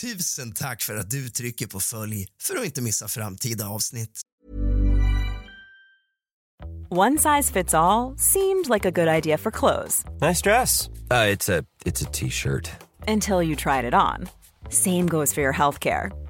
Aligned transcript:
Tusen 0.00 0.52
tack 0.52 0.82
för 0.82 0.96
att 0.96 1.10
du 1.10 1.28
trycker 1.28 1.66
på 1.66 1.80
följ 1.80 2.26
för 2.42 2.56
att 2.56 2.64
inte 2.64 2.82
missa 2.82 3.08
framtida 3.08 3.68
avsnitt. 3.68 4.20
One 6.90 7.18
size 7.18 7.52
fits 7.52 7.74
all 7.74 8.16
seemed 8.18 8.68
like 8.74 8.88
a 8.88 8.90
good 8.90 9.08
idea 9.08 9.38
for 9.38 9.50
clothes 9.50 10.04
Nice 10.20 10.42
dress. 10.42 10.88
Uh, 11.10 11.34
it's 11.34 11.58
a 11.58 11.64
it's 11.84 12.02
a 12.02 12.10
t-shirt. 12.12 12.70
until 13.08 13.42
you 13.42 13.56
tried 13.56 13.84
it 13.84 13.94
on. 13.94 14.28
Same 14.70 15.06
goes 15.06 15.34
for 15.34 15.42
your 15.42 15.54
healthcare. 15.54 16.10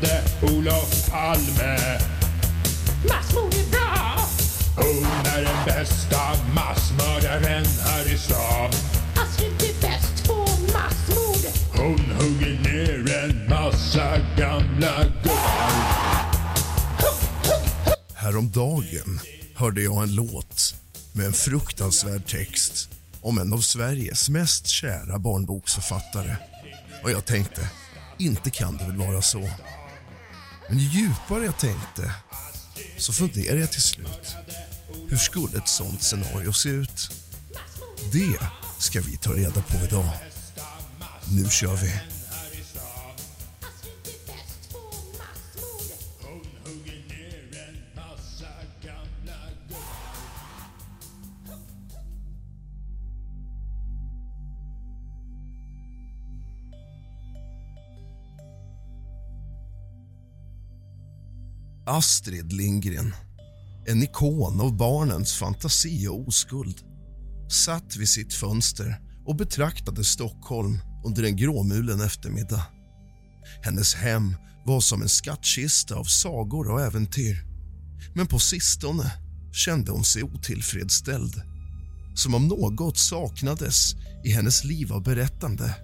Mördade 0.00 0.22
Olof 0.42 1.10
Palme. 1.10 1.98
Massmord 3.08 3.54
är 3.54 3.70
bra! 3.70 4.28
Hon 4.76 5.04
är 5.24 5.42
den 5.42 5.64
bästa 5.66 6.20
massmördaren 6.54 7.64
här 7.84 8.12
i 8.14 8.18
stan. 8.18 8.70
Astrid 9.16 9.52
är 9.52 9.80
bäst 9.82 10.28
på 10.28 10.34
massmord. 10.72 11.52
Hon 11.76 12.00
hugger 12.10 12.60
ner 12.62 13.24
en 13.24 13.48
massa 13.48 14.18
gamla 14.36 15.04
gubbar. 15.04 16.28
Häromdagen 18.14 19.20
hörde 19.54 19.82
jag 19.82 20.02
en 20.02 20.14
låt 20.14 20.74
med 21.12 21.26
en 21.26 21.32
fruktansvärd 21.32 22.26
text 22.26 22.88
om 23.20 23.38
en 23.38 23.52
av 23.52 23.58
Sveriges 23.58 24.28
mest 24.28 24.66
kära 24.66 25.18
barnboksförfattare. 25.18 26.36
Och 27.02 27.10
jag 27.10 27.24
tänkte, 27.24 27.70
inte 28.18 28.50
kan 28.50 28.76
det 28.76 28.84
väl 28.84 28.96
vara 28.96 29.22
så. 29.22 29.48
Men 30.68 30.78
ju 30.78 31.00
djupare 31.00 31.44
jag 31.44 31.58
tänkte 31.58 32.14
så 32.98 33.12
funderade 33.12 33.60
jag 33.60 33.72
till 33.72 33.82
slut. 33.82 34.36
Hur 35.08 35.16
skulle 35.16 35.58
ett 35.58 35.68
sånt 35.68 36.02
scenario 36.02 36.52
se 36.52 36.68
ut? 36.68 37.10
Det 38.12 38.38
ska 38.78 39.00
vi 39.00 39.16
ta 39.16 39.32
reda 39.32 39.62
på 39.62 39.84
idag. 39.84 40.10
Nu 41.30 41.48
kör 41.50 41.76
vi. 41.76 41.92
Astrid 61.88 62.52
Lindgren, 62.52 63.14
en 63.86 64.02
ikon 64.02 64.60
av 64.60 64.76
barnens 64.76 65.34
fantasi 65.34 66.08
och 66.08 66.28
oskuld 66.28 66.80
satt 67.50 67.96
vid 67.96 68.08
sitt 68.08 68.34
fönster 68.34 69.00
och 69.26 69.36
betraktade 69.36 70.04
Stockholm 70.04 70.78
under 71.04 71.22
en 71.22 71.36
gråmulen 71.36 72.00
eftermiddag. 72.00 72.62
Hennes 73.62 73.94
hem 73.94 74.36
var 74.66 74.80
som 74.80 75.02
en 75.02 75.08
skattkista 75.08 75.94
av 75.94 76.04
sagor 76.04 76.70
och 76.70 76.80
äventyr. 76.80 77.44
Men 78.14 78.26
på 78.26 78.38
sistone 78.38 79.12
kände 79.52 79.92
hon 79.92 80.04
sig 80.04 80.22
otillfredsställd. 80.22 81.42
Som 82.14 82.34
om 82.34 82.48
något 82.48 82.98
saknades 82.98 83.94
i 84.24 84.30
hennes 84.30 84.64
liv 84.64 84.92
av 84.92 85.02
berättande. 85.02 85.74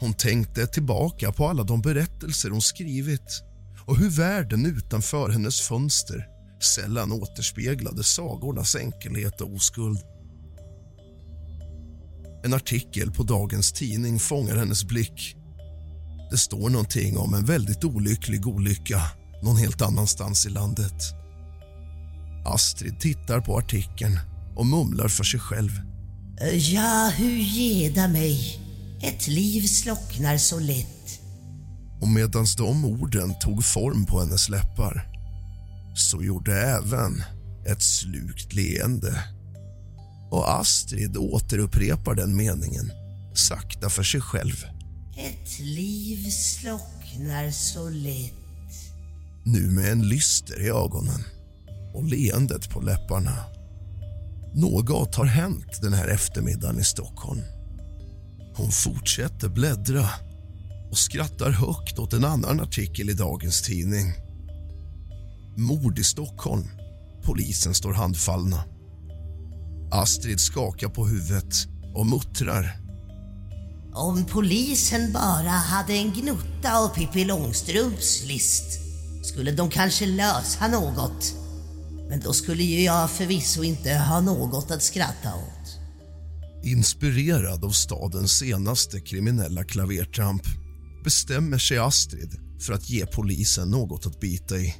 Hon 0.00 0.14
tänkte 0.14 0.66
tillbaka 0.66 1.32
på 1.32 1.48
alla 1.48 1.62
de 1.62 1.82
berättelser 1.82 2.50
hon 2.50 2.62
skrivit 2.62 3.47
och 3.88 3.96
hur 3.96 4.10
världen 4.10 4.66
utanför 4.66 5.30
hennes 5.30 5.60
fönster 5.60 6.26
sällan 6.62 7.12
återspeglade 7.12 8.04
sagornas 8.04 8.76
enkelhet 8.76 9.40
och 9.40 9.54
oskuld. 9.54 9.98
En 12.44 12.54
artikel 12.54 13.12
på 13.12 13.22
dagens 13.22 13.72
tidning 13.72 14.18
fångar 14.18 14.56
hennes 14.56 14.84
blick. 14.84 15.36
Det 16.30 16.38
står 16.38 16.70
någonting 16.70 17.18
om 17.18 17.34
en 17.34 17.44
väldigt 17.44 17.84
olycklig 17.84 18.46
olycka 18.46 19.02
någon 19.42 19.56
helt 19.56 19.82
annanstans 19.82 20.46
i 20.46 20.50
landet. 20.50 21.02
Astrid 22.44 23.00
tittar 23.00 23.40
på 23.40 23.58
artikeln 23.58 24.18
och 24.56 24.66
mumlar 24.66 25.08
för 25.08 25.24
sig 25.24 25.40
själv. 25.40 25.70
Ja, 26.52 27.12
hur 27.16 27.36
geda 27.36 28.08
mig. 28.08 28.60
Ett 29.02 29.28
liv 29.28 29.62
slocknar 29.62 30.36
så 30.36 30.58
lätt. 30.58 30.97
Och 32.00 32.08
medan 32.08 32.46
de 32.56 32.84
orden 32.84 33.38
tog 33.38 33.64
form 33.64 34.06
på 34.06 34.20
hennes 34.20 34.48
läppar 34.48 35.08
så 35.94 36.22
gjorde 36.22 36.62
även 36.62 37.22
ett 37.66 37.82
slukt 37.82 38.52
leende. 38.52 39.24
Och 40.30 40.60
Astrid 40.60 41.16
återupprepar 41.16 42.14
den 42.14 42.36
meningen 42.36 42.92
sakta 43.34 43.90
för 43.90 44.02
sig 44.02 44.20
själv. 44.20 44.64
Ett 45.16 45.60
liv 45.60 46.30
slocknar 46.30 47.50
så 47.50 47.88
lätt. 47.88 48.32
Nu 49.44 49.70
med 49.70 49.92
en 49.92 50.08
lyster 50.08 50.60
i 50.60 50.68
ögonen 50.68 51.24
och 51.94 52.04
leendet 52.04 52.70
på 52.70 52.80
läpparna. 52.80 53.44
Något 54.54 55.14
har 55.14 55.24
hänt 55.24 55.82
den 55.82 55.92
här 55.92 56.08
eftermiddagen 56.08 56.80
i 56.80 56.84
Stockholm. 56.84 57.42
Hon 58.54 58.72
fortsätter 58.72 59.48
bläddra 59.48 60.08
och 60.90 60.98
skrattar 60.98 61.50
högt 61.50 61.98
åt 61.98 62.12
en 62.12 62.24
annan 62.24 62.60
artikel 62.60 63.10
i 63.10 63.12
dagens 63.12 63.62
tidning. 63.62 64.12
Mord 65.56 65.98
i 65.98 66.04
Stockholm. 66.04 66.68
Polisen 67.22 67.74
står 67.74 67.92
handfallna. 67.92 68.64
Astrid 69.90 70.40
skakar 70.40 70.88
på 70.88 71.06
huvudet 71.06 71.54
och 71.94 72.06
muttrar. 72.06 72.76
Om 73.94 74.24
polisen 74.24 75.12
bara 75.12 75.50
hade 75.50 75.92
en 75.92 76.12
gnutta 76.12 76.78
av 76.78 76.88
Pippi 76.88 77.24
Långstrumps 77.24 78.24
list 78.24 78.80
skulle 79.22 79.52
de 79.52 79.70
kanske 79.70 80.06
lösa 80.06 80.68
något. 80.68 81.34
Men 82.08 82.20
då 82.20 82.32
skulle 82.32 82.62
ju 82.62 82.82
jag 82.82 83.10
förvisso 83.10 83.62
inte 83.62 83.94
ha 83.94 84.20
något 84.20 84.70
att 84.70 84.82
skratta 84.82 85.34
åt. 85.34 85.78
Inspirerad 86.64 87.64
av 87.64 87.70
stadens 87.70 88.32
senaste 88.32 89.00
kriminella 89.00 89.64
klavertramp 89.64 90.42
bestämmer 91.04 91.58
sig 91.58 91.78
Astrid 91.78 92.40
för 92.60 92.72
att 92.72 92.90
ge 92.90 93.06
polisen 93.06 93.70
något 93.70 94.06
att 94.06 94.20
bita 94.20 94.56
i. 94.56 94.74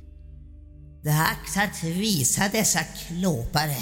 Dags 1.04 1.56
att 1.56 1.84
visa 1.84 2.48
dessa 2.52 2.80
klåpare 2.82 3.76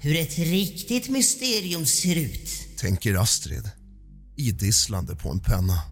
hur 0.00 0.16
ett 0.16 0.38
riktigt 0.38 1.08
mysterium 1.08 1.86
ser 1.86 2.16
ut. 2.16 2.50
Tänker 2.78 3.14
Astrid, 3.14 3.70
idisslande 4.36 5.16
på 5.16 5.30
en 5.30 5.40
penna. 5.40 5.82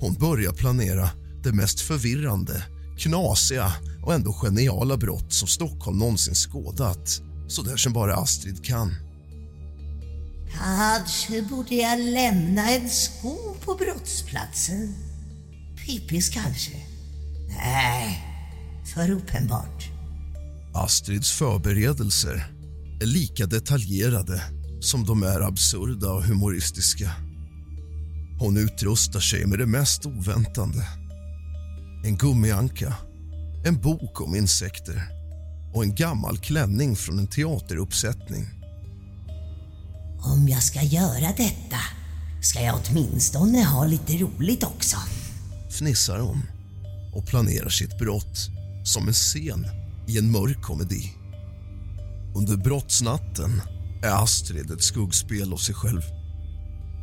Hon 0.00 0.14
börjar 0.14 0.52
planera 0.52 1.10
det 1.42 1.52
mest 1.52 1.80
förvirrande, 1.80 2.62
knasiga 2.98 3.72
och 4.02 4.14
ändå 4.14 4.32
geniala 4.32 4.96
brott 4.96 5.32
som 5.32 5.48
Stockholm 5.48 5.98
någonsin 5.98 6.34
skådat. 6.34 7.20
Så 7.48 7.62
där 7.62 7.76
som 7.76 7.92
bara 7.92 8.16
Astrid 8.16 8.64
kan. 8.64 9.05
Kanske 10.54 11.42
borde 11.42 11.74
jag 11.74 12.00
lämna 12.00 12.70
en 12.70 12.90
sko 12.90 13.36
på 13.64 13.74
brottsplatsen. 13.74 14.94
Pippis 15.76 16.28
kanske? 16.28 16.72
Nej, 17.48 18.24
för 18.94 19.10
uppenbart. 19.10 19.84
Astrids 20.74 21.32
förberedelser 21.32 22.46
är 23.02 23.06
lika 23.06 23.46
detaljerade 23.46 24.42
som 24.80 25.04
de 25.04 25.22
är 25.22 25.40
absurda 25.40 26.12
och 26.12 26.24
humoristiska. 26.24 27.10
Hon 28.38 28.56
utrustar 28.56 29.20
sig 29.20 29.46
med 29.46 29.58
det 29.58 29.66
mest 29.66 30.06
oväntande. 30.06 30.88
En 32.04 32.16
gummianka, 32.16 32.94
en 33.66 33.80
bok 33.80 34.20
om 34.20 34.34
insekter 34.34 35.02
och 35.74 35.82
en 35.84 35.94
gammal 35.94 36.38
klänning 36.38 36.96
från 36.96 37.18
en 37.18 37.26
teateruppsättning. 37.26 38.55
Om 40.26 40.48
jag 40.48 40.62
ska 40.62 40.82
göra 40.82 41.32
detta 41.36 41.78
ska 42.42 42.60
jag 42.60 42.80
åtminstone 42.88 43.64
ha 43.64 43.86
lite 43.86 44.12
roligt 44.12 44.62
också. 44.62 44.96
Fnissar 45.70 46.18
hon 46.18 46.42
och 47.14 47.26
planerar 47.26 47.68
sitt 47.68 47.98
brott 47.98 48.38
som 48.84 49.08
en 49.08 49.14
scen 49.14 49.66
i 50.08 50.18
en 50.18 50.30
mörk 50.30 50.62
komedi. 50.62 51.12
Under 52.36 52.56
brottsnatten 52.56 53.62
är 54.02 54.22
Astrid 54.22 54.70
ett 54.70 54.82
skuggspel 54.82 55.52
av 55.52 55.56
sig 55.56 55.74
själv. 55.74 56.02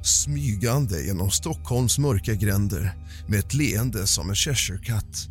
Smygande 0.04 1.04
genom 1.04 1.32
Stockholms 1.32 1.98
mörka 1.98 2.34
gränder 2.34 2.98
med 3.28 3.40
ett 3.40 3.54
leende 3.54 4.08
som 4.08 4.30
en 4.30 4.36
Cheshire-katt. 4.36 5.28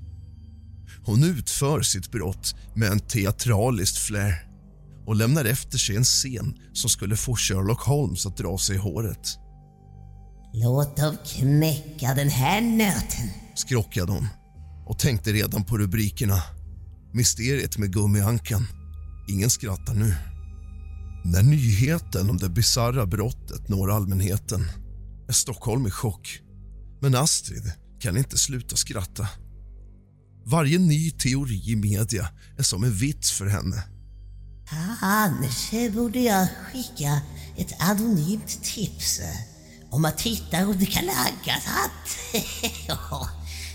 Hon 1.05 1.25
utför 1.25 1.83
sitt 1.83 2.11
brott 2.11 2.55
med 2.75 2.89
en 2.91 3.01
teatraliskt 3.01 3.99
flair 3.99 4.52
och 5.07 5.17
lämnar 5.17 5.45
efter 5.45 5.79
sig 5.79 5.97
en 5.97 6.05
scen 6.05 6.55
som 6.73 6.91
skulle 6.91 7.17
få 7.17 7.37
Sherlock 7.37 7.81
Holmes 7.81 8.27
att 8.27 8.37
dra 8.37 8.59
sig 8.59 8.77
i 8.77 8.79
håret. 8.79 9.39
Låt 10.55 10.97
dem 10.97 11.17
knäcka 11.27 12.15
den 12.15 12.29
här 12.29 12.61
nöten. 12.61 13.29
skrockade 13.55 14.13
hon 14.13 14.29
och 14.87 14.99
tänkte 14.99 15.33
redan 15.33 15.65
på 15.65 15.79
rubrikerna. 15.79 16.43
Mysteriet 17.13 17.79
med 17.79 17.93
gummiankan. 17.93 18.67
Ingen 19.29 19.51
skrattar 19.51 19.95
nu. 19.95 20.15
När 21.25 21.43
nyheten 21.43 22.31
om 22.31 22.37
det 22.39 22.49
bisarra 22.49 23.07
brottet 23.07 23.69
når 23.69 23.91
allmänheten 23.91 24.67
är 25.29 25.33
Stockholm 25.33 25.87
i 25.87 25.91
chock. 25.91 26.41
Men 27.01 27.15
Astrid 27.15 27.73
kan 28.01 28.17
inte 28.17 28.39
sluta 28.39 28.77
skratta. 28.77 29.29
Varje 30.45 30.79
ny 30.79 31.11
teori 31.11 31.71
i 31.71 31.77
media 31.77 32.29
är 32.59 32.63
som 32.63 32.85
en 32.85 32.93
vits 32.93 33.33
för 33.33 33.47
henne. 33.47 33.83
Ah, 34.73 35.29
Kanske 35.63 35.91
borde 35.91 36.19
jag 36.19 36.49
skicka 36.49 37.21
ett 37.57 37.75
anonymt 37.79 38.63
tips 38.63 39.21
eh, 39.21 39.27
om 39.91 40.05
att 40.05 40.21
hitta 40.21 40.63
under 40.63 40.87
Kalle 40.87 41.13
Ankas 41.13 41.65
hatt. 41.67 42.19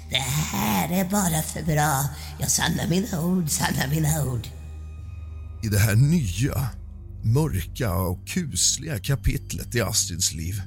Det 0.10 0.16
här 0.18 0.92
är 0.92 1.10
bara 1.10 1.42
för 1.42 1.64
bra. 1.64 2.06
Jag 2.40 2.52
sannar 2.52 2.88
mina 2.88 3.22
ord, 3.22 3.50
sannar 3.50 3.88
mina 3.88 4.24
ord. 4.24 4.48
I 5.64 5.68
det 5.68 5.80
här 5.80 5.96
nya, 5.96 6.70
mörka 7.24 7.94
och 7.94 8.28
kusliga 8.28 9.00
kapitlet 9.00 9.76
i 9.76 9.82
Astrids 9.82 10.34
liv 10.34 10.62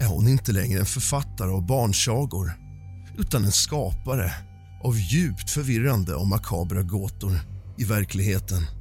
är 0.00 0.06
hon 0.06 0.28
inte 0.28 0.52
längre 0.52 0.80
en 0.80 0.86
författare 0.86 1.50
av 1.50 1.66
barnsagor 1.66 2.52
utan 3.18 3.44
en 3.44 3.52
skapare 3.52 4.32
av 4.84 4.98
djupt 4.98 5.50
förvirrande 5.50 6.14
och 6.14 6.26
makabra 6.26 6.82
gåtor 6.82 7.40
i 7.78 7.84
verkligheten. 7.84 8.77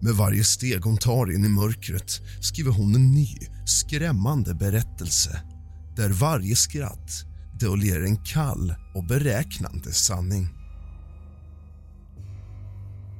Med 0.00 0.14
varje 0.14 0.44
steg 0.44 0.84
hon 0.84 0.96
tar 0.96 1.32
in 1.32 1.44
i 1.44 1.48
mörkret 1.48 2.20
skriver 2.40 2.70
hon 2.70 2.94
en 2.94 3.10
ny, 3.10 3.36
skrämmande 3.66 4.54
berättelse 4.54 5.42
där 5.96 6.10
varje 6.10 6.56
skratt 6.56 7.24
döljer 7.60 8.00
en 8.00 8.16
kall 8.16 8.74
och 8.94 9.06
beräknande 9.06 9.92
sanning. 9.92 10.48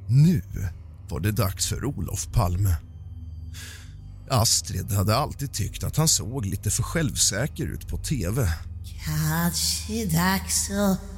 Nu 0.09 0.43
var 1.09 1.21
det 1.21 1.33
dags 1.33 1.67
för 1.67 1.85
Olof 1.85 2.33
Palme. 2.33 2.77
Astrid 4.31 4.93
hade 4.93 5.17
alltid 5.17 5.53
tyckt 5.53 5.85
att 5.85 5.97
han 5.97 6.09
såg 6.09 6.47
lite 6.47 6.71
för 6.71 6.83
självsäker 6.83 7.67
ut 7.67 7.89
på 7.89 7.99
tv. 7.99 8.53
Kanske 9.05 10.07
dags 10.07 10.71
att 10.71 11.16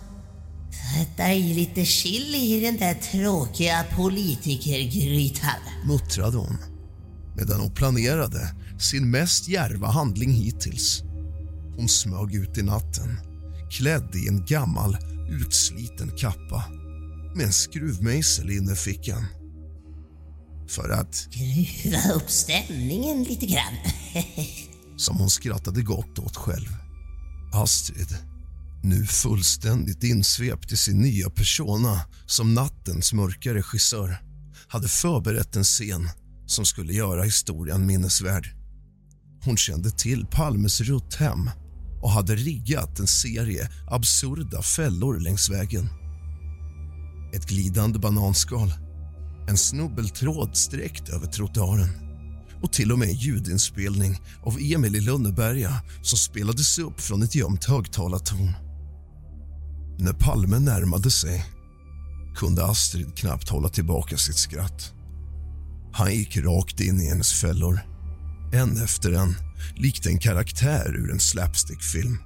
sätta 0.70 1.32
i 1.32 1.55
lite 1.55 1.85
chili 1.85 2.56
i 2.56 2.61
den 2.61 2.76
där 2.76 2.94
tråkiga 2.94 3.85
politikergrytan. 3.97 5.61
muttrade 5.87 6.37
hon 6.37 6.59
medan 7.38 7.61
hon 7.61 7.70
planerade 7.70 8.55
sin 8.79 9.11
mest 9.11 9.49
djärva 9.49 9.87
handling 9.87 10.32
hittills. 10.32 11.03
Hon 11.76 11.88
smög 11.88 12.35
ut 12.35 12.59
i 12.59 12.62
natten, 12.62 13.20
klädd 13.70 14.15
i 14.15 14.29
en 14.29 14.44
gammal, 14.44 14.97
utsliten 15.31 16.11
kappa 16.17 16.65
med 17.35 17.47
en 17.47 17.53
skruvmejsel 17.53 18.50
i 18.50 18.56
innerfickan. 18.56 19.26
För 20.69 20.91
att, 20.91 21.15
Skruva 21.15 22.15
upp 22.15 22.31
stämningen 22.31 23.23
lite 23.23 23.47
grann. 23.47 23.75
som 24.97 25.17
hon 25.17 25.31
skrattade 25.31 25.82
gott 25.82 26.19
åt 26.19 26.37
själv, 26.37 26.69
Astrid 27.53 28.17
nu 28.83 29.07
fullständigt 29.07 30.05
insvept 30.05 30.73
i 30.73 30.77
sin 30.77 30.99
nya 31.01 31.31
persona 31.31 32.01
som 32.27 32.55
nattens 32.55 33.13
mörka 33.13 33.55
regissör 33.55 34.23
hade 34.69 34.89
förberett 34.89 35.57
en 35.57 35.65
scen 35.65 36.09
som 36.47 36.65
skulle 36.65 36.93
göra 36.93 37.23
historien 37.23 37.87
minnesvärd. 37.87 38.49
Hon 39.45 39.57
kände 39.57 39.91
till 39.91 40.27
Palmes 40.27 40.81
rutthem 40.81 41.51
och 42.03 42.11
hade 42.11 42.37
riggat 42.37 42.99
en 42.99 43.07
serie 43.07 43.71
absurda 43.91 44.63
fällor 44.63 45.21
längs 45.21 45.51
vägen. 45.51 45.89
Ett 47.35 47.49
glidande 47.49 47.99
bananskal, 47.99 48.73
en 49.49 49.56
snubbeltråd 49.58 50.56
sträckt 50.56 51.08
över 51.08 51.27
trottoaren 51.27 51.89
och 52.63 52.73
till 52.73 52.93
och 52.93 52.99
med 52.99 53.08
en 53.08 53.15
ljudinspelning 53.15 54.20
av 54.43 54.58
Emil 54.61 54.97
i 54.97 55.01
Lönneberga 55.01 55.82
som 56.03 56.19
spelades 56.19 56.79
upp 56.79 57.01
från 57.01 57.23
ett 57.23 57.35
gömt 57.35 57.65
högtalartorn. 57.65 58.68
När 60.00 60.12
Palme 60.12 60.58
närmade 60.58 61.10
sig 61.10 61.44
kunde 62.36 62.64
Astrid 62.64 63.17
knappt 63.17 63.48
hålla 63.48 63.69
tillbaka 63.69 64.17
sitt 64.17 64.36
skratt. 64.36 64.93
Han 65.93 66.14
gick 66.14 66.36
rakt 66.36 66.81
in 66.81 67.00
i 67.00 67.08
hennes 67.08 67.32
fällor, 67.32 67.81
en 68.52 68.82
efter 68.82 69.12
en, 69.12 69.34
likt 69.76 70.06
en 70.06 70.19
karaktär 70.19 70.96
ur 70.96 71.12
en 71.12 71.20
slapstickfilm. 71.20 72.19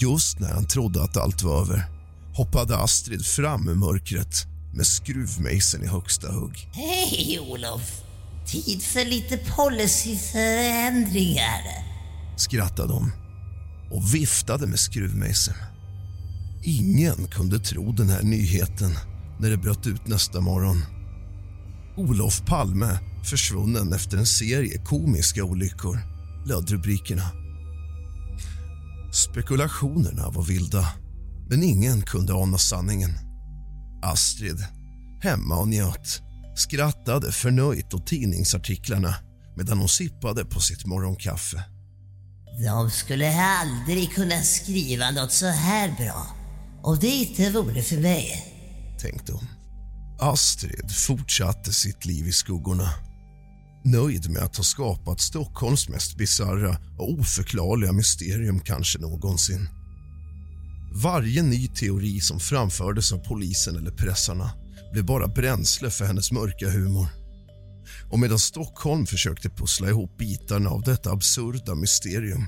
Just 0.00 0.38
när 0.38 0.52
han 0.52 0.66
trodde 0.66 1.02
att 1.02 1.16
allt 1.16 1.42
var 1.42 1.60
över 1.60 1.84
hoppade 2.34 2.76
Astrid 2.76 3.26
fram 3.26 3.68
ur 3.68 3.74
mörkret 3.74 4.46
med 4.74 4.86
skruvmejseln 4.86 5.84
i 5.84 5.86
högsta 5.86 6.32
hugg. 6.32 6.68
Hej 6.72 7.40
Olof! 7.40 8.02
Tid 8.46 8.82
för 8.82 9.04
lite 9.04 9.36
policyförändringar. 9.36 11.62
skrattade 12.36 12.92
hon 12.92 13.12
och 13.90 14.14
viftade 14.14 14.66
med 14.66 14.78
skruvmejseln. 14.78 15.71
Ingen 16.64 17.26
kunde 17.26 17.58
tro 17.58 17.92
den 17.92 18.08
här 18.08 18.22
nyheten 18.22 18.90
när 19.40 19.50
det 19.50 19.56
bröt 19.56 19.86
ut 19.86 20.06
nästa 20.06 20.40
morgon. 20.40 20.82
Olof 21.96 22.42
Palme 22.46 22.98
försvunnen 23.24 23.92
efter 23.92 24.16
en 24.16 24.26
serie 24.26 24.78
komiska 24.78 25.44
olyckor, 25.44 25.98
löd 26.46 26.70
rubrikerna. 26.70 27.30
Spekulationerna 29.12 30.30
var 30.30 30.42
vilda, 30.42 30.88
men 31.50 31.62
ingen 31.62 32.02
kunde 32.02 32.34
ana 32.34 32.58
sanningen. 32.58 33.10
Astrid, 34.02 34.66
hemma 35.22 35.56
och 35.56 35.68
njöt, 35.68 36.22
skrattade 36.56 37.32
förnöjt 37.32 37.94
åt 37.94 38.06
tidningsartiklarna 38.06 39.14
medan 39.56 39.78
hon 39.78 39.88
sippade 39.88 40.44
på 40.44 40.60
sitt 40.60 40.86
morgonkaffe. 40.86 41.64
De 42.64 42.90
skulle 42.90 43.42
aldrig 43.42 44.14
kunna 44.14 44.42
skriva 44.42 45.10
något 45.10 45.32
så 45.32 45.46
här 45.46 45.94
bra. 45.98 46.41
Och 46.82 46.98
det 46.98 47.06
inte 47.06 47.50
vore 47.50 47.82
för 47.82 47.96
mig. 47.96 48.46
tänkte 48.98 49.32
hon. 49.32 49.46
Astrid 50.20 50.92
fortsatte 50.96 51.72
sitt 51.72 52.04
liv 52.04 52.28
i 52.28 52.32
skuggorna. 52.32 52.90
Nöjd 53.84 54.30
med 54.30 54.42
att 54.42 54.56
ha 54.56 54.64
skapat 54.64 55.20
Stockholms 55.20 55.88
mest 55.88 56.16
bisarra 56.16 56.76
och 56.98 57.10
oförklarliga 57.10 57.92
mysterium 57.92 58.60
kanske 58.60 58.98
någonsin. 58.98 59.68
Varje 60.94 61.42
ny 61.42 61.68
teori 61.68 62.20
som 62.20 62.40
framfördes 62.40 63.12
av 63.12 63.18
polisen 63.18 63.76
eller 63.76 63.90
pressarna 63.90 64.50
blev 64.92 65.04
bara 65.04 65.26
bränsle 65.28 65.90
för 65.90 66.04
hennes 66.04 66.32
mörka 66.32 66.70
humor. 66.70 67.06
Och 68.10 68.18
medan 68.18 68.38
Stockholm 68.38 69.06
försökte 69.06 69.48
pussla 69.48 69.88
ihop 69.88 70.18
bitarna 70.18 70.70
av 70.70 70.82
detta 70.82 71.10
absurda 71.10 71.74
mysterium 71.74 72.46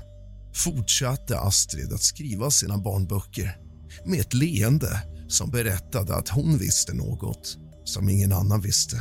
fortsatte 0.54 1.38
Astrid 1.38 1.92
att 1.92 2.02
skriva 2.02 2.50
sina 2.50 2.78
barnböcker 2.78 3.63
med 4.06 4.20
ett 4.20 4.34
leende 4.34 5.02
som 5.28 5.50
berättade 5.50 6.16
att 6.16 6.28
hon 6.28 6.58
visste 6.58 6.94
något 6.94 7.58
som 7.84 8.08
ingen 8.08 8.32
annan 8.32 8.60
visste. 8.60 9.00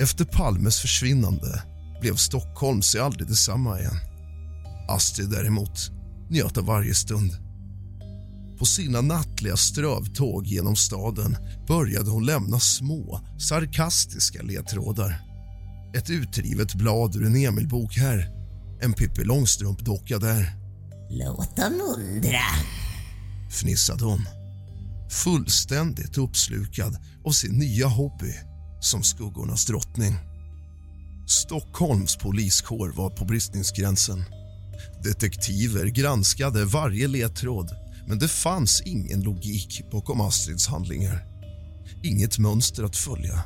Efter 0.00 0.24
Palmes 0.24 0.80
försvinnande 0.80 1.62
blev 2.00 2.14
Stockholm 2.14 2.82
sig 2.82 3.00
aldrig 3.00 3.28
detsamma 3.28 3.80
igen. 3.80 4.00
Astrid 4.88 5.30
däremot 5.30 5.90
njöt 6.30 6.58
av 6.58 6.64
varje 6.64 6.94
stund. 6.94 7.32
På 8.58 8.66
sina 8.66 9.00
nattliga 9.00 9.56
strövtåg 9.56 10.46
genom 10.46 10.76
staden 10.76 11.36
började 11.68 12.10
hon 12.10 12.26
lämna 12.26 12.60
små, 12.60 13.20
sarkastiska 13.38 14.42
ledtrådar. 14.42 15.20
Ett 15.96 16.10
utrivet 16.10 16.74
blad 16.74 17.16
ur 17.16 17.26
en 17.26 17.36
Emil-bok 17.36 17.96
här, 17.96 18.28
en 18.82 18.92
Pippi 18.92 19.24
Långstrump-docka 19.24 20.18
där. 20.18 20.59
Låt 21.10 21.56
dem 21.56 21.80
undra. 21.96 22.40
fnissade 23.50 24.04
hon. 24.04 24.28
Fullständigt 25.24 26.18
uppslukad 26.18 26.96
av 27.24 27.30
sin 27.30 27.58
nya 27.58 27.86
hobby 27.86 28.34
som 28.80 29.02
skuggornas 29.02 29.66
drottning. 29.66 30.14
Stockholms 31.26 32.16
poliskår 32.16 32.92
var 32.96 33.10
på 33.10 33.24
bristningsgränsen. 33.24 34.24
Detektiver 35.04 35.86
granskade 35.86 36.64
varje 36.64 37.08
ledtråd 37.08 37.70
men 38.10 38.18
det 38.18 38.28
fanns 38.28 38.82
ingen 38.84 39.20
logik 39.20 39.84
bakom 39.90 40.20
Astrids 40.20 40.66
handlingar. 40.66 41.24
Inget 42.02 42.38
mönster 42.38 42.84
att 42.84 42.96
följa. 42.96 43.42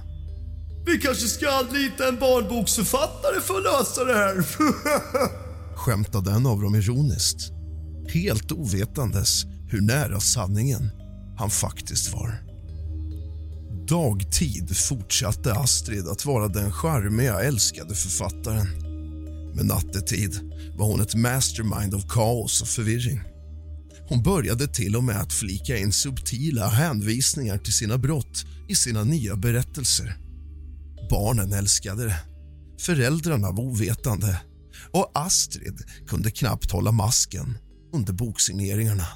Vi 0.87 0.99
kanske 0.99 1.27
ska 1.27 1.51
anlita 1.51 2.09
en 2.09 2.19
barnboksförfattare 2.19 3.41
för 3.41 3.55
att 3.55 3.65
lösa 3.65 4.05
det 4.05 4.15
här. 4.15 4.47
Skämtade 5.77 6.31
en 6.31 6.47
av 6.47 6.61
dem 6.61 6.75
ironiskt. 6.75 7.54
Helt 8.09 8.53
ovetandes 8.53 9.45
hur 9.71 9.81
nära 9.81 10.21
sanningen 10.21 10.91
han 11.37 11.51
faktiskt 11.51 12.13
var. 12.13 12.45
Dagtid 13.89 14.77
fortsatte 14.77 15.55
Astrid 15.55 16.09
att 16.09 16.27
vara 16.27 16.49
den 16.49 16.73
charmiga, 16.73 17.41
älskade 17.41 17.95
författaren. 17.95 18.67
Men 19.55 19.67
nattetid 19.67 20.41
var 20.77 20.87
hon 20.87 21.01
ett 21.01 21.15
mastermind 21.15 21.95
av 21.95 22.09
kaos 22.09 22.63
och 22.63 22.69
förvirring. 22.69 23.21
Hon 24.09 24.23
började 24.23 24.67
till 24.67 24.97
och 24.97 25.05
med 25.05 25.21
att 25.21 25.33
flika 25.33 25.77
in 25.77 25.93
subtila 25.93 26.69
hänvisningar 26.69 27.59
till 27.59 27.73
sina 27.73 27.99
brott 27.99 28.45
i 28.69 28.75
sina 28.75 29.05
nya 29.05 29.37
berättelser. 29.37 30.17
Barnen 31.11 31.53
älskade 31.53 32.05
det. 32.05 32.17
Föräldrarna 32.81 33.51
var 33.51 33.65
ovetande 33.65 34.41
och 34.93 35.11
Astrid 35.15 35.83
kunde 36.07 36.31
knappt 36.31 36.71
hålla 36.71 36.93
masken 36.93 37.59
under 37.95 38.13
boksigneringarna. 38.13 39.07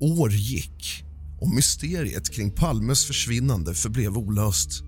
År 0.00 0.32
gick 0.32 1.04
och 1.40 1.54
mysteriet 1.54 2.30
kring 2.30 2.50
Palmes 2.50 3.04
försvinnande 3.04 3.74
förblev 3.74 4.18
olöst. 4.18 4.82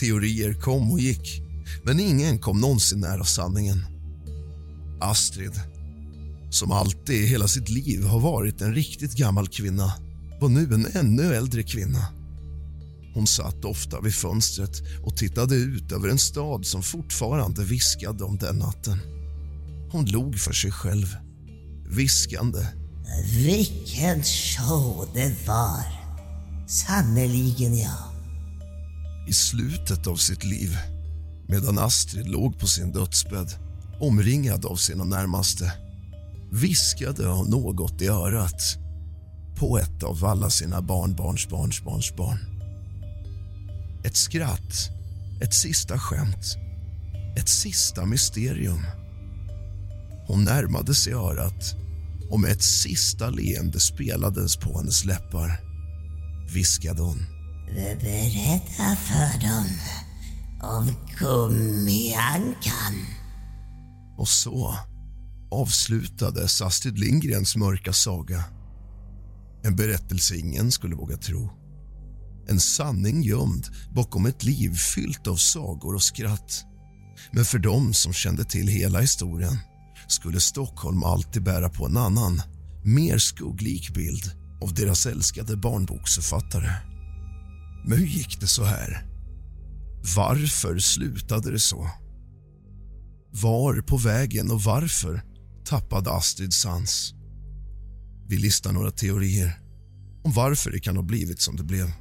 Teorier 0.00 0.54
kom 0.54 0.92
och 0.92 1.00
gick, 1.00 1.42
men 1.84 2.00
ingen 2.00 2.38
kom 2.38 2.60
någonsin 2.60 3.00
nära 3.00 3.24
sanningen. 3.24 3.78
Astrid, 5.00 5.60
som 6.50 6.72
alltid 6.72 7.16
i 7.16 7.26
hela 7.26 7.48
sitt 7.48 7.68
liv 7.68 8.04
har 8.04 8.20
varit 8.20 8.60
en 8.60 8.74
riktigt 8.74 9.14
gammal 9.14 9.48
kvinna 9.48 9.92
var 10.40 10.48
nu 10.48 10.74
en 10.74 10.86
ännu 10.86 11.34
äldre 11.34 11.62
kvinna. 11.62 12.06
Hon 13.14 13.26
satt 13.26 13.64
ofta 13.64 14.00
vid 14.00 14.14
fönstret 14.14 14.82
och 15.04 15.16
tittade 15.16 15.54
ut 15.54 15.92
över 15.92 16.08
en 16.08 16.18
stad 16.18 16.66
som 16.66 16.82
fortfarande 16.82 17.64
viskade 17.64 18.24
om 18.24 18.36
den 18.36 18.56
natten. 18.56 18.98
Hon 19.92 20.04
log 20.04 20.38
för 20.38 20.52
sig 20.52 20.70
själv, 20.70 21.16
viskande 21.88 22.58
Vilken 23.46 24.22
show 24.22 25.08
det 25.14 25.46
var. 25.46 25.84
Sannerligen 26.68 27.78
ja. 27.78 28.12
i 29.28 29.32
slutet 29.32 30.06
av 30.06 30.16
sitt 30.16 30.44
liv 30.44 30.76
medan 31.48 31.78
Astrid 31.78 32.28
låg 32.28 32.58
på 32.58 32.66
sin 32.66 32.92
dödsbädd 32.92 33.52
omringad 34.00 34.66
av 34.66 34.76
sina 34.76 35.04
närmaste 35.04 35.72
viskade 36.52 37.26
hon 37.26 37.50
något 37.50 38.02
i 38.02 38.08
örat 38.08 38.62
på 39.56 39.78
ett 39.78 40.02
av 40.02 40.24
alla 40.24 40.50
sina 40.50 40.82
barnbarns 40.82 41.48
barns 41.48 42.16
barn. 42.16 42.38
Ett 44.04 44.16
skratt, 44.16 44.90
ett 45.42 45.54
sista 45.54 45.98
skämt, 45.98 46.56
ett 47.36 47.48
sista 47.48 48.06
mysterium. 48.06 48.82
Hon 50.32 50.44
närmade 50.44 50.94
sig 50.94 51.12
örat 51.12 51.74
och 52.30 52.40
med 52.40 52.50
ett 52.52 52.62
sista 52.62 53.30
leende 53.30 53.80
spelades 53.80 54.56
på 54.56 54.78
hennes 54.78 55.04
läppar 55.04 55.60
viskade 56.54 57.02
hon. 57.02 57.26
Berätta 57.74 58.96
för 58.96 59.40
dem 59.40 59.66
om 60.62 60.94
gummiankan. 61.18 62.94
Och 64.18 64.28
så 64.28 64.76
avslutades 65.50 66.62
Astrid 66.62 66.98
Lindgrens 66.98 67.56
mörka 67.56 67.92
saga. 67.92 68.44
En 69.64 69.76
berättelse 69.76 70.36
ingen 70.36 70.70
skulle 70.70 70.94
våga 70.94 71.16
tro. 71.16 71.50
En 72.48 72.60
sanning 72.60 73.22
gömd 73.22 73.66
bakom 73.94 74.26
ett 74.26 74.44
liv 74.44 74.74
fyllt 74.74 75.26
av 75.26 75.36
sagor 75.36 75.94
och 75.94 76.02
skratt. 76.02 76.64
Men 77.32 77.44
för 77.44 77.58
dem 77.58 77.94
som 77.94 78.12
kände 78.12 78.44
till 78.44 78.68
hela 78.68 79.00
historien 79.00 79.58
skulle 80.12 80.40
Stockholm 80.40 81.04
alltid 81.04 81.42
bära 81.42 81.68
på 81.68 81.86
en 81.86 81.96
annan, 81.96 82.42
mer 82.84 83.18
skugglik 83.18 83.94
bild 83.94 84.30
av 84.62 84.74
deras 84.74 85.06
älskade 85.06 85.56
barnboksförfattare. 85.56 86.70
Men 87.86 87.98
hur 87.98 88.06
gick 88.06 88.40
det 88.40 88.46
så 88.46 88.64
här? 88.64 89.06
Varför 90.16 90.78
slutade 90.78 91.50
det 91.50 91.60
så? 91.60 91.90
Var 93.30 93.80
på 93.80 93.96
vägen 93.96 94.50
och 94.50 94.62
varför 94.62 95.22
tappade 95.64 96.12
Astrid 96.12 96.54
sans? 96.54 97.14
Vi 98.28 98.36
listar 98.36 98.72
några 98.72 98.90
teorier 98.90 99.60
om 100.24 100.32
varför 100.32 100.70
det 100.70 100.80
kan 100.80 100.96
ha 100.96 101.02
blivit 101.02 101.40
som 101.40 101.56
det 101.56 101.64
blev. 101.64 101.92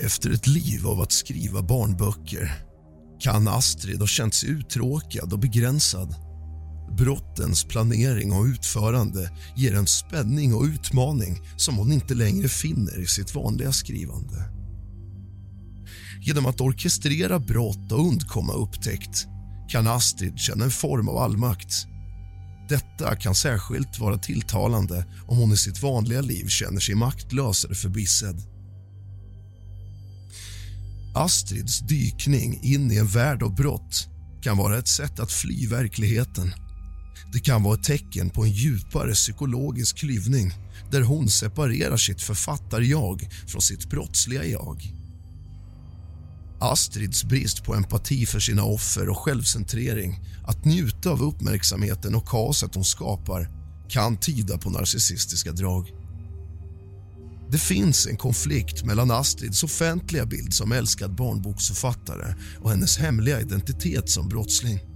Efter 0.00 0.30
ett 0.30 0.46
liv 0.46 0.86
av 0.86 1.00
att 1.00 1.12
skriva 1.12 1.62
barnböcker 1.62 2.66
kan 3.20 3.48
Astrid 3.48 4.00
ha 4.00 4.06
känt 4.06 4.34
sig 4.34 4.48
uttråkad 4.48 5.32
och 5.32 5.38
begränsad. 5.38 6.25
Brottens 6.90 7.64
planering 7.64 8.32
och 8.32 8.44
utförande 8.44 9.30
ger 9.56 9.74
en 9.74 9.86
spänning 9.86 10.54
och 10.54 10.64
utmaning 10.64 11.40
som 11.56 11.76
hon 11.76 11.92
inte 11.92 12.14
längre 12.14 12.48
finner 12.48 13.00
i 13.00 13.06
sitt 13.06 13.34
vanliga 13.34 13.72
skrivande. 13.72 14.56
Genom 16.20 16.46
att 16.46 16.60
orkestrera 16.60 17.38
brott 17.38 17.92
och 17.92 18.06
undkomma 18.08 18.52
upptäckt 18.52 19.26
kan 19.68 19.86
Astrid 19.86 20.38
känna 20.38 20.64
en 20.64 20.70
form 20.70 21.08
av 21.08 21.16
allmakt. 21.16 21.86
Detta 22.68 23.16
kan 23.16 23.34
särskilt 23.34 23.98
vara 23.98 24.18
tilltalande 24.18 25.06
om 25.26 25.38
hon 25.38 25.52
i 25.52 25.56
sitt 25.56 25.82
vanliga 25.82 26.20
liv 26.20 26.46
känner 26.48 26.80
sig 26.80 26.94
maktlös 26.94 27.64
eller 27.64 27.74
förbissad. 27.74 28.42
Astrids 31.14 31.80
dykning 31.80 32.60
in 32.62 32.92
i 32.92 32.96
en 32.96 33.06
värld 33.06 33.42
av 33.42 33.54
brott 33.54 34.08
kan 34.42 34.56
vara 34.56 34.78
ett 34.78 34.88
sätt 34.88 35.20
att 35.20 35.32
fly 35.32 35.66
verkligheten. 35.66 36.54
Det 37.32 37.40
kan 37.40 37.62
vara 37.62 37.74
ett 37.74 37.84
tecken 37.84 38.30
på 38.30 38.44
en 38.44 38.50
djupare 38.50 39.12
psykologisk 39.12 39.96
klyvning 39.96 40.52
där 40.90 41.02
hon 41.02 41.28
separerar 41.28 41.96
sitt 41.96 42.22
författar-jag 42.22 43.28
från 43.46 43.62
sitt 43.62 43.90
brottsliga 43.90 44.44
jag. 44.44 44.92
Astrids 46.60 47.24
brist 47.24 47.64
på 47.64 47.74
empati 47.74 48.26
för 48.26 48.40
sina 48.40 48.64
offer 48.64 49.08
och 49.08 49.18
självcentrering 49.18 50.20
att 50.46 50.64
njuta 50.64 51.10
av 51.10 51.22
uppmärksamheten 51.22 52.14
och 52.14 52.28
kaoset 52.28 52.74
hon 52.74 52.84
skapar 52.84 53.50
kan 53.88 54.16
tyda 54.16 54.58
på 54.58 54.70
narcissistiska 54.70 55.52
drag. 55.52 55.92
Det 57.50 57.58
finns 57.58 58.06
en 58.06 58.16
konflikt 58.16 58.84
mellan 58.84 59.10
Astrids 59.10 59.64
offentliga 59.64 60.26
bild 60.26 60.54
som 60.54 60.72
älskad 60.72 61.14
barnboksförfattare 61.14 62.34
och 62.60 62.70
hennes 62.70 62.98
hemliga 62.98 63.40
identitet 63.40 64.10
som 64.10 64.28
brottsling. 64.28 64.95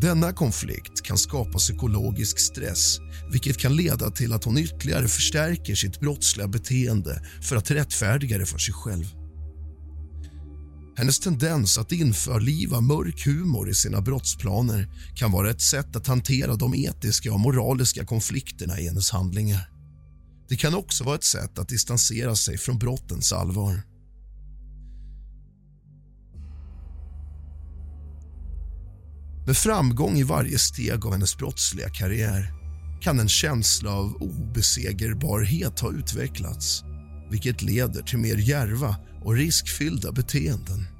Denna 0.00 0.32
konflikt 0.32 1.02
kan 1.02 1.18
skapa 1.18 1.58
psykologisk 1.58 2.38
stress 2.38 2.98
vilket 3.32 3.58
kan 3.58 3.76
leda 3.76 4.10
till 4.10 4.32
att 4.32 4.44
hon 4.44 4.58
ytterligare 4.58 5.08
förstärker 5.08 5.74
sitt 5.74 6.00
brottsliga 6.00 6.48
beteende 6.48 7.22
för 7.42 7.56
att 7.56 7.70
rättfärdiga 7.70 8.38
det 8.38 8.46
för 8.46 8.58
sig 8.58 8.74
själv. 8.74 9.04
Hennes 10.96 11.20
tendens 11.20 11.78
att 11.78 11.92
införliva 11.92 12.80
mörk 12.80 13.26
humor 13.26 13.70
i 13.70 13.74
sina 13.74 14.00
brottsplaner 14.00 14.88
kan 15.14 15.32
vara 15.32 15.50
ett 15.50 15.60
sätt 15.60 15.96
att 15.96 16.06
hantera 16.06 16.54
de 16.54 16.74
etiska 16.74 17.32
och 17.32 17.40
moraliska 17.40 18.04
konflikterna 18.04 18.80
i 18.80 18.86
hennes 18.86 19.10
handlingar. 19.10 19.70
Det 20.48 20.56
kan 20.56 20.74
också 20.74 21.04
vara 21.04 21.14
ett 21.14 21.24
sätt 21.24 21.58
att 21.58 21.68
distansera 21.68 22.36
sig 22.36 22.58
från 22.58 22.78
brottens 22.78 23.32
allvar. 23.32 23.82
Med 29.46 29.56
framgång 29.56 30.16
i 30.16 30.22
varje 30.22 30.58
steg 30.58 31.06
av 31.06 31.12
hennes 31.12 31.36
brottsliga 31.36 31.88
karriär 31.88 32.52
kan 33.00 33.20
en 33.20 33.28
känsla 33.28 33.90
av 33.90 34.14
obesegerbarhet 34.22 35.80
ha 35.80 35.92
utvecklats 35.92 36.84
vilket 37.30 37.62
leder 37.62 38.02
till 38.02 38.18
mer 38.18 38.36
järva 38.36 38.96
och 39.24 39.34
riskfyllda 39.34 40.12
beteenden. 40.12 40.91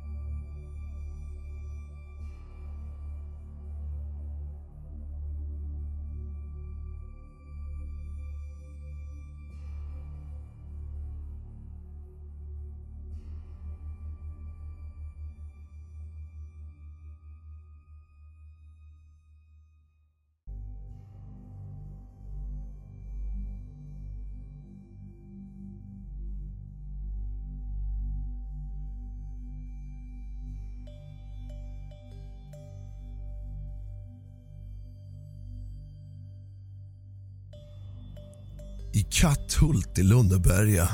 Hult 39.62 39.98
i 39.98 40.02
Lundeberga, 40.02 40.88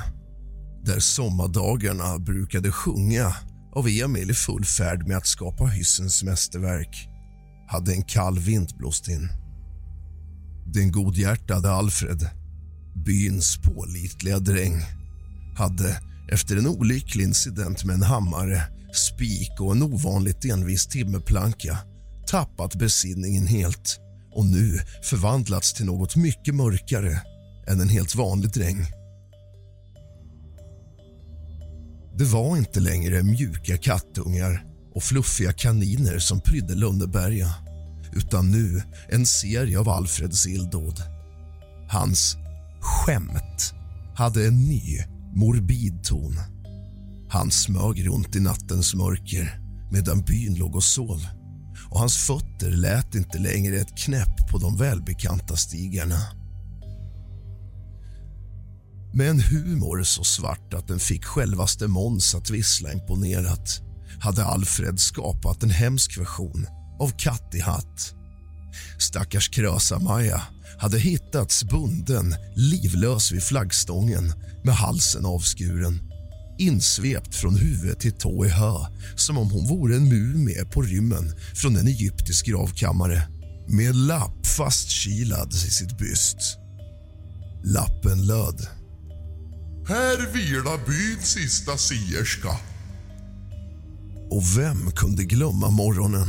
där 0.84 1.00
sommardagarna 1.00 2.18
brukade 2.18 2.72
sjunga 2.72 3.36
av 3.74 3.88
Emil 3.88 4.30
i 4.30 4.34
full 4.34 4.64
färd 4.64 5.06
med 5.06 5.16
att 5.16 5.26
skapa 5.26 5.64
hyssens 5.64 6.22
mästerverk, 6.22 7.08
hade 7.68 7.92
en 7.92 8.02
kall 8.02 8.38
vind 8.38 8.76
blåst 8.78 9.08
in. 9.08 9.28
Den 10.66 10.92
godhjärtade 10.92 11.70
Alfred, 11.70 12.30
byns 12.94 13.56
pålitliga 13.56 14.38
dräng 14.38 14.82
hade 15.56 16.00
efter 16.32 16.56
en 16.56 16.66
olycklig 16.66 17.24
incident 17.24 17.84
med 17.84 17.94
en 17.94 18.02
hammare, 18.02 18.62
spik 18.92 19.60
och 19.60 19.72
en 19.72 19.82
ovanligt 19.82 20.44
envis 20.44 20.86
timmerplanka 20.86 21.78
tappat 22.26 22.74
besinningen 22.74 23.46
helt 23.46 24.00
och 24.34 24.46
nu 24.46 24.78
förvandlats 25.02 25.74
till 25.74 25.86
något 25.86 26.16
mycket 26.16 26.54
mörkare 26.54 27.22
än 27.68 27.80
en 27.80 27.88
helt 27.88 28.14
vanlig 28.14 28.50
dräng. 28.50 28.86
Det 32.18 32.24
var 32.24 32.56
inte 32.56 32.80
längre 32.80 33.22
mjuka 33.22 33.76
kattungar 33.76 34.64
och 34.94 35.02
fluffiga 35.02 35.52
kaniner 35.52 36.18
som 36.18 36.40
prydde 36.40 36.74
Lundeberga 36.74 37.54
utan 38.12 38.50
nu 38.50 38.82
en 39.08 39.26
serie 39.26 39.78
av 39.78 39.88
Alfreds 39.88 40.46
illdåd. 40.46 41.02
Hans 41.88 42.36
skämt 42.80 43.74
hade 44.14 44.46
en 44.46 44.60
ny, 44.60 44.98
morbid 45.34 46.04
ton. 46.04 46.36
Han 47.28 47.50
smög 47.50 48.06
runt 48.06 48.36
i 48.36 48.40
nattens 48.40 48.94
mörker 48.94 49.60
medan 49.92 50.20
byn 50.20 50.54
låg 50.54 50.76
och 50.76 50.84
sov 50.84 51.26
och 51.90 51.98
hans 51.98 52.16
fötter 52.16 52.70
lät 52.70 53.14
inte 53.14 53.38
längre 53.38 53.76
ett 53.76 53.98
knäpp 53.98 54.50
på 54.50 54.58
de 54.58 54.76
välbekanta 54.76 55.56
stigarna. 55.56 56.37
Med 59.12 59.30
en 59.30 59.40
humor 59.40 60.02
så 60.02 60.24
svart 60.24 60.74
att 60.74 60.88
den 60.88 60.98
fick 60.98 61.24
självaste 61.24 61.88
Måns 61.88 62.34
att 62.34 62.50
vissla 62.50 62.92
imponerat 62.92 63.82
hade 64.20 64.44
Alfred 64.44 65.00
skapat 65.00 65.62
en 65.62 65.70
hemsk 65.70 66.18
version 66.18 66.66
av 67.00 67.12
Katt 67.18 67.54
i 67.54 67.60
hatt. 67.60 68.14
Stackars 68.98 69.48
Krösa-Maja 69.48 70.42
hade 70.78 70.98
hittats 70.98 71.64
bunden, 71.64 72.34
livlös 72.56 73.32
vid 73.32 73.42
flaggstången 73.42 74.32
med 74.64 74.74
halsen 74.74 75.26
avskuren 75.26 76.08
insvept 76.58 77.34
från 77.34 77.56
huvud 77.56 77.98
till 77.98 78.12
tå 78.12 78.44
i 78.44 78.48
hö 78.48 78.74
som 79.16 79.38
om 79.38 79.50
hon 79.50 79.66
vore 79.66 79.96
en 79.96 80.08
mumie 80.08 80.64
på 80.64 80.82
rymmen 80.82 81.32
från 81.54 81.76
en 81.76 81.86
egyptisk 81.86 82.46
gravkammare 82.46 83.22
med 83.68 83.96
lapp 83.96 84.46
fastkilad 84.46 85.52
i 85.52 85.56
sitt 85.56 85.98
byst. 85.98 86.58
Lappen 87.64 88.26
löd 88.26 88.77
här 89.88 90.32
vilar 90.32 90.86
byns 90.86 91.26
sista 91.26 91.76
sierska. 91.76 92.48
Och 94.30 94.42
vem 94.58 94.90
kunde 94.90 95.24
glömma 95.24 95.70
morgonen 95.70 96.26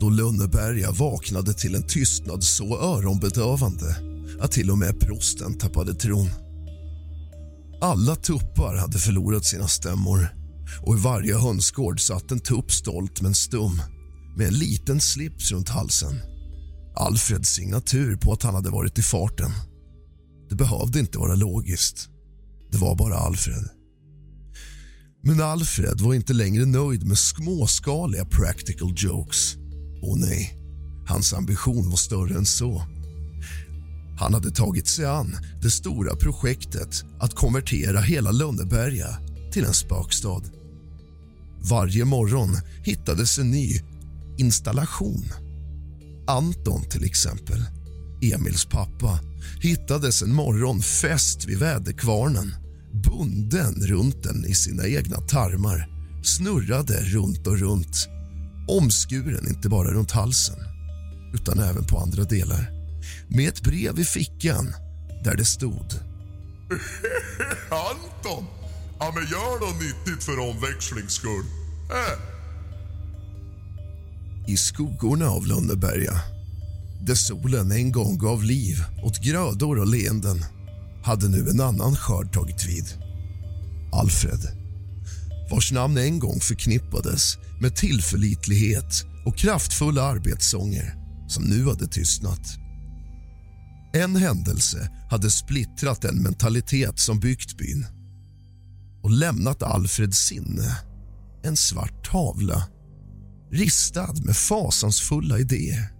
då 0.00 0.10
Lönneberga 0.10 0.90
vaknade 0.90 1.54
till 1.54 1.74
en 1.74 1.86
tystnad 1.86 2.44
så 2.44 2.78
öronbedövande 2.78 3.96
att 4.40 4.52
till 4.52 4.70
och 4.70 4.78
med 4.78 5.00
prosten 5.00 5.58
tappade 5.58 5.94
tron. 5.94 6.30
Alla 7.80 8.16
tuppar 8.16 8.76
hade 8.76 8.98
förlorat 8.98 9.44
sina 9.44 9.68
stämmor 9.68 10.34
och 10.82 10.94
i 10.94 11.00
varje 11.00 11.38
hönsgård 11.38 12.00
satt 12.00 12.30
en 12.30 12.40
tupp 12.40 12.72
stolt 12.72 13.20
men 13.20 13.34
stum 13.34 13.82
med 14.36 14.46
en 14.46 14.54
liten 14.54 15.00
slips 15.00 15.52
runt 15.52 15.68
halsen. 15.68 16.20
Alfreds 16.96 17.48
signatur 17.48 18.16
på 18.16 18.32
att 18.32 18.42
han 18.42 18.54
hade 18.54 18.70
varit 18.70 18.98
i 18.98 19.02
farten. 19.02 19.50
Det 20.48 20.54
behövde 20.54 21.00
inte 21.00 21.18
vara 21.18 21.34
logiskt. 21.34 22.08
Det 22.70 22.78
var 22.78 22.96
bara 22.96 23.16
Alfred. 23.16 23.68
Men 25.22 25.40
Alfred 25.40 26.00
var 26.00 26.14
inte 26.14 26.32
längre 26.32 26.66
nöjd 26.66 27.06
med 27.06 27.18
småskaliga 27.18 28.24
practical 28.24 28.94
jokes. 28.96 29.56
Och 30.02 30.18
nej, 30.18 30.58
hans 31.06 31.32
ambition 31.32 31.90
var 31.90 31.96
större 31.96 32.34
än 32.34 32.46
så. 32.46 32.82
Han 34.18 34.34
hade 34.34 34.50
tagit 34.50 34.86
sig 34.86 35.06
an 35.06 35.36
det 35.62 35.70
stora 35.70 36.16
projektet 36.16 37.04
att 37.20 37.34
konvertera 37.34 38.00
hela 38.00 38.30
Lönneberga 38.30 39.18
till 39.52 39.64
en 39.64 39.74
spökstad. 39.74 40.42
Varje 41.70 42.04
morgon 42.04 42.56
hittades 42.84 43.38
en 43.38 43.50
ny 43.50 43.80
installation. 44.38 45.24
Anton, 46.26 46.82
till 46.90 47.04
exempel, 47.04 47.64
Emils 48.22 48.64
pappa 48.64 49.20
hittades 49.60 50.22
en 50.22 50.34
morgon 50.34 50.82
fäst 50.82 51.44
vid 51.44 51.58
väderkvarnen 51.58 52.54
bunden 52.92 53.74
runt 53.74 54.22
den 54.22 54.44
i 54.44 54.54
sina 54.54 54.86
egna 54.86 55.16
tarmar 55.16 55.88
snurrade 56.24 57.00
runt 57.00 57.46
och 57.46 57.58
runt 57.58 58.08
omskuren 58.68 59.48
inte 59.48 59.68
bara 59.68 59.90
runt 59.90 60.10
halsen 60.10 60.58
utan 61.34 61.58
även 61.58 61.84
på 61.84 61.98
andra 61.98 62.24
delar 62.24 62.70
med 63.28 63.48
ett 63.48 63.62
brev 63.62 63.98
i 63.98 64.04
fickan 64.04 64.74
där 65.24 65.36
det 65.36 65.44
stod... 65.44 65.86
Anton! 67.70 68.44
Ja, 68.98 69.12
men 69.14 69.22
gör 69.22 69.60
något 69.60 69.80
nyttigt 69.80 70.24
för 70.24 70.38
omväxlings 70.38 71.12
skull. 71.12 71.44
Äh. 71.90 72.18
I 74.52 74.56
skuggorna 74.56 75.28
av 75.28 75.46
Lönneberga, 75.46 76.20
där 77.06 77.14
solen 77.14 77.72
en 77.72 77.92
gång 77.92 78.18
gav 78.18 78.44
liv 78.44 78.84
åt 79.02 79.22
grödor 79.22 79.78
och 79.78 79.86
leenden 79.86 80.44
hade 81.04 81.28
nu 81.28 81.50
en 81.50 81.60
annan 81.60 81.96
skörd 81.96 82.32
tagit 82.32 82.68
vid. 82.68 82.84
Alfred, 83.92 84.40
vars 85.50 85.72
namn 85.72 85.98
en 85.98 86.18
gång 86.18 86.40
förknippades 86.40 87.36
med 87.60 87.76
tillförlitlighet 87.76 89.04
och 89.26 89.36
kraftfulla 89.36 90.02
arbetssånger 90.02 90.94
som 91.28 91.44
nu 91.44 91.66
hade 91.66 91.86
tystnat. 91.86 92.58
En 93.92 94.16
händelse 94.16 94.90
hade 95.10 95.30
splittrat 95.30 96.02
den 96.02 96.22
mentalitet 96.22 96.98
som 96.98 97.20
byggt 97.20 97.58
byn 97.58 97.86
och 99.02 99.10
lämnat 99.10 99.62
Alfreds 99.62 100.18
sinne 100.18 100.76
en 101.42 101.56
svart 101.56 102.10
tavla 102.10 102.62
ristad 103.50 104.14
med 104.24 104.36
fasansfulla 104.36 105.38
idéer. 105.38 105.99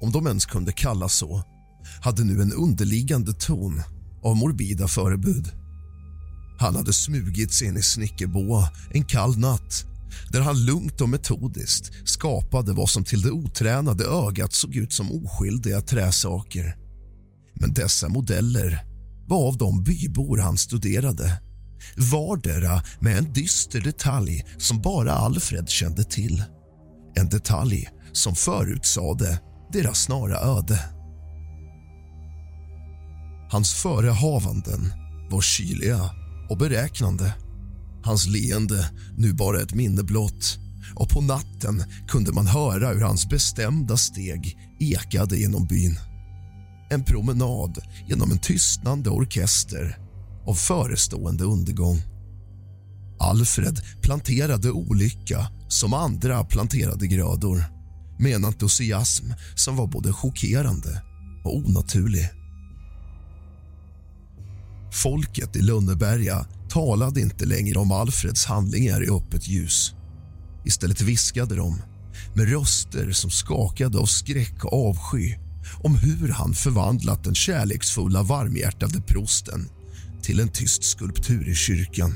om 0.00 0.12
de 0.12 0.26
ens 0.26 0.46
kunde 0.46 0.72
kallas 0.72 1.14
så, 1.14 1.42
hade 2.00 2.24
nu 2.24 2.42
en 2.42 2.52
underliggande 2.52 3.32
ton 3.32 3.82
av 4.22 4.36
morbida 4.36 4.88
förebud. 4.88 5.52
Han 6.58 6.76
hade 6.76 6.92
smugit 6.92 7.52
sig 7.52 7.68
in 7.68 7.76
i 7.76 7.82
Snickerboa 7.82 8.70
en 8.90 9.04
kall 9.04 9.38
natt 9.38 9.84
där 10.32 10.40
han 10.40 10.64
lugnt 10.64 11.00
och 11.00 11.08
metodiskt 11.08 12.08
skapade 12.08 12.72
vad 12.72 12.88
som 12.88 13.04
till 13.04 13.22
det 13.22 13.30
otränade 13.30 14.04
ögat 14.04 14.52
såg 14.52 14.76
ut 14.76 14.92
som 14.92 15.12
oskyldiga 15.12 15.80
träsaker. 15.80 16.76
Men 17.54 17.74
dessa 17.74 18.08
modeller 18.08 18.84
var 19.28 19.48
av 19.48 19.56
de 19.56 19.82
bybor 19.82 20.38
han 20.38 20.58
studerade 20.58 21.40
vardera 21.96 22.82
med 23.00 23.18
en 23.18 23.32
dyster 23.32 23.80
detalj 23.80 24.44
som 24.58 24.80
bara 24.80 25.12
Alfred 25.12 25.68
kände 25.68 26.04
till. 26.04 26.44
En 27.14 27.28
detalj 27.28 27.88
som 28.12 28.34
förutsade 28.34 29.40
deras 29.72 30.02
snara 30.02 30.38
öde. 30.40 30.80
Hans 33.50 33.74
förehavanden 33.74 34.92
var 35.30 35.40
kyliga 35.40 36.10
och 36.48 36.58
beräknande. 36.58 37.34
Hans 38.02 38.26
leende 38.26 38.90
nu 39.16 39.32
bara 39.32 39.60
ett 39.60 39.74
minne 39.74 40.02
blott 40.02 40.58
och 40.94 41.08
på 41.08 41.20
natten 41.20 41.84
kunde 42.08 42.32
man 42.32 42.46
höra 42.46 42.88
hur 42.88 43.00
hans 43.00 43.28
bestämda 43.28 43.96
steg 43.96 44.58
ekade 44.80 45.36
genom 45.36 45.66
byn. 45.66 45.98
En 46.90 47.04
promenad 47.04 47.78
genom 48.08 48.30
en 48.30 48.38
tystnande 48.38 49.10
orkester 49.10 49.98
av 50.46 50.54
förestående 50.54 51.44
undergång. 51.44 52.02
Alfred 53.18 53.80
planterade 54.02 54.70
olycka 54.70 55.46
som 55.68 55.94
andra 55.94 56.44
planterade 56.44 57.06
grödor 57.06 57.79
med 58.20 58.34
en 58.34 58.44
entusiasm 58.44 59.24
som 59.54 59.76
var 59.76 59.86
både 59.86 60.12
chockerande 60.12 61.02
och 61.44 61.56
onaturlig. 61.56 62.28
Folket 64.92 65.56
i 65.56 65.62
Lönneberga 65.62 66.46
talade 66.68 67.20
inte 67.20 67.46
längre 67.46 67.78
om 67.78 67.92
Alfreds 67.92 68.44
handlingar 68.44 69.04
i 69.04 69.10
öppet 69.10 69.48
ljus. 69.48 69.94
Istället 70.64 71.00
viskade 71.00 71.54
de, 71.54 71.82
med 72.34 72.48
röster 72.48 73.12
som 73.12 73.30
skakade 73.30 73.98
av 73.98 74.06
skräck 74.06 74.64
och 74.64 74.88
avsky 74.88 75.34
om 75.82 75.94
hur 75.94 76.28
han 76.28 76.54
förvandlat 76.54 77.24
den 77.24 77.34
kärleksfulla, 77.34 78.22
varmhjärtade 78.22 79.00
prosten 79.00 79.68
till 80.22 80.40
en 80.40 80.48
tyst 80.48 80.84
skulptur 80.84 81.48
i 81.48 81.54
kyrkan 81.54 82.14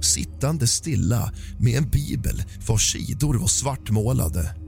sittande 0.00 0.66
stilla 0.66 1.32
med 1.58 1.78
en 1.78 1.90
bibel 1.90 2.42
vars 2.66 2.92
sidor 2.92 3.34
var 3.34 3.46
svartmålade 3.46 4.65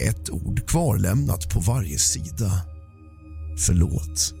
ett 0.00 0.30
ord 0.30 0.68
kvarlämnat 0.68 1.50
på 1.50 1.60
varje 1.60 1.98
sida. 1.98 2.62
Förlåt. 3.58 4.34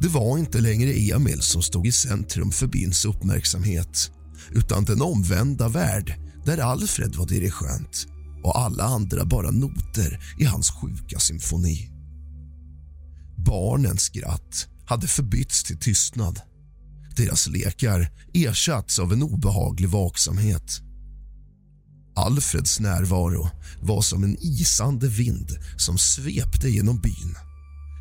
Det 0.00 0.08
var 0.08 0.38
inte 0.38 0.60
längre 0.60 0.92
Emil 0.92 1.40
som 1.40 1.62
stod 1.62 1.86
i 1.86 1.92
centrum 1.92 2.50
för 2.50 2.66
Bins 2.66 3.04
uppmärksamhet 3.04 4.10
utan 4.50 4.84
den 4.84 5.02
omvända 5.02 5.68
värld 5.68 6.14
där 6.44 6.58
Alfred 6.58 7.14
var 7.14 7.26
dirigent 7.26 8.06
och 8.44 8.58
alla 8.58 8.84
andra 8.84 9.24
bara 9.24 9.50
noter 9.50 10.20
i 10.38 10.44
hans 10.44 10.70
sjuka 10.70 11.18
symfoni. 11.18 11.90
Barnens 13.36 14.02
skratt 14.02 14.68
hade 14.86 15.06
förbytts 15.06 15.64
till 15.64 15.78
tystnad. 15.78 16.40
Deras 17.16 17.46
lekar 17.46 18.10
ersatts 18.34 18.98
av 18.98 19.12
en 19.12 19.22
obehaglig 19.22 19.88
vaksamhet. 19.88 20.80
Alfreds 22.16 22.80
närvaro 22.80 23.48
var 23.80 24.02
som 24.02 24.24
en 24.24 24.36
isande 24.40 25.08
vind 25.08 25.58
som 25.76 25.98
svepte 25.98 26.68
genom 26.68 26.98
byn. 26.98 27.34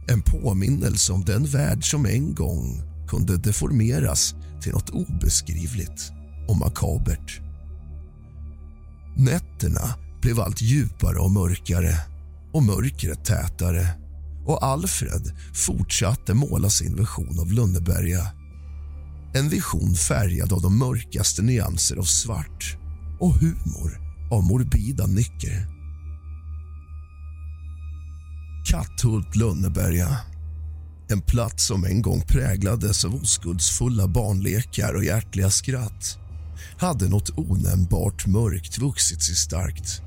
En 0.08 0.22
påminnelse 0.22 1.14
om 1.14 1.26
den 1.26 1.46
värld 1.46 1.92
som 1.92 2.06
en 2.06 2.36
gång 2.36 2.82
kunde 3.08 3.38
deformeras 3.38 4.36
till 4.62 4.72
något 4.72 4.90
obeskrivligt 4.90 6.12
och 6.48 6.58
makabert. 6.58 7.42
Nätterna 9.18 9.96
blev 10.22 10.40
allt 10.40 10.62
djupare 10.62 11.20
och 11.20 11.32
mörkare 11.32 11.98
och 12.54 12.64
mörkret 12.64 13.26
tätare 13.26 13.88
och 14.46 14.64
Alfred 14.64 15.32
fortsatte 15.54 16.34
måla 16.34 16.70
sin 16.70 16.96
vision 16.96 17.40
av 17.40 17.52
Lönneberga. 17.52 18.28
En 19.34 19.50
vision 19.50 19.96
färgad 19.96 20.54
av 20.54 20.62
de 20.62 20.80
mörkaste 20.80 21.42
nyanser 21.42 21.98
av 21.98 22.04
svart 22.04 22.78
och 23.20 23.34
humor 23.34 24.03
av 24.34 24.44
morbida 24.44 25.08
nycker. 25.08 25.68
Katthult 28.66 29.36
Lönneberga. 29.36 30.18
En 31.10 31.22
plats 31.22 31.66
som 31.66 31.86
en 31.86 32.02
gång 32.02 32.22
präglades 32.22 33.06
av 33.06 33.16
oskuldsfulla 33.16 34.08
barnlekar 34.08 34.94
och 34.94 35.04
hjärtliga 35.04 35.50
skratt 35.50 36.18
hade 36.78 37.10
något 37.10 37.30
onämnbart 37.36 38.28
mörkt 38.28 38.78
vuxit 38.78 39.24
sig 39.24 39.36
starkt. 39.36 40.02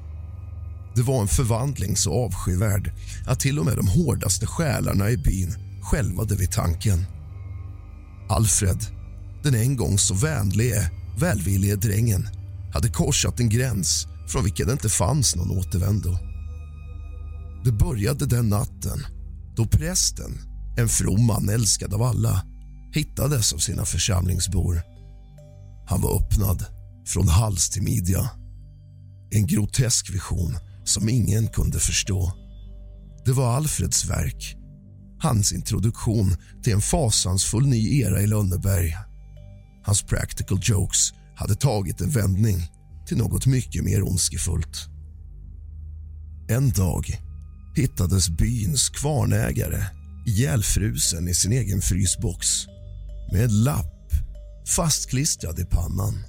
Det 0.95 1.03
var 1.03 1.23
en 1.23 1.29
förvandling 1.29 1.97
så 1.97 2.25
avskyvärd 2.25 2.93
att 3.27 3.41
till 3.41 3.59
och 3.59 3.65
med 3.65 3.77
de 3.77 3.89
hårdaste 3.89 4.47
själarna 4.47 5.11
i 5.11 5.17
byn 5.17 5.55
skälvade 5.83 6.37
vid 6.37 6.53
tanken. 6.53 7.07
Alfred, 8.29 8.87
den 9.43 9.55
en 9.55 9.77
gång 9.77 9.99
så 9.99 10.15
vänlige, 10.15 10.91
välvillige 11.19 11.77
drängen 11.77 12.29
hade 12.73 12.89
korsat 12.89 13.41
en 13.41 13.49
gräns 13.49 14.07
från 14.29 14.45
vilken 14.45 14.67
det 14.67 14.73
inte 14.73 14.89
fanns 14.89 15.37
någon 15.37 15.51
återvändo. 15.51 16.19
Det 17.65 17.73
började 17.73 18.27
den 18.27 18.49
natten 18.49 19.07
då 19.57 19.67
prästen, 19.67 20.39
en 20.79 20.89
from 20.89 21.27
man 21.27 21.49
älskad 21.49 21.95
av 21.95 22.03
alla 22.03 22.43
hittades 22.93 23.53
av 23.53 23.59
sina 23.59 23.85
församlingsbor. 23.85 24.83
Han 25.87 26.01
var 26.01 26.17
öppnad 26.17 26.65
från 27.07 27.29
hals 27.29 27.71
till 27.71 27.83
midja. 27.83 28.31
En 29.31 29.47
grotesk 29.47 30.15
vision 30.15 30.57
som 30.85 31.09
ingen 31.09 31.49
kunde 31.49 31.79
förstå. 31.79 32.33
Det 33.25 33.33
var 33.33 33.57
Alfreds 33.57 34.05
verk. 34.05 34.57
Hans 35.19 35.53
introduktion 35.53 36.37
till 36.63 36.73
en 36.73 36.81
fasansfull 36.81 37.67
ny 37.67 38.01
era 38.01 38.21
i 38.21 38.27
Lönneberg. 38.27 38.95
Hans 39.85 40.03
practical 40.03 40.59
jokes 40.63 41.13
hade 41.37 41.55
tagit 41.55 42.01
en 42.01 42.11
vändning 42.11 42.57
till 43.07 43.17
något 43.17 43.47
mycket 43.47 43.85
mer 43.85 44.03
ondskefullt. 44.03 44.89
En 46.49 46.71
dag 46.71 47.07
hittades 47.77 48.29
byns 48.29 48.89
kvarnägare 48.89 49.83
ihjälfrusen 50.27 51.29
i 51.29 51.35
sin 51.35 51.53
egen 51.53 51.81
frysbox 51.81 52.67
med 53.33 53.45
en 53.45 53.65
lapp 53.65 54.13
fastklistrad 54.77 55.59
i 55.59 55.65
pannan. 55.65 56.15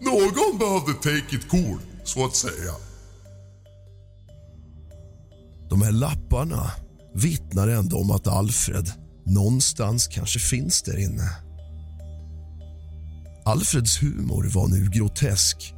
Någon 0.00 0.58
behövde 0.58 0.92
take 0.92 1.36
it 1.36 1.48
cool, 1.48 1.78
så 2.04 2.24
att 2.26 2.36
säga. 2.36 2.72
De 5.70 5.82
här 5.82 5.92
lapparna 5.92 6.70
vittnar 7.14 7.68
ändå 7.68 7.96
om 7.96 8.10
att 8.10 8.26
Alfred 8.26 8.92
någonstans 9.26 10.06
kanske 10.06 10.38
finns 10.38 10.82
där 10.82 10.98
inne. 10.98 11.49
Alfreds 13.50 14.02
humor 14.02 14.50
var 14.54 14.68
nu 14.68 14.90
grotesk 14.90 15.74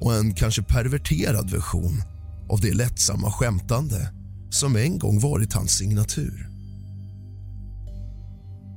och 0.00 0.14
en 0.14 0.34
kanske 0.34 0.62
perverterad 0.62 1.50
version 1.50 2.02
av 2.50 2.60
det 2.60 2.74
lättsamma 2.74 3.32
skämtande 3.32 4.12
som 4.50 4.76
en 4.76 4.98
gång 4.98 5.20
varit 5.20 5.52
hans 5.52 5.72
signatur. 5.72 6.48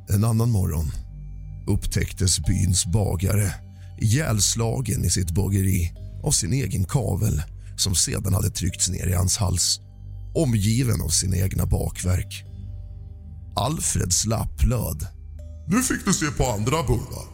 En 0.10 0.24
annan 0.24 0.50
morgon 0.50 0.92
upptäcktes 1.68 2.40
byns 2.40 2.86
bagare 2.86 3.54
ihjälslagen 4.02 5.06
i 5.06 5.10
sitt 5.10 5.32
bageri 5.32 5.94
av 6.24 6.32
sin 6.32 6.54
egen 6.54 6.86
kavel 6.86 7.42
som 7.78 7.96
sedan 7.96 8.34
hade 8.34 8.50
tryckts 8.50 8.90
ner 8.90 9.08
i 9.08 9.14
hans 9.14 9.38
hals 9.38 9.80
omgiven 10.36 11.02
av 11.02 11.10
sina 11.10 11.38
egna 11.38 11.66
bakverk. 11.66 12.46
Alfreds 13.56 14.26
lapp 14.26 14.64
löd. 14.64 15.08
Nu 15.68 15.82
fick 15.82 16.06
du 16.06 16.14
se 16.14 16.26
på 16.26 16.46
andra 16.46 16.84
bullar. 16.84 17.31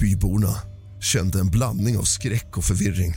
Byborna 0.00 0.56
kände 1.00 1.40
en 1.40 1.50
blandning 1.50 1.98
av 1.98 2.02
skräck 2.02 2.56
och 2.56 2.64
förvirring. 2.64 3.14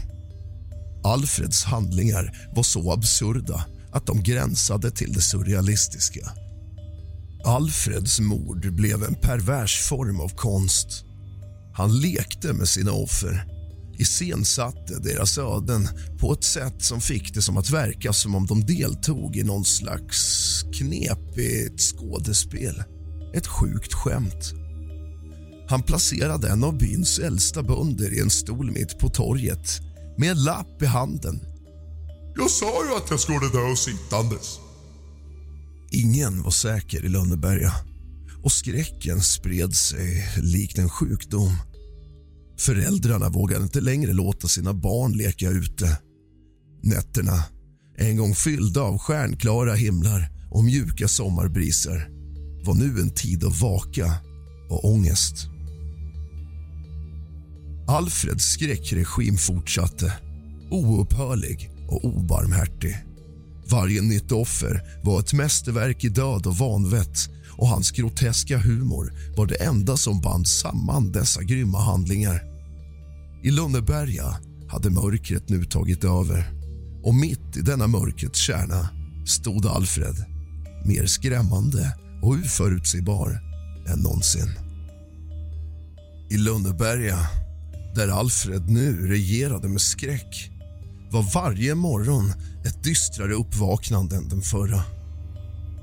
Alfreds 1.03 1.63
handlingar 1.63 2.49
var 2.55 2.63
så 2.63 2.91
absurda 2.91 3.65
att 3.91 4.05
de 4.05 4.23
gränsade 4.23 4.91
till 4.91 5.13
det 5.13 5.21
surrealistiska. 5.21 6.31
Alfreds 7.45 8.19
mord 8.19 8.73
blev 8.75 9.03
en 9.03 9.15
pervers 9.15 9.79
form 9.79 10.19
av 10.19 10.29
konst. 10.29 11.05
Han 11.73 12.01
lekte 12.01 12.53
med 12.53 12.67
sina 12.67 12.91
offer 12.91 13.53
iscensatte 13.97 14.99
deras 14.99 15.37
öden 15.37 15.87
på 16.19 16.33
ett 16.33 16.43
sätt 16.43 16.83
som 16.83 17.01
fick 17.01 17.33
det 17.33 17.41
som 17.41 17.57
att 17.57 17.69
verka 17.69 18.13
som 18.13 18.35
om 18.35 18.45
de 18.45 18.65
deltog 18.65 19.35
i 19.35 19.43
någon 19.43 19.65
slags 19.65 20.63
knepigt 20.73 21.81
skådespel. 21.81 22.83
Ett 23.33 23.47
sjukt 23.47 23.93
skämt. 23.93 24.62
Han 25.67 25.83
placerade 25.83 26.49
en 26.49 26.63
av 26.63 26.77
byns 26.77 27.19
äldsta 27.19 27.63
bönder 27.63 28.13
i 28.13 28.19
en 28.19 28.29
stol 28.29 28.71
mitt 28.71 28.99
på 28.99 29.09
torget 29.09 29.81
med 30.17 30.31
en 30.31 30.43
lapp 30.43 30.81
i 30.81 30.85
handen. 30.85 31.39
Jag 32.35 32.49
sa 32.49 32.85
ju 32.85 32.95
att 32.95 33.09
jag 33.09 33.19
skulle 33.19 33.49
dö 33.49 33.75
sittandes. 33.75 34.59
Ingen 35.91 36.43
var 36.43 36.51
säker 36.51 37.05
i 37.05 37.09
Lönneberga 37.09 37.73
och 38.43 38.51
skräcken 38.51 39.21
spred 39.21 39.75
sig 39.75 40.27
likt 40.41 40.77
en 40.77 40.89
sjukdom. 40.89 41.57
Föräldrarna 42.59 43.29
vågade 43.29 43.63
inte 43.63 43.81
längre 43.81 44.13
låta 44.13 44.47
sina 44.47 44.73
barn 44.73 45.11
leka 45.11 45.49
ute. 45.49 45.97
Nätterna, 46.83 47.43
en 47.97 48.17
gång 48.17 48.35
fyllda 48.35 48.81
av 48.81 48.97
stjärnklara 48.97 49.73
himlar 49.73 50.29
och 50.51 50.63
mjuka 50.63 51.07
sommarbriser 51.07 52.09
var 52.65 52.73
nu 52.73 53.01
en 53.01 53.13
tid 53.13 53.43
av 53.43 53.59
vaka 53.59 54.13
och 54.69 54.85
ångest. 54.85 55.52
Alfreds 57.87 58.43
skräckregim 58.43 59.37
fortsatte, 59.37 60.13
oupphörlig 60.71 61.71
och 61.87 62.05
obarmhärtig. 62.05 62.97
Varje 63.69 64.01
nytt 64.01 64.31
offer 64.31 64.81
var 65.03 65.19
ett 65.19 65.33
mästerverk 65.33 66.03
i 66.03 66.09
död 66.09 66.47
och 66.47 66.57
vanvett 66.57 67.29
och 67.57 67.67
hans 67.67 67.91
groteska 67.91 68.57
humor 68.57 69.13
var 69.37 69.45
det 69.45 69.55
enda 69.55 69.97
som 69.97 70.21
band 70.21 70.47
samman 70.47 71.11
dessa 71.11 71.43
grymma 71.43 71.79
handlingar. 71.79 72.43
I 73.43 73.51
Lönneberga 73.51 74.37
hade 74.69 74.89
mörkret 74.89 75.49
nu 75.49 75.65
tagit 75.65 76.03
över 76.03 76.51
och 77.03 77.15
mitt 77.15 77.57
i 77.57 77.61
denna 77.61 77.87
mörkrets 77.87 78.39
kärna 78.39 78.89
stod 79.25 79.65
Alfred 79.65 80.25
mer 80.85 81.05
skrämmande 81.05 81.95
och 82.21 82.29
oförutsägbar 82.29 83.39
än 83.87 83.99
någonsin. 83.99 84.49
I 86.29 86.37
Lönneberga, 86.37 87.17
där 87.95 88.07
Alfred 88.07 88.69
nu 88.69 89.07
regerade 89.07 89.67
med 89.67 89.81
skräck 89.81 90.51
var 91.11 91.33
varje 91.33 91.75
morgon 91.75 92.33
ett 92.65 92.83
dystrare 92.83 93.33
uppvaknande 93.33 94.15
än 94.15 94.29
den 94.29 94.41
förra. 94.41 94.83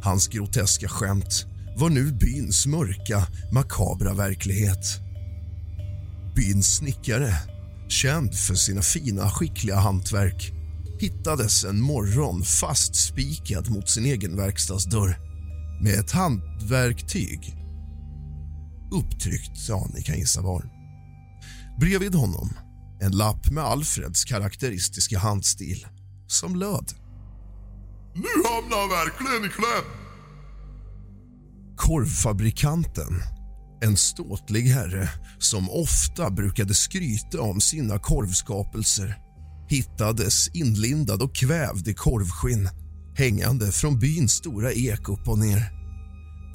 Hans 0.02 0.28
groteska 0.28 0.88
skämt 0.88 1.46
var 1.76 1.90
nu 1.90 2.12
byns 2.12 2.66
mörka, 2.66 3.26
makabra 3.52 4.14
verklighet. 4.14 5.00
Byns 6.36 6.76
snickare, 6.76 7.34
känd 7.88 8.34
för 8.34 8.54
sina 8.54 8.82
fina, 8.82 9.30
skickliga 9.30 9.76
hantverk 9.76 10.52
hittades 11.00 11.64
en 11.64 11.80
morgon 11.80 12.42
fastspikad 12.42 13.70
mot 13.70 13.88
sin 13.88 14.04
egen 14.04 14.36
verkstadsdörr 14.36 15.18
med 15.82 15.94
ett 15.94 16.10
handverktyg 16.10 17.56
upptryckt, 18.92 19.68
ja, 19.68 19.86
ni 19.94 20.02
kan 20.02 20.18
gissa 20.18 20.40
var. 20.40 20.79
Bredvid 21.80 22.14
honom 22.14 22.50
en 23.02 23.12
lapp 23.12 23.50
med 23.50 23.64
Alfreds 23.64 24.24
karaktäristiska 24.24 25.18
handstil 25.18 25.86
som 26.26 26.56
löd. 26.56 26.92
Nu 28.14 28.28
hamnar 28.48 28.88
verkligen 28.88 29.50
i 29.50 29.54
kläm. 29.54 29.84
Korvfabrikanten, 31.76 33.22
en 33.82 33.96
ståtlig 33.96 34.62
herre 34.62 35.08
som 35.38 35.70
ofta 35.70 36.30
brukade 36.30 36.74
skryta 36.74 37.40
om 37.40 37.60
sina 37.60 37.98
korvskapelser 37.98 39.16
hittades 39.68 40.48
inlindad 40.48 41.22
och 41.22 41.34
kvävd 41.34 41.88
i 41.88 41.94
korvskinn 41.94 42.68
hängande 43.16 43.72
från 43.72 43.98
byns 43.98 44.32
stora 44.32 44.72
ek 44.72 45.08
upp 45.08 45.28
och 45.28 45.38
ner. 45.38 45.72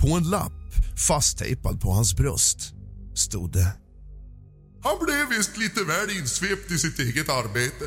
På 0.01 0.17
en 0.17 0.29
lapp 0.29 0.73
fasttejpad 1.07 1.81
på 1.81 1.91
hans 1.91 2.15
bröst 2.15 2.73
stod 3.15 3.51
det 3.51 3.84
Han 4.85 5.05
blev 5.05 5.37
visst 5.37 5.57
lite 5.57 5.83
väl 5.83 6.17
insvept 6.17 6.71
i 6.71 6.77
sitt 6.77 6.99
eget 6.99 7.29
arbete. 7.29 7.85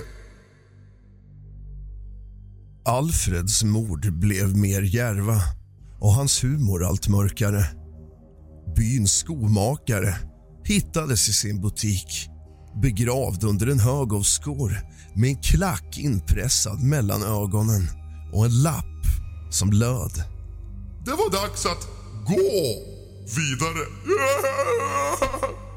Alfreds 2.84 3.64
mord 3.64 4.12
blev 4.12 4.56
mer 4.56 4.82
järva 4.82 5.42
och 6.00 6.12
hans 6.12 6.44
humor 6.44 6.84
allt 6.84 7.08
mörkare. 7.08 7.64
Byns 8.76 9.12
skomakare 9.12 10.14
hittades 10.64 11.28
i 11.28 11.32
sin 11.32 11.60
butik 11.60 12.28
begravd 12.82 13.44
under 13.44 13.66
en 13.66 13.80
hög 13.80 14.12
av 14.12 14.22
skor 14.22 14.80
med 15.14 15.30
en 15.30 15.42
klack 15.42 15.98
inpressad 15.98 16.82
mellan 16.82 17.22
ögonen 17.22 17.88
och 18.32 18.44
en 18.44 18.62
lapp 18.62 19.04
som 19.50 19.72
löd. 19.72 20.22
Det 21.04 21.10
var 21.10 21.30
dags 21.30 21.66
att 21.66 21.88
gå 22.26 22.82
vidare. 23.36 23.86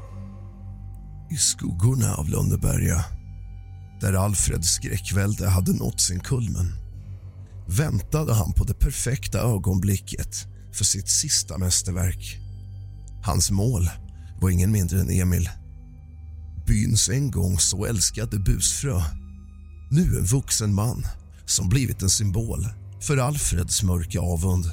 I 1.32 1.36
skuggorna 1.36 2.14
av 2.14 2.28
Lönneberga, 2.28 3.04
där 4.00 4.12
Alfreds 4.12 4.68
skräckvälde 4.68 5.48
hade 5.48 5.72
nått 5.72 6.00
sin 6.00 6.20
kulmen 6.20 6.72
väntade 7.66 8.34
han 8.34 8.52
på 8.52 8.64
det 8.64 8.74
perfekta 8.74 9.38
ögonblicket 9.38 10.46
för 10.72 10.84
sitt 10.84 11.08
sista 11.08 11.58
mästerverk. 11.58 12.38
Hans 13.24 13.50
mål 13.50 13.90
var 14.40 14.50
ingen 14.50 14.72
mindre 14.72 15.00
än 15.00 15.10
Emil. 15.10 15.50
Byns 16.66 17.08
en 17.08 17.30
gång 17.30 17.58
så 17.58 17.84
älskade 17.84 18.38
busfrö. 18.38 19.02
Nu 19.90 20.18
en 20.18 20.24
vuxen 20.24 20.74
man 20.74 21.04
som 21.46 21.68
blivit 21.68 22.02
en 22.02 22.10
symbol 22.10 22.66
för 23.00 23.16
Alfreds 23.16 23.82
mörka 23.82 24.20
avund. 24.20 24.64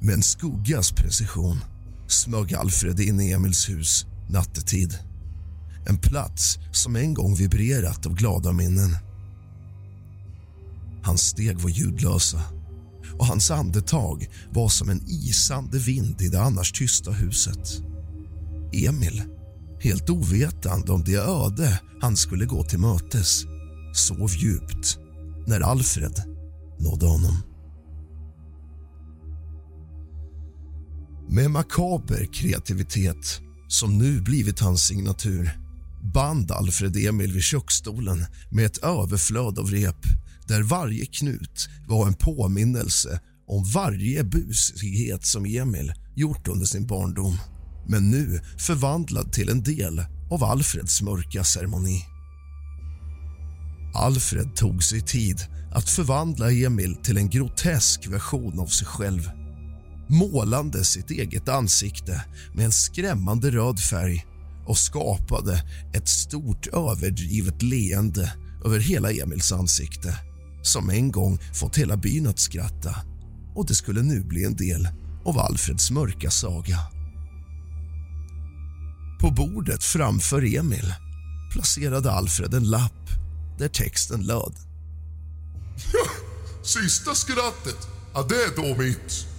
Med 0.00 0.14
en 0.14 0.22
skuggas 0.22 0.92
precision 0.92 1.60
smög 2.08 2.54
Alfred 2.54 3.00
in 3.00 3.20
i 3.20 3.32
Emils 3.32 3.68
hus 3.68 4.06
nattetid. 4.32 4.98
En 5.86 5.98
plats 5.98 6.58
som 6.72 6.96
en 6.96 7.14
gång 7.14 7.34
vibrerat 7.34 8.06
av 8.06 8.14
glada 8.14 8.52
minnen. 8.52 8.96
Hans 11.02 11.22
steg 11.22 11.58
var 11.58 11.70
ljudlösa 11.70 12.42
och 13.18 13.26
hans 13.26 13.50
andetag 13.50 14.28
var 14.50 14.68
som 14.68 14.88
en 14.88 15.02
isande 15.08 15.78
vind 15.78 16.22
i 16.22 16.28
det 16.28 16.42
annars 16.42 16.72
tysta 16.72 17.10
huset. 17.10 17.82
Emil, 18.72 19.22
helt 19.80 20.10
ovetande 20.10 20.92
om 20.92 21.04
det 21.04 21.16
öde 21.16 21.80
han 22.00 22.16
skulle 22.16 22.44
gå 22.44 22.64
till 22.64 22.78
mötes 22.78 23.44
sov 23.92 24.30
djupt 24.30 24.98
när 25.46 25.60
Alfred 25.60 26.22
nådde 26.78 27.06
honom. 27.06 27.36
Med 31.28 31.50
makaber 31.50 32.28
kreativitet, 32.32 33.40
som 33.72 33.98
nu 33.98 34.20
blivit 34.20 34.60
hans 34.60 34.86
signatur 34.86 35.50
band 36.14 36.50
Alfred 36.50 36.96
Emil 36.96 37.32
vid 37.32 37.42
köksstolen 37.42 38.26
med 38.50 38.66
ett 38.66 38.78
överflöd 38.78 39.58
av 39.58 39.70
rep 39.70 40.04
där 40.48 40.62
varje 40.62 41.06
knut 41.06 41.68
var 41.88 42.06
en 42.06 42.14
påminnelse 42.14 43.20
om 43.46 43.64
varje 43.74 44.24
busighet 44.24 45.26
som 45.26 45.44
Emil 45.46 45.92
gjort 46.16 46.48
under 46.48 46.66
sin 46.66 46.86
barndom. 46.86 47.38
men 47.88 48.10
nu 48.10 48.40
förvandlad 48.58 49.32
till 49.32 49.48
en 49.48 49.62
del 49.62 50.04
av 50.30 50.44
Alfreds 50.44 51.02
mörka 51.02 51.44
ceremoni. 51.44 52.04
Alfred 53.94 54.56
tog 54.56 54.84
sig 54.84 55.00
tid 55.00 55.40
att 55.74 55.90
förvandla 55.90 56.52
Emil 56.52 56.96
till 56.96 57.16
en 57.16 57.30
grotesk 57.30 58.06
version 58.06 58.60
av 58.60 58.66
sig 58.66 58.86
själv 58.86 59.30
målande 60.08 60.84
sitt 60.84 61.10
eget 61.10 61.48
ansikte 61.48 62.24
med 62.54 62.64
en 62.64 62.72
skrämmande 62.72 63.50
röd 63.50 63.80
färg 63.80 64.26
och 64.66 64.78
skapade 64.78 65.62
ett 65.94 66.08
stort 66.08 66.66
överdrivet 66.66 67.62
leende 67.62 68.32
över 68.64 68.78
hela 68.78 69.12
Emils 69.12 69.52
ansikte 69.52 70.16
som 70.62 70.90
en 70.90 71.12
gång 71.12 71.38
fått 71.54 71.78
hela 71.78 71.96
byn 71.96 72.26
att 72.26 72.38
skratta 72.38 72.96
och 73.54 73.66
det 73.66 73.74
skulle 73.74 74.02
nu 74.02 74.24
bli 74.24 74.44
en 74.44 74.56
del 74.56 74.88
av 75.24 75.38
Alfreds 75.38 75.90
mörka 75.90 76.30
saga. 76.30 76.78
På 79.20 79.30
bordet 79.30 79.84
framför 79.84 80.56
Emil 80.56 80.94
placerade 81.52 82.12
Alfred 82.12 82.54
en 82.54 82.70
lapp 82.70 83.08
där 83.58 83.68
texten 83.68 84.22
löd. 84.22 84.54
Sista 86.62 87.14
skrattet, 87.14 87.88
ja 88.14 88.26
det 88.28 88.34
är 88.34 88.56
då 88.56 88.82
mitt. 88.82 89.31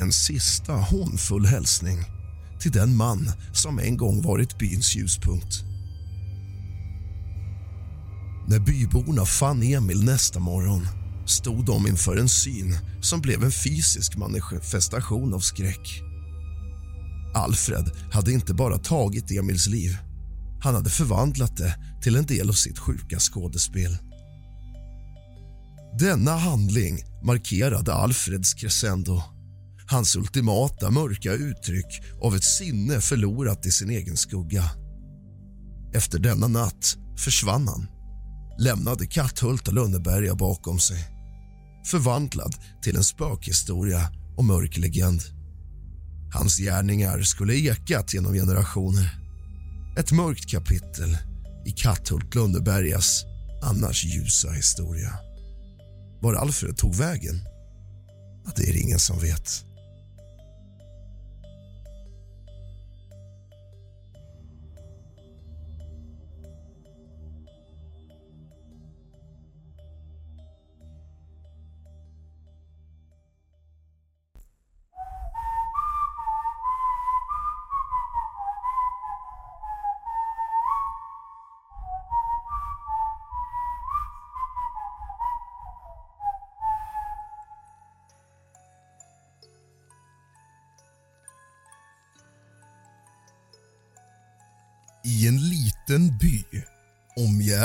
En 0.00 0.12
sista 0.12 0.72
hånfull 0.72 1.46
hälsning 1.46 1.98
till 2.60 2.72
den 2.72 2.96
man 2.96 3.32
som 3.52 3.78
en 3.78 3.96
gång 3.96 4.22
varit 4.22 4.58
byns 4.58 4.96
ljuspunkt. 4.96 5.62
När 8.48 8.58
byborna 8.58 9.24
fann 9.24 9.62
Emil 9.62 10.04
nästa 10.04 10.38
morgon 10.38 10.86
stod 11.26 11.64
de 11.64 11.86
inför 11.86 12.16
en 12.16 12.28
syn 12.28 12.78
som 13.00 13.20
blev 13.20 13.44
en 13.44 13.52
fysisk 13.52 14.16
manifestation 14.16 15.34
av 15.34 15.40
skräck. 15.40 16.02
Alfred 17.34 17.90
hade 18.12 18.32
inte 18.32 18.54
bara 18.54 18.78
tagit 18.78 19.30
Emils 19.30 19.66
liv 19.66 19.96
han 20.60 20.74
hade 20.74 20.90
förvandlat 20.90 21.56
det 21.56 21.74
till 22.02 22.16
en 22.16 22.26
del 22.26 22.48
av 22.48 22.52
sitt 22.52 22.78
sjuka 22.78 23.18
skådespel. 23.18 23.96
Denna 25.98 26.36
handling 26.36 27.04
markerade 27.22 27.94
Alfreds 27.94 28.54
crescendo 28.54 29.22
hans 29.88 30.16
ultimata 30.16 30.90
mörka 30.90 31.32
uttryck 31.32 32.02
av 32.22 32.36
ett 32.36 32.44
sinne 32.44 33.00
förlorat 33.00 33.66
i 33.66 33.70
sin 33.70 33.90
egen 33.90 34.16
skugga. 34.16 34.70
Efter 35.94 36.18
denna 36.18 36.48
natt 36.48 36.96
försvann 37.16 37.68
han, 37.68 37.86
lämnade 38.58 39.06
Katthult 39.06 39.68
och 39.68 39.74
Lönneberga 39.74 40.34
bakom 40.34 40.78
sig 40.78 41.16
förvandlad 41.86 42.54
till 42.82 42.96
en 42.96 43.04
spökhistoria 43.04 44.12
och 44.36 44.44
mörk 44.44 44.76
legend. 44.76 45.22
Hans 46.34 46.58
gärningar 46.58 47.22
skulle 47.22 47.54
ekat 47.54 48.14
genom 48.14 48.32
generationer. 48.32 49.18
Ett 49.98 50.12
mörkt 50.12 50.50
kapitel 50.50 51.18
i 51.66 51.70
Katthult 51.70 52.34
Lönnebergas 52.34 53.24
annars 53.62 54.04
ljusa 54.04 54.50
historia. 54.50 55.12
Var 56.20 56.34
Alfred 56.34 56.76
tog 56.76 56.94
vägen? 56.94 57.40
Det 58.56 58.68
är 58.68 58.72
det 58.72 58.78
ingen 58.78 58.98
som 58.98 59.18
vet. 59.18 59.64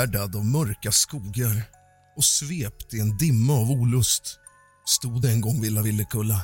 Omgärdad 0.02 0.36
av 0.36 0.44
mörka 0.44 0.92
skogar 0.92 1.62
och 2.16 2.24
svept 2.24 2.94
i 2.94 3.00
en 3.00 3.16
dimma 3.16 3.52
av 3.52 3.70
olust 3.70 4.38
stod 4.86 5.24
en 5.24 5.40
gång 5.40 5.60
Villa 5.60 5.82
Villekulla. 5.82 6.40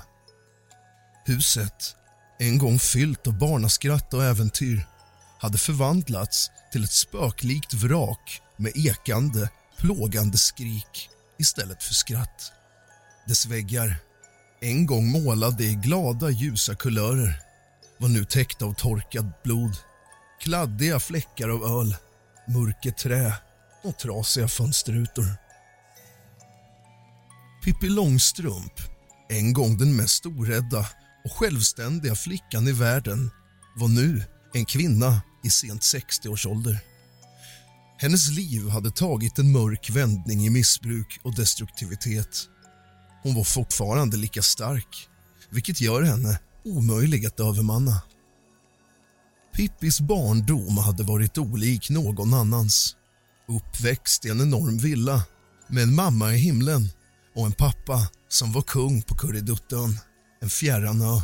Huset, 1.25 1.97
en 2.39 2.59
gång 2.59 2.79
fyllt 2.79 3.27
av 3.27 3.39
barnaskratt 3.39 4.15
och 4.15 4.25
äventyr 4.25 4.87
hade 5.39 5.59
förvandlats 5.59 6.51
till 6.73 6.85
ett 6.85 6.93
spöklikt 6.93 7.75
vrak 7.75 8.41
med 8.57 8.73
ekande, 8.77 9.51
plågande 9.79 10.39
skrik 10.39 11.11
istället 11.39 11.83
för 11.83 11.95
skratt. 11.95 12.53
Dess 13.27 13.47
väggar, 13.47 13.97
en 14.61 14.87
gång 14.87 15.07
målade 15.09 15.65
i 15.65 15.75
glada, 15.75 16.31
ljusa 16.31 16.75
kulörer 16.75 17.43
var 17.99 18.09
nu 18.09 18.25
täckta 18.25 18.65
av 18.65 18.75
torkat 18.75 19.43
blod 19.43 19.77
kladdiga 20.41 21.01
fläckar 21.01 21.49
av 21.49 21.81
öl, 21.81 21.97
mörket 22.49 22.97
trä 22.97 23.48
och 23.83 23.99
trasiga 23.99 24.49
fönsterrutor. 24.49 25.27
Pippi 27.65 27.89
Långstrump, 27.89 28.73
en 29.29 29.53
gång 29.53 29.79
den 29.79 29.97
mest 29.97 30.27
orädda 30.27 30.87
och 31.25 31.33
självständiga 31.33 32.15
flickan 32.15 32.69
i 32.69 32.73
världen 32.73 33.31
var 33.77 33.89
nu 33.89 34.23
en 34.55 34.65
kvinna 34.65 35.23
i 35.45 35.51
sent 35.51 35.83
60-årsålder. 35.83 36.79
Hennes 37.99 38.31
liv 38.31 38.69
hade 38.69 38.91
tagit 38.91 39.39
en 39.39 39.53
mörk 39.53 39.91
vändning 39.91 40.47
i 40.47 40.51
missbruk 40.51 41.21
och 41.23 41.35
destruktivitet. 41.35 42.49
Hon 43.23 43.35
var 43.35 43.45
fortfarande 43.45 44.17
lika 44.17 44.43
stark, 44.43 45.09
vilket 45.51 45.81
gör 45.81 46.03
henne 46.03 46.39
omöjlig 46.65 47.27
att 47.27 47.41
övermanna. 47.41 48.03
Pippis 49.57 50.01
barndom 50.01 50.79
hade 50.79 51.03
varit 51.03 51.39
olik 51.39 51.91
någon 51.91 52.35
annans. 52.35 52.97
Uppväxt 53.49 54.25
i 54.25 54.29
en 54.29 54.41
enorm 54.41 54.79
villa 54.79 55.23
med 55.69 55.83
en 55.83 55.95
mamma 55.95 56.35
i 56.35 56.39
himlen 56.39 56.89
och 57.35 57.47
en 57.47 57.53
pappa 57.53 58.09
som 58.29 58.53
var 58.53 58.63
kung 58.63 59.03
på 59.03 59.15
Kurreduttön, 59.15 59.99
en 60.41 60.51
fjärran 60.51 61.03
ö. 61.03 61.21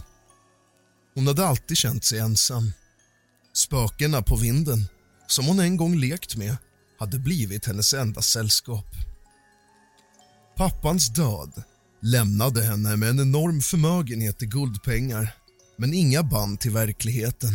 Hon 1.14 1.26
hade 1.26 1.46
alltid 1.46 1.76
känt 1.76 2.04
sig 2.04 2.18
ensam. 2.18 2.72
Spökena 3.52 4.22
på 4.22 4.36
vinden, 4.36 4.84
som 5.26 5.46
hon 5.46 5.60
en 5.60 5.76
gång 5.76 5.96
lekt 5.96 6.36
med 6.36 6.56
hade 6.98 7.18
blivit 7.18 7.66
hennes 7.66 7.94
enda 7.94 8.22
sällskap. 8.22 8.86
Pappans 10.56 11.08
död 11.08 11.62
lämnade 12.00 12.62
henne 12.62 12.96
med 12.96 13.08
en 13.08 13.20
enorm 13.20 13.60
förmögenhet 13.60 14.42
i 14.42 14.46
guldpengar 14.46 15.34
men 15.76 15.94
inga 15.94 16.22
band 16.22 16.60
till 16.60 16.70
verkligheten. 16.70 17.50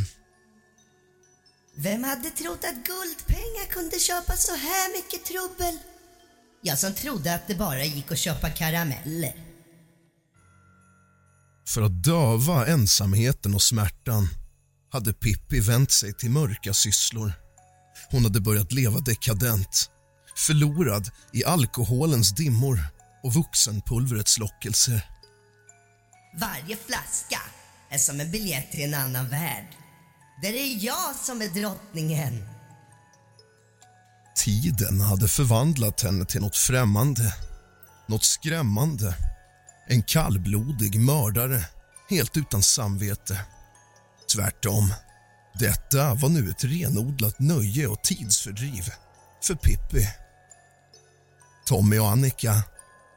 Vem 1.82 2.04
hade 2.04 2.30
trott 2.30 2.64
att 2.64 2.86
guldpengar 2.86 3.66
kunde 3.70 4.00
köpa 4.00 4.34
så 4.34 4.56
här 4.56 4.98
mycket 4.98 5.26
trubbel? 5.26 5.78
Jag 6.62 6.80
som 6.80 6.94
trodde 6.94 7.36
att 7.36 7.48
det 7.48 7.56
bara 7.56 7.84
gick 7.84 8.12
att 8.12 8.18
köpa 8.18 8.50
karameller. 8.50 9.34
För 11.68 11.82
att 11.82 12.04
döva 12.04 12.68
ensamheten 12.68 13.56
och 13.56 13.62
smärtan 13.62 14.28
hade 14.92 15.14
Pippi 15.14 15.60
vänt 15.60 15.92
sig 15.92 16.14
till 16.14 16.30
mörka 16.30 16.74
sysslor. 16.74 17.34
Hon 18.12 18.24
hade 18.24 18.42
börjat 18.42 18.72
leva 18.72 19.00
dekadent, 19.00 19.90
förlorad 20.36 21.10
i 21.34 21.46
alkoholens 21.46 22.36
dimmor 22.36 22.80
och 23.24 23.34
vuxenpulvrets 23.34 24.38
lockelser. 24.38 25.10
Varje 26.40 26.78
flaska 26.78 27.42
är 27.90 27.98
som 27.98 28.20
en 28.20 28.32
biljett 28.32 28.72
till 28.72 28.84
en 28.84 28.94
annan 28.94 29.30
värld. 29.30 29.79
Där 30.42 30.54
är 30.54 30.86
jag 30.86 31.16
som 31.16 31.42
är 31.42 31.48
drottningen. 31.48 32.50
Tiden 34.36 35.02
hade 35.02 35.28
förvandlat 35.28 36.02
henne 36.02 36.26
till 36.26 36.42
något 36.42 36.56
främmande, 36.58 37.36
något 38.08 38.24
skrämmande. 38.24 39.16
En 39.88 40.04
kallblodig 40.04 41.00
mördare, 41.00 41.66
helt 42.10 42.38
utan 42.38 42.64
samvete. 42.64 43.46
Tvärtom. 44.36 44.94
Detta 45.60 46.14
var 46.14 46.30
nu 46.30 46.50
ett 46.50 46.64
renodlat 46.64 47.40
nöje 47.40 47.88
och 47.88 48.04
tidsfördriv 48.04 48.84
för 49.44 49.56
Pippi. 49.56 50.08
Tommy 51.66 52.00
och 52.00 52.10
Annika, 52.10 52.64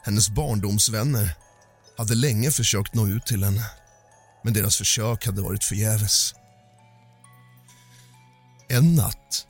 hennes 0.04 0.28
barndomsvänner 0.28 1.36
hade 1.98 2.14
länge 2.14 2.50
försökt 2.50 2.94
nå 2.94 3.08
ut 3.08 3.26
till 3.26 3.44
henne 3.44 3.64
men 4.44 4.52
deras 4.52 4.76
försök 4.76 5.26
hade 5.26 5.42
varit 5.42 5.64
förgäves. 5.64 6.34
En 8.72 8.94
natt, 8.94 9.46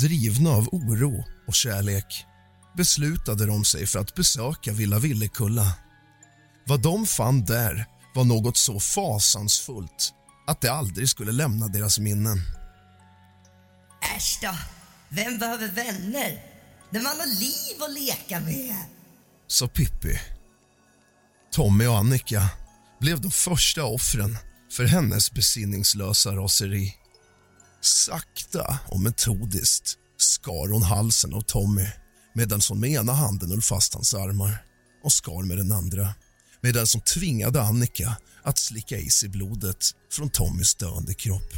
drivna 0.00 0.50
av 0.50 0.68
oro 0.72 1.24
och 1.46 1.54
kärlek 1.54 2.26
beslutade 2.76 3.46
de 3.46 3.64
sig 3.64 3.86
för 3.86 3.98
att 3.98 4.14
besöka 4.14 4.72
Villa 4.72 4.98
Villekulla. 4.98 5.74
Vad 6.66 6.82
de 6.82 7.06
fann 7.06 7.44
där 7.44 7.86
var 8.14 8.24
något 8.24 8.56
så 8.56 8.80
fasansfullt 8.80 10.12
att 10.46 10.60
det 10.60 10.72
aldrig 10.72 11.08
skulle 11.08 11.32
lämna 11.32 11.68
deras 11.68 11.98
minnen. 11.98 12.38
Äsch 14.16 14.38
då, 14.42 14.54
vem 15.08 15.38
behöver 15.38 15.68
vänner 15.68 16.42
när 16.90 17.02
man 17.02 17.20
har 17.20 17.40
liv 17.40 17.82
att 17.82 17.92
leka 17.92 18.40
med? 18.40 18.76
Sa 19.46 19.68
Pippi. 19.68 20.20
Tommy 21.52 21.86
och 21.86 21.98
Annika 21.98 22.48
blev 23.00 23.20
de 23.20 23.30
första 23.30 23.84
offren 23.84 24.36
för 24.72 24.84
hennes 24.84 25.32
besinningslösa 25.32 26.36
raseri. 26.36 26.94
Sakta 27.80 28.78
och 28.88 29.00
metodiskt 29.00 29.98
skar 30.16 30.72
hon 30.72 30.82
halsen 30.82 31.34
av 31.34 31.40
Tommy 31.40 31.86
medan 32.32 32.60
hon 32.68 32.80
med 32.80 32.90
ena 32.90 33.12
handen 33.12 33.50
höll 33.50 33.62
fast 33.62 33.94
hans 33.94 34.14
armar 34.14 34.64
och 35.04 35.12
skar 35.12 35.42
med 35.42 35.56
den 35.56 35.72
andra 35.72 36.14
medan 36.60 36.86
hon 36.92 37.02
tvingade 37.02 37.62
Annika 37.62 38.16
att 38.42 38.58
slicka 38.58 38.98
i 38.98 39.10
sig 39.10 39.28
blodet 39.28 39.84
från 40.12 40.30
Tommys 40.30 40.74
döende 40.74 41.14
kropp. 41.14 41.52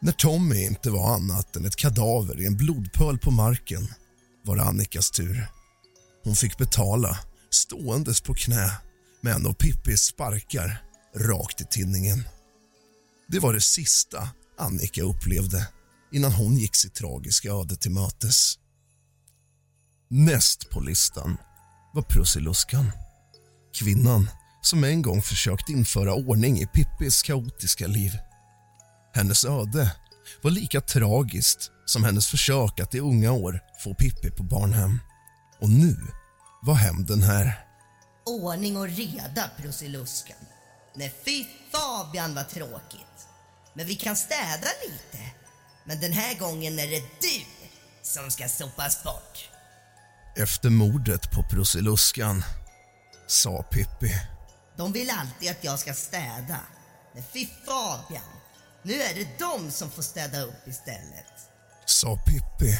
När 0.00 0.12
Tommy 0.12 0.64
inte 0.64 0.90
var 0.90 1.14
annat 1.14 1.56
än 1.56 1.64
ett 1.64 1.76
kadaver 1.76 2.40
i 2.40 2.46
en 2.46 2.56
blodpöl 2.56 3.18
på 3.18 3.30
marken 3.30 3.88
var 4.44 4.56
det 4.56 4.62
Annikas 4.62 5.10
tur. 5.10 5.46
Hon 6.24 6.36
fick 6.36 6.58
betala 6.58 7.18
ståendes 7.50 8.20
på 8.20 8.34
knä 8.34 8.72
med 9.20 9.34
en 9.34 9.46
av 9.46 9.52
Pippis 9.52 10.02
sparkar 10.02 10.84
rakt 11.16 11.60
i 11.60 11.64
tinningen. 11.70 12.22
Det 13.28 13.38
var 13.38 13.52
det 13.52 13.60
sista 13.60 14.28
Annika 14.62 15.02
upplevde 15.02 15.68
innan 16.12 16.32
hon 16.32 16.56
gick 16.56 16.76
sitt 16.76 16.94
tragiska 16.94 17.50
öde 17.50 17.76
till 17.76 17.90
mötes. 17.90 18.58
Näst 20.08 20.70
på 20.70 20.80
listan 20.80 21.36
var 21.94 22.02
Prussiluskan. 22.02 22.92
Kvinnan 23.74 24.28
som 24.62 24.84
en 24.84 25.02
gång 25.02 25.22
försökt 25.22 25.68
införa 25.68 26.14
ordning 26.14 26.60
i 26.60 26.66
Pippis 26.66 27.22
kaotiska 27.22 27.86
liv. 27.86 28.12
Hennes 29.14 29.44
öde 29.44 29.96
var 30.42 30.50
lika 30.50 30.80
tragiskt 30.80 31.70
som 31.84 32.04
hennes 32.04 32.26
försök 32.26 32.80
att 32.80 32.94
i 32.94 33.00
unga 33.00 33.32
år 33.32 33.60
få 33.84 33.94
Pippi 33.94 34.30
på 34.30 34.42
barnhem. 34.42 34.98
Och 35.60 35.70
nu 35.70 35.96
var 36.62 36.74
hämnden 36.74 37.22
här. 37.22 37.66
Ordning 38.26 38.76
och 38.76 38.88
reda, 38.88 39.50
Prussiluskan. 39.56 40.36
Nej, 40.94 41.14
fy 41.24 41.44
Fabian 41.72 42.34
vad 42.34 42.48
tråkigt. 42.48 43.11
Men 43.74 43.86
vi 43.86 43.94
kan 43.94 44.16
städa 44.16 44.68
lite. 44.82 45.24
Men 45.84 46.00
den 46.00 46.12
här 46.12 46.38
gången 46.38 46.78
är 46.78 46.86
det 46.86 47.02
du 47.20 47.44
som 48.02 48.30
ska 48.30 48.48
sopas 48.48 49.04
bort. 49.04 49.48
Efter 50.36 50.70
mordet 50.70 51.30
på 51.32 51.42
Prussiluskan, 51.42 52.44
sa 53.26 53.62
Pippi. 53.62 54.14
De 54.76 54.92
vill 54.92 55.10
alltid 55.10 55.50
att 55.50 55.64
jag 55.64 55.78
ska 55.78 55.94
städa. 55.94 56.60
Men 57.14 57.24
fy 57.32 57.46
Fabian, 57.66 58.32
nu 58.82 58.92
är 58.92 59.14
det 59.14 59.38
de 59.38 59.70
som 59.70 59.90
får 59.90 60.02
städa 60.02 60.40
upp 60.40 60.68
istället. 60.68 61.26
Sa 61.86 62.16
Pippi 62.16 62.78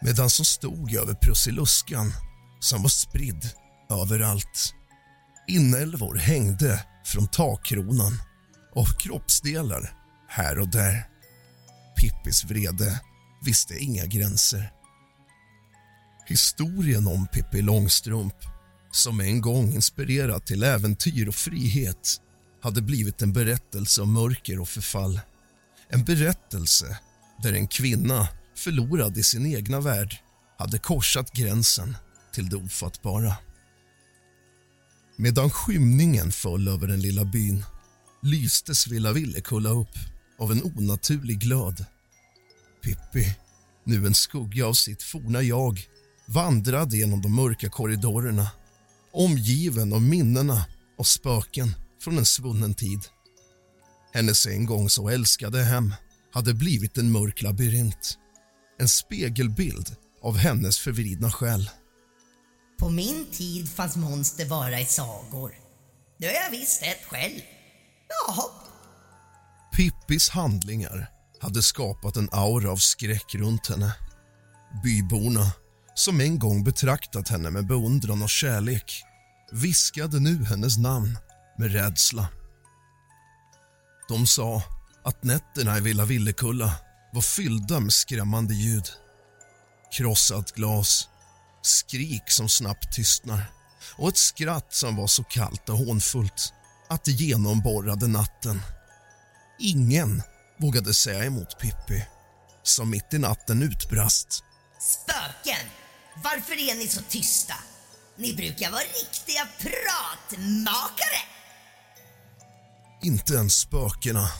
medan 0.00 0.30
som 0.30 0.44
stod 0.44 0.94
över 0.94 1.14
Prussiluskan 1.14 2.12
som 2.60 2.82
var 2.82 2.88
spridd 2.88 3.50
överallt. 3.90 4.74
Inälvor 5.48 6.16
hängde 6.16 6.84
från 7.04 7.28
takkronan 7.28 8.22
och 8.74 9.00
kroppsdelar 9.00 9.97
här 10.28 10.58
och 10.58 10.68
där. 10.68 11.08
Pippis 12.00 12.44
vrede 12.44 13.00
visste 13.44 13.78
inga 13.78 14.06
gränser. 14.06 14.72
Historien 16.26 17.06
om 17.06 17.26
Pippi 17.26 17.62
Långstrump 17.62 18.34
som 18.90 19.20
en 19.20 19.40
gång 19.40 19.72
inspirerat 19.72 20.46
till 20.46 20.62
äventyr 20.62 21.28
och 21.28 21.34
frihet 21.34 22.20
hade 22.62 22.82
blivit 22.82 23.22
en 23.22 23.32
berättelse 23.32 24.02
om 24.02 24.12
mörker 24.12 24.60
och 24.60 24.68
förfall. 24.68 25.20
En 25.88 26.04
berättelse 26.04 26.98
där 27.42 27.52
en 27.52 27.68
kvinna 27.68 28.28
förlorad 28.56 29.18
i 29.18 29.22
sin 29.22 29.46
egna 29.46 29.80
värld 29.80 30.16
hade 30.58 30.78
korsat 30.78 31.32
gränsen 31.32 31.96
till 32.32 32.48
det 32.48 32.56
ofattbara. 32.56 33.36
Medan 35.16 35.50
skymningen 35.50 36.32
föll 36.32 36.68
över 36.68 36.86
den 36.86 37.00
lilla 37.00 37.24
byn 37.24 37.64
lystes 38.22 38.86
Villa 38.86 39.12
Villekulla 39.12 39.70
upp 39.70 39.98
av 40.38 40.52
en 40.52 40.62
onaturlig 40.62 41.38
glöd. 41.38 41.84
Pippi, 42.82 43.36
nu 43.84 44.06
en 44.06 44.14
skugga 44.14 44.66
av 44.66 44.72
sitt 44.72 45.02
forna 45.02 45.42
jag 45.42 45.80
vandrade 46.26 46.96
genom 46.96 47.22
de 47.22 47.34
mörka 47.34 47.68
korridorerna 47.68 48.50
omgiven 49.12 49.92
av 49.92 50.02
minnena 50.02 50.66
och 50.98 51.06
spöken 51.06 51.74
från 52.00 52.18
en 52.18 52.26
svunnen 52.26 52.74
tid. 52.74 53.00
Hennes 54.12 54.46
en 54.46 54.66
gång 54.66 54.90
så 54.90 55.08
älskade 55.08 55.62
hem 55.62 55.94
hade 56.32 56.54
blivit 56.54 56.98
en 56.98 57.12
mörk 57.12 57.42
labyrint. 57.42 58.18
En 58.78 58.88
spegelbild 58.88 59.96
av 60.22 60.36
hennes 60.36 60.78
förvridna 60.78 61.30
själ. 61.30 61.70
På 62.78 62.88
min 62.88 63.26
tid 63.32 63.68
fanns 63.68 63.96
monster 63.96 64.46
bara 64.46 64.80
i 64.80 64.84
sagor. 64.84 65.52
Nu 66.18 66.26
har 66.26 66.34
jag 66.34 66.50
visst 66.50 66.82
ett 66.82 67.04
själv. 67.04 67.40
Jaha. 68.08 68.67
Pippis 69.78 70.28
handlingar 70.30 71.10
hade 71.40 71.62
skapat 71.62 72.16
en 72.16 72.28
aura 72.32 72.70
av 72.70 72.76
skräck 72.76 73.34
runt 73.34 73.66
henne. 73.66 73.94
Byborna, 74.82 75.52
som 75.94 76.20
en 76.20 76.38
gång 76.38 76.64
betraktat 76.64 77.28
henne 77.28 77.50
med 77.50 77.66
beundran 77.66 78.22
och 78.22 78.30
kärlek 78.30 79.02
viskade 79.52 80.20
nu 80.20 80.44
hennes 80.44 80.78
namn 80.78 81.18
med 81.58 81.72
rädsla. 81.72 82.28
De 84.08 84.26
sa 84.26 84.62
att 85.04 85.24
nätterna 85.24 85.78
i 85.78 85.80
Villa 85.80 86.04
Villekulla 86.04 86.74
var 87.12 87.22
fyllda 87.22 87.80
med 87.80 87.92
skrämmande 87.92 88.54
ljud. 88.54 88.88
Krossat 89.92 90.52
glas, 90.52 91.08
skrik 91.62 92.30
som 92.30 92.48
snabbt 92.48 92.92
tystnar 92.92 93.52
och 93.96 94.08
ett 94.08 94.16
skratt 94.16 94.74
som 94.74 94.96
var 94.96 95.06
så 95.06 95.24
kallt 95.24 95.68
och 95.68 95.78
hånfullt 95.78 96.52
att 96.88 97.04
det 97.04 97.12
genomborrade 97.12 98.06
natten. 98.06 98.60
Ingen 99.60 100.22
vågade 100.58 100.94
säga 100.94 101.24
emot 101.24 101.58
Pippi, 101.60 102.06
som 102.62 102.90
mitt 102.90 103.14
i 103.14 103.18
natten 103.18 103.62
utbrast. 103.62 104.44
Spöken! 104.80 105.66
Varför 106.24 106.70
är 106.70 106.74
ni 106.74 106.88
så 106.88 107.02
tysta? 107.08 107.54
Ni 108.16 108.34
brukar 108.34 108.70
vara 108.70 108.82
riktiga 108.82 109.48
pratmakare! 109.58 111.20
Inte 113.02 113.34
ens 113.34 113.58
spökena, 113.58 114.30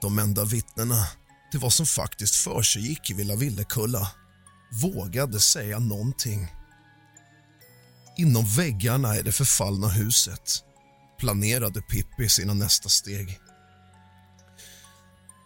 de 0.00 0.18
enda 0.18 0.44
vittnena 0.44 1.06
till 1.50 1.60
vad 1.60 1.72
som 1.72 1.86
faktiskt 1.86 2.36
försiggick 2.36 3.10
i 3.10 3.14
Villa 3.14 3.36
Villekulla, 3.36 4.10
vågade 4.82 5.40
säga 5.40 5.78
någonting. 5.78 6.48
Inom 8.16 8.44
väggarna 8.56 9.16
i 9.16 9.22
det 9.22 9.32
förfallna 9.32 9.88
huset 9.88 10.64
planerade 11.18 11.82
Pippi 11.82 12.28
sina 12.28 12.54
nästa 12.54 12.88
steg. 12.88 13.40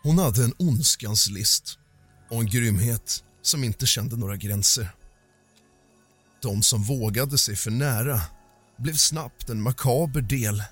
Hon 0.07 0.18
hade 0.18 0.44
en 0.44 0.52
ondskans 0.59 1.30
list 1.30 1.78
och 2.30 2.40
en 2.40 2.46
grymhet 2.46 3.24
som 3.42 3.64
inte 3.64 3.86
kände 3.86 4.16
några 4.16 4.36
gränser. 4.36 4.88
De 6.42 6.62
som 6.62 6.82
vågade 6.82 7.38
sig 7.38 7.57
för 7.57 7.70
nära 7.70 8.20
blev 8.78 8.94
snabbt 8.94 9.50
en 9.50 9.62
makaber 9.62 10.20
del. 10.20 10.62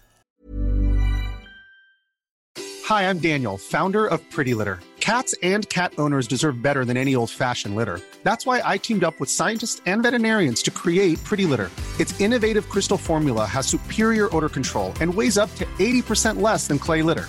Hi, 2.88 3.02
I'm 3.02 3.18
Daniel, 3.18 3.58
founder 3.58 4.06
of 4.06 4.20
Pretty 4.34 4.54
Litter. 4.54 4.78
Cats 5.00 5.34
and 5.42 5.68
cat 5.68 5.92
owners 5.98 6.28
deserve 6.28 6.62
better 6.62 6.84
than 6.84 6.96
any 6.96 7.16
old-fashioned 7.16 7.76
litter. 7.76 8.00
That's 8.22 8.46
why 8.46 8.74
I 8.74 8.78
teamed 8.78 9.04
up 9.04 9.14
with 9.20 9.30
scientists 9.30 9.82
and 9.86 10.02
veterinarians 10.02 10.62
to 10.62 10.70
create 10.70 11.18
Pretty 11.24 11.46
Litter. 11.46 11.70
Its 12.00 12.20
innovative 12.20 12.68
crystal 12.68 12.98
formula 12.98 13.46
has 13.46 13.66
superior 13.66 14.28
odor 14.36 14.48
control 14.48 14.92
and 15.00 15.14
weighs 15.14 15.38
up 15.38 15.54
to 15.54 15.64
80% 15.78 16.40
less 16.40 16.68
than 16.68 16.78
clay 16.78 17.02
litter. 17.02 17.28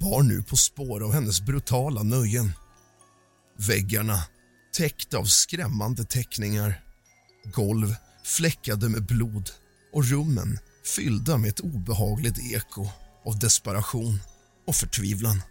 bar 0.00 0.22
nu 0.22 0.42
på 0.42 0.56
spår 0.56 1.02
av 1.02 1.12
hennes 1.12 1.40
brutala 1.40 2.02
nöjen. 2.02 2.52
Väggarna 3.58 4.24
täckta 4.76 5.18
av 5.18 5.24
skrämmande 5.24 6.04
teckningar. 6.04 6.84
Golv 7.44 7.94
fläckade 8.24 8.88
med 8.88 9.06
blod 9.06 9.50
och 9.92 10.04
rummen 10.04 10.58
fyllda 10.96 11.38
med 11.38 11.50
ett 11.50 11.60
obehagligt 11.60 12.38
eko 12.38 12.88
av 13.26 13.38
desperation 13.38 14.20
och 14.66 14.74
förtvivlan. 14.74 15.42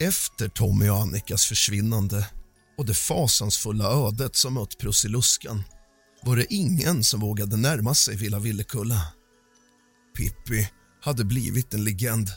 Efter 0.00 0.48
Tommy 0.48 0.88
och 0.88 1.00
Annikas 1.00 1.46
försvinnande 1.46 2.28
och 2.78 2.86
det 2.86 2.94
fasansfulla 2.94 3.84
ödet 3.84 4.36
som 4.36 4.54
mött 4.54 4.78
Prussiluskan 4.78 5.64
var 6.22 6.36
det 6.36 6.54
ingen 6.54 7.04
som 7.04 7.20
vågade 7.20 7.56
närma 7.56 7.94
sig 7.94 8.16
Villa 8.16 8.38
Villekulla. 8.38 9.12
Pippi 10.16 10.68
hade 11.04 11.24
blivit 11.24 11.74
en 11.74 11.84
legend, 11.84 12.30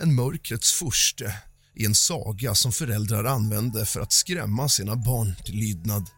en 0.00 0.14
mörkrets 0.14 0.72
furste 0.72 1.34
i 1.74 1.86
en 1.86 1.94
saga 1.94 2.54
som 2.54 2.72
föräldrar 2.72 3.24
använde 3.24 3.86
för 3.86 4.00
att 4.00 4.12
skrämma 4.12 4.68
sina 4.68 4.96
barn 4.96 5.36
till 5.44 5.54
lydnad. 5.54 6.10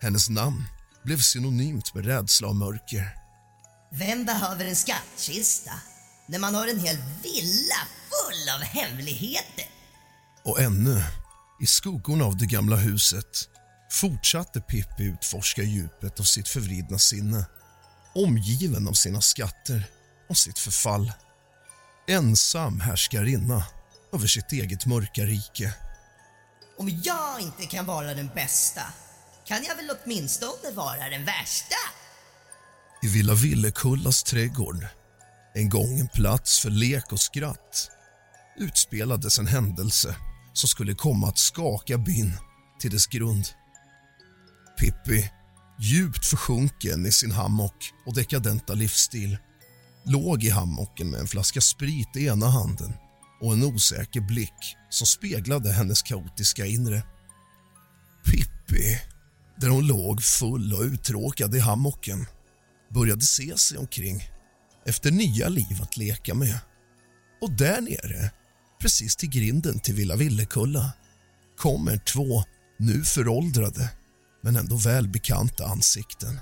Hennes 0.00 0.28
namn 0.28 0.64
blev 1.04 1.18
synonymt 1.18 1.94
med 1.94 2.06
rädsla 2.06 2.48
och 2.48 2.56
mörker. 2.56 3.14
Vem 3.92 4.24
behöver 4.24 4.64
en 4.64 4.76
skattkista 4.76 5.72
när 6.28 6.38
man 6.38 6.54
har 6.54 6.68
en 6.68 6.80
hel 6.80 6.96
villa 7.22 7.80
full 8.10 8.48
av 8.54 8.60
hemligheter? 8.60 9.64
Och 10.44 10.60
ännu, 10.60 11.02
i 11.62 11.66
skuggorna 11.66 12.24
av 12.24 12.36
det 12.36 12.46
gamla 12.46 12.76
huset 12.76 13.48
fortsatte 13.90 14.60
Pippi 14.60 15.04
utforska 15.04 15.62
djupet 15.62 16.20
av 16.20 16.24
sitt 16.24 16.48
förvridna 16.48 16.98
sinne 16.98 17.44
omgiven 18.14 18.88
av 18.88 18.92
sina 18.92 19.20
skatter 19.20 19.84
och 20.28 20.36
sitt 20.36 20.58
förfall. 20.58 21.12
Ensam 22.08 22.80
härskarinna 22.80 23.66
över 24.12 24.26
sitt 24.26 24.52
eget 24.52 24.86
mörka 24.86 25.22
rike. 25.22 25.74
Om 26.78 27.00
jag 27.04 27.40
inte 27.40 27.66
kan 27.66 27.86
vara 27.86 28.14
den 28.14 28.30
bästa 28.34 28.82
kan 29.44 29.64
jag 29.64 29.76
väl 29.76 29.90
åtminstone 29.90 30.70
vara 30.74 31.08
den 31.08 31.24
värsta? 31.24 31.76
I 33.02 33.08
Villa 33.08 33.34
Villekullas 33.34 34.22
trädgård, 34.22 34.86
en 35.54 35.68
gång 35.68 36.00
en 36.00 36.08
plats 36.08 36.60
för 36.60 36.70
lek 36.70 37.12
och 37.12 37.20
skratt 37.20 37.90
utspelades 38.56 39.38
en 39.38 39.46
händelse 39.46 40.16
som 40.52 40.68
skulle 40.68 40.94
komma 40.94 41.28
att 41.28 41.38
skaka 41.38 41.98
byn 41.98 42.32
till 42.80 42.90
dess 42.90 43.06
grund. 43.06 43.46
Pippi, 44.80 45.30
djupt 45.80 46.26
försjunken 46.26 47.06
i 47.06 47.12
sin 47.12 47.32
hammock 47.32 47.92
och 48.06 48.14
dekadenta 48.14 48.74
livsstil 48.74 49.38
låg 50.04 50.44
i 50.44 50.50
hammocken 50.50 51.10
med 51.10 51.20
en 51.20 51.26
flaska 51.26 51.60
sprit 51.60 52.16
i 52.16 52.26
ena 52.26 52.46
handen 52.46 52.92
och 53.40 53.52
en 53.52 53.64
osäker 53.64 54.20
blick 54.20 54.76
som 54.90 55.06
speglade 55.06 55.72
hennes 55.72 56.02
kaotiska 56.02 56.66
inre. 56.66 57.02
Pippi, 58.24 59.00
där 59.56 59.68
hon 59.68 59.86
låg 59.86 60.22
full 60.22 60.74
och 60.74 60.82
uttråkad 60.82 61.54
i 61.54 61.58
hammocken 61.58 62.26
började 62.94 63.24
se 63.24 63.58
sig 63.58 63.78
omkring 63.78 64.28
efter 64.86 65.10
nya 65.10 65.48
liv 65.48 65.82
att 65.82 65.96
leka 65.96 66.34
med. 66.34 66.58
Och 67.40 67.52
där 67.52 67.80
nere, 67.80 68.30
precis 68.80 69.16
till 69.16 69.30
grinden 69.30 69.80
till 69.80 69.94
Villa 69.94 70.16
Villekulla 70.16 70.92
kommer 71.58 71.96
två 71.96 72.44
nu 72.78 73.04
föråldrade 73.04 73.90
men 74.42 74.56
ändå 74.56 74.76
välbekanta 74.76 75.66
ansikten. 75.66 76.40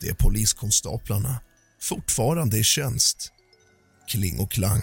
Det 0.00 0.08
är 0.08 0.14
poliskonstaplarna, 0.14 1.40
fortfarande 1.80 2.58
i 2.58 2.64
tjänst. 2.64 3.32
Kling 4.08 4.38
och 4.38 4.50
Klang. 4.50 4.82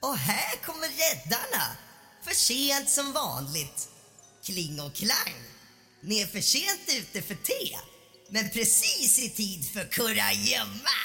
Och 0.00 0.16
här 0.16 0.56
kommer 0.64 0.88
räddarna. 0.88 1.76
För 2.24 2.34
sent 2.34 2.90
som 2.90 3.12
vanligt. 3.12 3.88
Kling 4.44 4.80
och 4.80 4.94
Klang. 4.94 5.34
Ni 6.02 6.20
är 6.20 6.26
för 6.26 6.40
sent 6.40 6.80
ute 6.98 7.22
för 7.22 7.34
te, 7.34 7.76
men 8.30 8.50
precis 8.50 9.18
i 9.18 9.28
tid 9.28 9.64
för 9.64 9.84
kurragömma. 9.84 10.96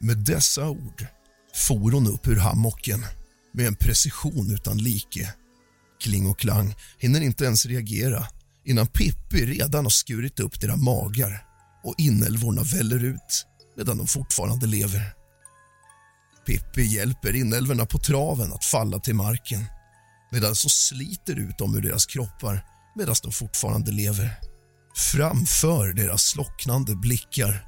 Med 0.00 0.18
dessa 0.18 0.68
ord 0.68 1.06
for 1.54 1.90
hon 1.90 2.06
upp 2.06 2.26
ur 2.26 2.36
hammocken 2.36 3.06
med 3.52 3.66
en 3.66 3.76
precision 3.76 4.54
utan 4.54 4.78
like. 4.78 5.34
Kling 6.00 6.26
och 6.26 6.38
Klang 6.38 6.74
hinner 6.98 7.20
inte 7.20 7.44
ens 7.44 7.66
reagera 7.66 8.26
innan 8.64 8.86
Pippi 8.86 9.46
redan 9.46 9.84
har 9.84 9.90
skurit 9.90 10.40
upp 10.40 10.60
deras 10.60 10.80
magar 10.80 11.51
och 11.82 11.94
inälvorna 11.98 12.62
väller 12.62 13.04
ut 13.04 13.46
medan 13.76 13.98
de 13.98 14.06
fortfarande 14.06 14.66
lever. 14.66 15.14
Pippi 16.46 16.82
hjälper 16.82 17.36
inälvorna 17.36 17.86
på 17.86 17.98
traven 17.98 18.52
att 18.52 18.64
falla 18.64 18.98
till 18.98 19.14
marken 19.14 19.64
medan 20.32 20.54
så 20.54 20.68
sliter 20.68 21.38
ut 21.38 21.58
dem 21.58 21.76
ur 21.76 21.82
deras 21.82 22.06
kroppar 22.06 22.64
medan 22.96 23.14
de 23.22 23.32
fortfarande 23.32 23.92
lever. 23.92 24.38
Framför 24.96 25.92
deras 25.92 26.22
slocknande 26.22 26.94
blickar 26.94 27.66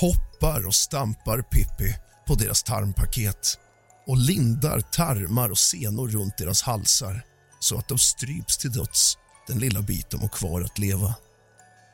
hoppar 0.00 0.66
och 0.66 0.74
stampar 0.74 1.42
Pippi 1.42 1.94
på 2.26 2.34
deras 2.34 2.62
tarmpaket 2.62 3.58
och 4.06 4.16
lindar 4.16 4.80
tarmar 4.80 5.48
och 5.48 5.58
senor 5.58 6.08
runt 6.08 6.38
deras 6.38 6.62
halsar 6.62 7.24
så 7.60 7.78
att 7.78 7.88
de 7.88 7.98
stryps 7.98 8.58
till 8.58 8.72
döds 8.72 9.18
den 9.46 9.58
lilla 9.58 9.82
bit 9.82 10.10
de 10.10 10.20
har 10.20 10.28
kvar 10.28 10.60
att 10.60 10.78
leva. 10.78 11.14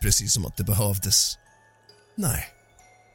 Precis 0.03 0.33
som 0.33 0.47
att 0.47 0.57
det 0.57 0.65
behövdes. 0.65 1.39
Nej, 2.19 2.45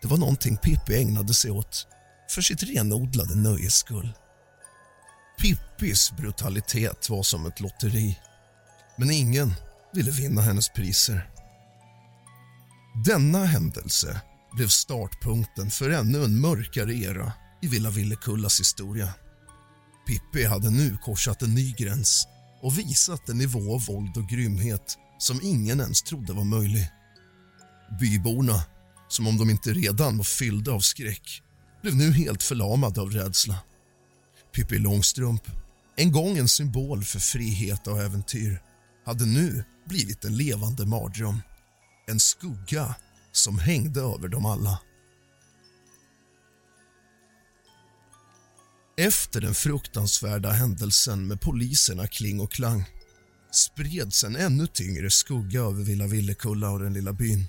det 0.01 0.07
var 0.07 0.17
någonting 0.17 0.57
Pippi 0.57 0.95
ägnade 0.95 1.33
sig 1.33 1.51
åt 1.51 1.87
för 2.29 2.41
sitt 2.41 2.63
renodlade 2.63 3.35
nöjes 3.35 3.75
skull. 3.75 4.13
Pippis 5.41 6.11
brutalitet 6.11 7.09
var 7.09 7.23
som 7.23 7.45
ett 7.45 7.59
lotteri 7.59 8.19
men 8.97 9.11
ingen 9.11 9.53
ville 9.93 10.11
vinna 10.11 10.41
hennes 10.41 10.69
priser. 10.69 11.29
Denna 13.05 13.45
händelse 13.45 14.21
blev 14.55 14.67
startpunkten 14.67 15.69
för 15.69 15.89
ännu 15.89 16.23
en 16.23 16.41
mörkare 16.41 16.93
era 16.93 17.33
i 17.61 17.67
Villa 17.67 17.89
Villekullas 17.89 18.59
historia. 18.59 19.13
Pippi 20.07 20.45
hade 20.45 20.69
nu 20.69 20.97
korsat 20.97 21.41
en 21.41 21.55
ny 21.55 21.71
gräns 21.71 22.27
och 22.61 22.79
visat 22.79 23.29
en 23.29 23.37
nivå 23.37 23.75
av 23.75 23.85
våld 23.85 24.17
och 24.17 24.29
grymhet 24.29 24.97
som 25.17 25.39
ingen 25.43 25.79
ens 25.79 26.01
trodde 26.01 26.33
var 26.33 26.43
möjlig. 26.43 26.89
Byborna, 27.99 28.63
som 29.13 29.27
om 29.27 29.37
de 29.37 29.49
inte 29.49 29.73
redan 29.73 30.17
var 30.17 30.23
fyllda 30.23 30.71
av 30.71 30.79
skräck 30.79 31.41
blev 31.81 31.95
nu 31.95 32.11
helt 32.11 32.43
förlamade 32.43 33.01
av 33.01 33.11
rädsla. 33.11 33.57
Pippi 34.55 34.79
Långstrump, 34.79 35.43
en 35.95 36.11
gång 36.11 36.37
en 36.37 36.47
symbol 36.47 37.03
för 37.03 37.19
frihet 37.19 37.87
och 37.87 38.01
äventyr 38.01 38.61
hade 39.05 39.25
nu 39.25 39.63
blivit 39.87 40.25
en 40.25 40.37
levande 40.37 40.85
mardröm. 40.85 41.41
En 42.07 42.19
skugga 42.19 42.95
som 43.31 43.59
hängde 43.59 44.01
över 44.01 44.27
dem 44.27 44.45
alla. 44.45 44.79
Efter 48.97 49.41
den 49.41 49.53
fruktansvärda 49.53 50.51
händelsen 50.51 51.27
med 51.27 51.41
poliserna 51.41 52.07
Kling 52.07 52.39
och 52.39 52.51
Klang 52.51 52.85
spreds 53.51 54.23
en 54.23 54.35
ännu 54.35 54.67
tyngre 54.67 55.09
skugga 55.09 55.59
över 55.59 55.83
Villa 55.83 56.07
Villekulla 56.07 56.69
och 56.69 56.79
den 56.79 56.93
lilla 56.93 57.13
byn. 57.13 57.47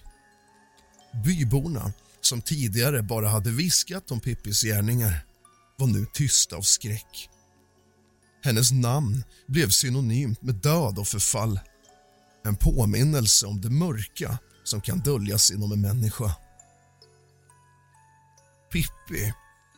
Byborna, 1.24 1.92
som 2.20 2.42
tidigare 2.42 3.02
bara 3.02 3.28
hade 3.28 3.50
viskat 3.50 4.10
om 4.10 4.20
Pippis 4.20 4.62
gärningar 4.62 5.24
var 5.78 5.86
nu 5.86 6.06
tysta 6.14 6.56
av 6.56 6.62
skräck. 6.62 7.28
Hennes 8.44 8.72
namn 8.72 9.24
blev 9.46 9.68
synonymt 9.68 10.42
med 10.42 10.54
död 10.54 10.98
och 10.98 11.08
förfall. 11.08 11.60
En 12.44 12.56
påminnelse 12.56 13.46
om 13.46 13.60
det 13.60 13.70
mörka 13.70 14.38
som 14.64 14.80
kan 14.80 14.98
döljas 14.98 15.50
inom 15.50 15.72
en 15.72 15.80
människa. 15.80 16.34
Pippi, 18.72 19.32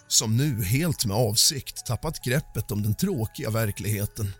som 0.09 0.37
nu 0.37 0.65
helt 0.65 1.05
med 1.05 1.17
avsikt 1.17 1.87
tappat 1.87 2.25
greppet 2.25 2.71
om 2.71 2.83
den 2.83 2.95
tråkiga 2.95 3.51
verkligheten 3.51 4.33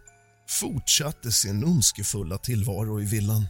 fortsatte 0.49 1.33
sin 1.33 1.65
ondskefulla 1.65 2.39
tillvaro 2.39 3.01
i 3.01 3.05
villan. 3.05 3.47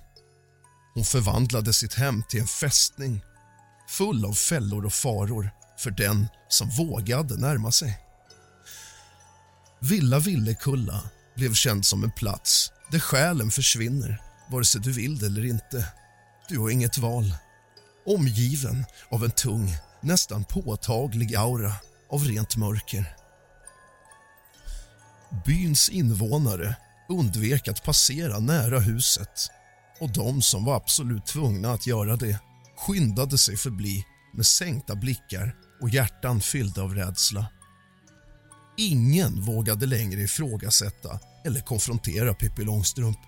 Hon 0.94 1.05
förvandlade 1.05 1.72
sitt 1.72 1.94
hem 1.94 2.22
till 2.28 2.40
en 2.40 2.47
fästning 2.47 3.22
full 3.89 4.24
av 4.24 4.32
fällor 4.32 4.87
och 4.87 4.93
faror 4.93 5.51
för 5.78 5.91
den 5.91 6.28
som 6.49 6.68
vågade 6.68 7.37
närma 7.37 7.72
sig. 7.72 7.99
Villa 9.80 10.18
Villekulla 10.18 11.11
blev 11.37 11.55
känd 11.55 11.87
som 11.87 12.05
en 12.05 12.11
plats 12.11 12.72
där 12.91 12.99
själen 12.99 13.51
försvinner 13.51 14.22
vare 14.51 14.64
sig 14.64 14.80
du 14.80 14.93
vill 14.93 15.18
det 15.18 15.26
eller 15.26 15.45
inte. 15.45 15.89
Du 16.49 16.59
har 16.59 16.70
inget 16.70 16.99
val. 16.99 17.34
Omgiven 18.07 18.84
av 19.11 19.24
en 19.24 19.30
tung, 19.30 19.76
nästan 20.01 20.45
påtaglig 20.45 21.37
aura 21.37 21.72
av 22.11 22.24
rent 22.24 22.57
mörker. 22.57 23.16
Byns 25.47 25.89
invånare 25.89 26.76
undvek 27.09 27.68
att 27.68 27.84
passera 27.84 28.39
nära 28.39 28.78
huset 28.78 29.51
och 30.01 30.12
de 30.12 30.43
som 30.43 30.64
var 30.64 30.76
absolut 30.76 31.26
tvungna 31.26 31.72
att 31.72 31.87
göra 31.87 32.16
det 32.16 32.39
skyndade 32.77 33.39
sig 33.39 33.57
förbi 33.57 34.05
med 34.35 34.47
sänkta 34.47 34.95
blickar 34.95 35.57
och 35.81 35.91
hjärtan 35.91 36.41
fyllda 36.41 36.83
av 36.83 36.95
rädsla. 36.95 37.47
Ingen 38.77 39.43
vågade 39.43 39.87
längre 39.87 40.20
ifrågasätta 40.20 41.20
eller 41.45 41.61
konfrontera 41.61 42.35
Pippi 42.35 42.64
Långstrump. 42.64 43.18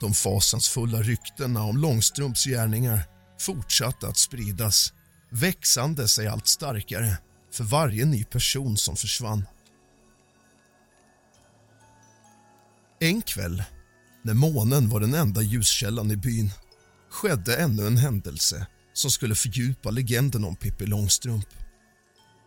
De 0.00 0.14
fasansfulla 0.14 1.02
ryktena 1.02 1.62
om 1.62 1.76
Långstrumps 1.76 2.44
gärningar 2.44 3.00
fortsatte 3.38 4.08
att 4.08 4.16
spridas 4.16 4.92
växande 5.30 6.08
sig 6.08 6.26
allt 6.26 6.46
starkare 6.46 7.18
för 7.52 7.64
varje 7.64 8.04
ny 8.04 8.24
person 8.24 8.76
som 8.76 8.96
försvann. 8.96 9.46
En 13.00 13.22
kväll, 13.22 13.62
när 14.22 14.34
månen 14.34 14.88
var 14.88 15.00
den 15.00 15.14
enda 15.14 15.42
ljuskällan 15.42 16.10
i 16.10 16.16
byn 16.16 16.50
skedde 17.14 17.56
ännu 17.56 17.86
en 17.86 17.96
händelse 17.96 18.66
som 18.92 19.10
skulle 19.10 19.34
fördjupa 19.34 19.90
legenden 19.90 20.44
om 20.44 20.56
Pippi 20.56 20.86
Långstrump. 20.86 21.48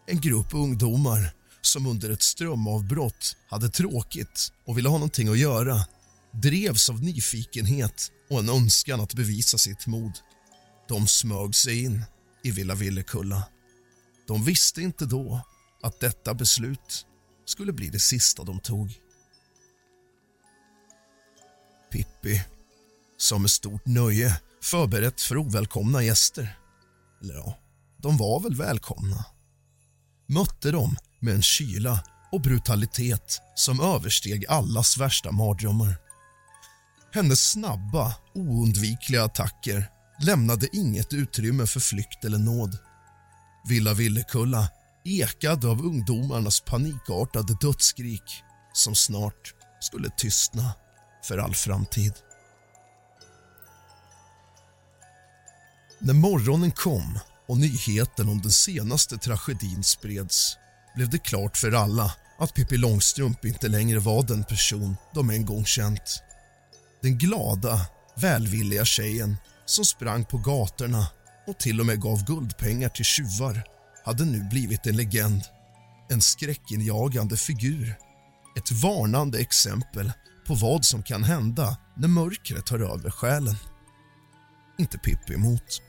En 0.07 0.21
grupp 0.21 0.53
ungdomar 0.53 1.33
som 1.61 1.87
under 1.87 2.09
ett 2.09 2.21
strömavbrott 2.21 3.35
hade 3.47 3.69
tråkigt 3.69 4.51
och 4.65 4.77
ville 4.77 4.89
ha 4.89 4.97
någonting 4.97 5.27
att 5.27 5.37
göra 5.37 5.79
drevs 6.31 6.89
av 6.89 7.03
nyfikenhet 7.03 8.11
och 8.29 8.39
en 8.39 8.49
önskan 8.49 9.01
att 9.01 9.13
bevisa 9.13 9.57
sitt 9.57 9.87
mod. 9.87 10.19
De 10.87 11.07
smög 11.07 11.55
sig 11.55 11.83
in 11.83 12.03
i 12.43 12.51
Villa 12.51 12.75
Villekulla. 12.75 13.43
De 14.27 14.45
visste 14.45 14.81
inte 14.81 15.05
då 15.05 15.41
att 15.81 15.99
detta 15.99 16.33
beslut 16.33 17.05
skulle 17.45 17.73
bli 17.73 17.89
det 17.89 17.99
sista 17.99 18.43
de 18.43 18.59
tog. 18.59 18.93
Pippi, 21.91 22.43
som 23.17 23.41
med 23.41 23.51
stort 23.51 23.85
nöje 23.85 24.41
förberett 24.63 25.21
för 25.21 25.37
ovälkomna 25.37 26.03
gäster, 26.03 26.57
eller 27.21 27.33
ja, 27.33 27.57
de 27.97 28.17
var 28.17 28.39
väl 28.39 28.55
välkomna, 28.55 29.25
mötte 30.27 30.71
dem 30.71 30.97
med 31.19 31.33
en 31.33 31.41
kyla 31.41 32.03
och 32.31 32.41
brutalitet 32.41 33.41
som 33.55 33.81
översteg 33.81 34.45
allas 34.47 34.97
värsta 34.97 35.31
mardrömmar. 35.31 35.97
Hennes 37.13 37.51
snabba, 37.51 38.15
oundvikliga 38.33 39.23
attacker 39.23 39.89
lämnade 40.21 40.67
inget 40.71 41.13
utrymme 41.13 41.67
för 41.67 41.79
flykt 41.79 42.25
eller 42.25 42.37
nåd. 42.37 42.77
Villa 43.69 43.93
Villekulla 43.93 44.69
ekade 45.05 45.67
av 45.67 45.81
ungdomarnas 45.81 46.61
panikartade 46.61 47.57
dödsskrik 47.61 48.43
som 48.73 48.95
snart 48.95 49.53
skulle 49.79 50.09
tystna 50.09 50.73
för 51.23 51.37
all 51.37 51.55
framtid. 51.55 52.13
När 55.99 56.13
morgonen 56.13 56.71
kom 56.71 57.19
och 57.47 57.57
nyheten 57.57 58.29
om 58.29 58.41
den 58.41 58.51
senaste 58.51 59.17
tragedin 59.17 59.83
spreds 59.83 60.57
blev 60.95 61.09
det 61.09 61.17
klart 61.17 61.57
för 61.57 61.71
alla 61.71 62.13
att 62.39 62.53
Pippi 62.53 62.77
Långstrump 62.77 63.45
inte 63.45 63.67
längre 63.67 63.99
var 63.99 64.23
den 64.23 64.43
person 64.43 64.95
de 65.13 65.29
en 65.29 65.45
gång 65.45 65.65
känt. 65.65 66.23
Den 67.01 67.17
glada, 67.17 67.81
välvilliga 68.15 68.85
tjejen 68.85 69.37
som 69.65 69.85
sprang 69.85 70.25
på 70.25 70.37
gatorna 70.37 71.07
och 71.47 71.57
till 71.59 71.79
och 71.79 71.85
med 71.85 72.01
gav 72.01 72.25
guldpengar 72.25 72.89
till 72.89 73.05
tjuvar 73.05 73.63
hade 74.05 74.25
nu 74.25 74.43
blivit 74.43 74.85
en 74.85 74.97
legend. 74.97 75.41
En 76.09 76.21
skräckinjagande 76.21 77.37
figur. 77.37 77.95
Ett 78.57 78.71
varnande 78.71 79.39
exempel 79.39 80.11
på 80.47 80.55
vad 80.55 80.85
som 80.85 81.03
kan 81.03 81.23
hända 81.23 81.77
när 81.97 82.07
mörkret 82.07 82.65
tar 82.65 82.79
över 82.79 83.09
själen. 83.09 83.55
Inte 84.79 84.97
Pippi 84.97 85.33
emot. 85.33 85.81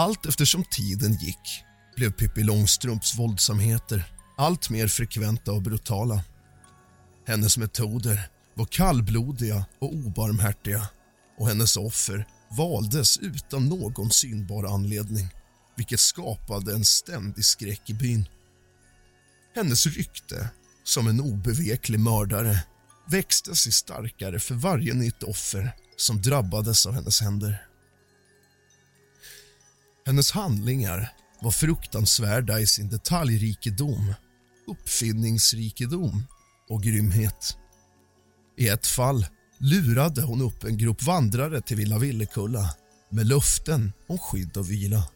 Allt 0.00 0.26
eftersom 0.26 0.64
tiden 0.64 1.14
gick 1.14 1.64
blev 1.96 2.12
Pippi 2.12 2.42
Långstrumps 2.42 3.18
våldsamheter 3.18 4.12
allt 4.36 4.70
mer 4.70 4.88
frekventa 4.88 5.52
och 5.52 5.62
brutala. 5.62 6.24
Hennes 7.26 7.58
metoder 7.58 8.28
var 8.54 8.64
kallblodiga 8.64 9.66
och 9.78 9.94
obarmhärtiga 9.94 10.88
och 11.38 11.48
hennes 11.48 11.76
offer 11.76 12.26
valdes 12.50 13.18
utan 13.18 13.68
någon 13.68 14.10
synbar 14.10 14.74
anledning 14.74 15.28
vilket 15.76 16.00
skapade 16.00 16.74
en 16.74 16.84
ständig 16.84 17.44
skräck 17.44 17.90
i 17.90 17.94
byn. 17.94 18.28
Hennes 19.54 19.86
rykte 19.86 20.50
som 20.84 21.08
en 21.08 21.20
obeveklig 21.20 22.00
mördare 22.00 22.64
växte 23.10 23.56
sig 23.56 23.72
starkare 23.72 24.40
för 24.40 24.54
varje 24.54 24.94
nytt 24.94 25.22
offer 25.22 25.72
som 25.96 26.22
drabbades 26.22 26.86
av 26.86 26.94
hennes 26.94 27.20
händer. 27.20 27.69
Hennes 30.06 30.30
handlingar 30.30 31.12
var 31.40 31.50
fruktansvärda 31.50 32.60
i 32.60 32.66
sin 32.66 32.88
detaljrikedom, 32.88 34.14
uppfinningsrikedom 34.66 36.26
och 36.68 36.82
grymhet. 36.82 37.56
I 38.58 38.68
ett 38.68 38.86
fall 38.86 39.26
lurade 39.58 40.22
hon 40.22 40.40
upp 40.40 40.64
en 40.64 40.78
grupp 40.78 41.02
vandrare 41.02 41.60
till 41.60 41.76
Villa 41.76 41.98
Villekulla 41.98 42.74
med 43.10 43.26
löften 43.26 43.92
om 44.08 44.18
skydd 44.18 44.56
och 44.56 44.70
vila. 44.70 45.08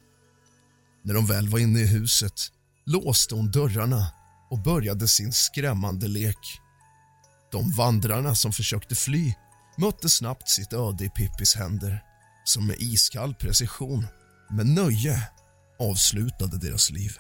När 1.03 1.15
de 1.15 1.27
väl 1.27 1.49
var 1.49 1.59
inne 1.59 1.81
i 1.81 1.87
huset 1.87 2.41
låste 2.87 3.35
hon 3.35 3.51
dörrarna 3.51 4.07
och 4.51 4.63
började 4.63 5.09
sin 5.09 5.33
skrämmande 5.33 6.09
lek. 6.09 6.61
De 7.53 7.73
vandrarna 7.73 8.35
som 8.35 8.53
försökte 8.53 8.95
fly 8.95 9.35
mötte 9.77 10.09
snabbt 10.09 10.49
sitt 10.49 10.73
öde 10.73 11.05
i 11.05 11.09
Pippis 11.09 11.55
händer 11.55 12.03
som 12.45 12.67
med 12.67 12.77
iskall 12.79 13.35
precision, 13.35 14.07
men 14.51 14.75
nöje, 14.75 15.29
avslutade 15.79 16.59
deras 16.59 16.91
liv. 16.91 17.19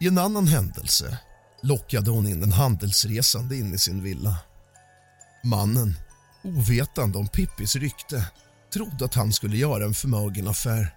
I 0.00 0.08
en 0.08 0.18
annan 0.18 0.48
händelse 0.48 1.18
lockade 1.62 2.10
hon 2.10 2.26
in 2.26 2.42
en 2.42 2.52
handelsresande 2.52 3.56
in 3.56 3.74
i 3.74 3.78
sin 3.78 4.02
villa. 4.02 4.36
Mannen, 5.44 5.94
ovetande 6.42 7.18
om 7.18 7.28
Pippis 7.28 7.76
rykte, 7.76 8.26
trodde 8.72 9.04
att 9.04 9.14
han 9.14 9.32
skulle 9.32 9.56
göra 9.56 9.84
en 9.84 9.94
förmögen 9.94 10.48
affär. 10.48 10.94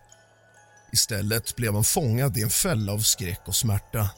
Istället 0.91 1.55
blev 1.55 1.73
han 1.73 1.83
fångad 1.83 2.37
i 2.37 2.41
en 2.41 2.49
fälla 2.49 2.91
av 2.91 2.99
skräck 2.99 3.41
och 3.45 3.55
smärta 3.55 4.09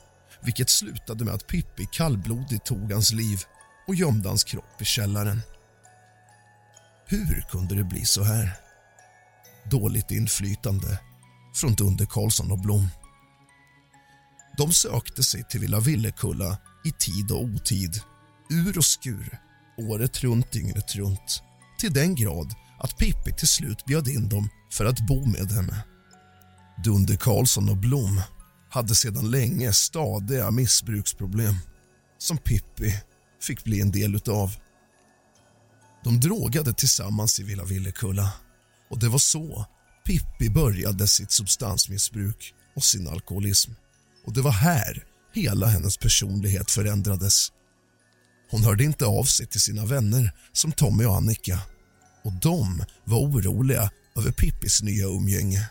vilket 0.42 0.70
slutade 0.70 1.26
med 1.26 1.34
att 1.34 1.48
Pippi 1.48 1.88
kallblodigt 1.92 2.66
tog 2.66 2.92
hans 2.92 3.12
liv 3.12 3.44
och 3.88 3.96
gömde 3.96 4.28
hans 4.30 4.44
kropp 4.44 4.82
i 4.82 4.86
källaren. 4.86 5.42
Hur 7.12 7.45
kunde 7.49 7.76
det 7.76 7.84
bli 7.84 8.05
så 8.05 8.24
här? 8.24 8.51
Dåligt 9.72 10.12
inflytande 10.12 10.99
från 11.55 11.74
Dunder 11.74 12.05
Karlsson 12.05 12.51
och 12.51 12.60
Blom. 12.60 12.88
De 14.57 14.74
sökte 14.74 15.24
sig 15.24 15.43
till 15.49 15.60
Villa 15.60 15.80
Villekulla 15.80 16.57
i 16.86 16.91
tid 16.91 17.32
och 17.32 17.43
otid, 17.43 18.01
ur 18.49 18.78
och 18.78 18.86
skur, 18.86 19.39
året 19.78 20.24
runt, 20.24 20.51
dygnet 20.51 20.95
runt 20.95 21.43
till 21.80 21.93
den 21.93 22.16
grad 22.16 22.53
att 22.80 22.97
Pippi 22.97 23.34
till 23.38 23.47
slut 23.47 23.86
bjöd 23.86 24.07
in 24.07 24.30
dem 24.30 24.49
för 24.72 24.86
att 24.86 24.99
bo 24.99 25.26
med 25.26 25.51
henne. 25.51 25.84
Dunder 26.84 27.16
Karlsson 27.16 27.70
och 27.70 27.78
Blom 27.78 28.22
hade 28.70 28.95
sedan 28.95 29.32
länge 29.32 29.74
stadiga 29.74 30.51
missbruksproblem 30.51 31.55
som 32.18 32.38
Pippi 32.38 32.93
fick 33.41 33.64
bli 33.64 33.82
en 33.82 33.91
del 33.91 34.16
utav. 34.16 34.55
De 36.04 36.20
drogade 36.20 36.74
tillsammans 36.74 37.39
i 37.39 37.43
Villa 37.43 37.64
Villekulla 37.64 38.34
och 38.89 39.00
det 39.00 39.10
var 39.10 39.20
så 39.20 39.66
Pippi 40.06 40.50
började 40.50 41.08
sitt 41.08 41.32
substansmissbruk 41.32 42.54
och 42.76 42.84
sin 42.84 43.08
alkoholism. 43.08 43.72
Och 44.26 44.34
det 44.34 44.41
var 44.41 44.52
här 44.52 45.04
hela 45.34 45.68
hennes 45.68 45.97
personlighet 45.97 46.72
förändrades. 46.72 47.52
Hon 48.52 48.64
hörde 48.64 48.84
inte 48.84 49.06
av 49.06 49.24
sig 49.24 49.45
till 49.45 49.62
sina 49.62 49.86
vänner 49.86 50.32
som 50.54 50.72
Tommy 50.72 51.06
och 51.06 51.16
Annika 51.16 51.60
och 52.24 52.34
de 52.34 52.84
var 53.04 53.20
oroliga 53.20 53.91
över 54.16 54.32
Pippis 54.32 54.82
nya 54.82 55.06
umgänge. 55.06 55.70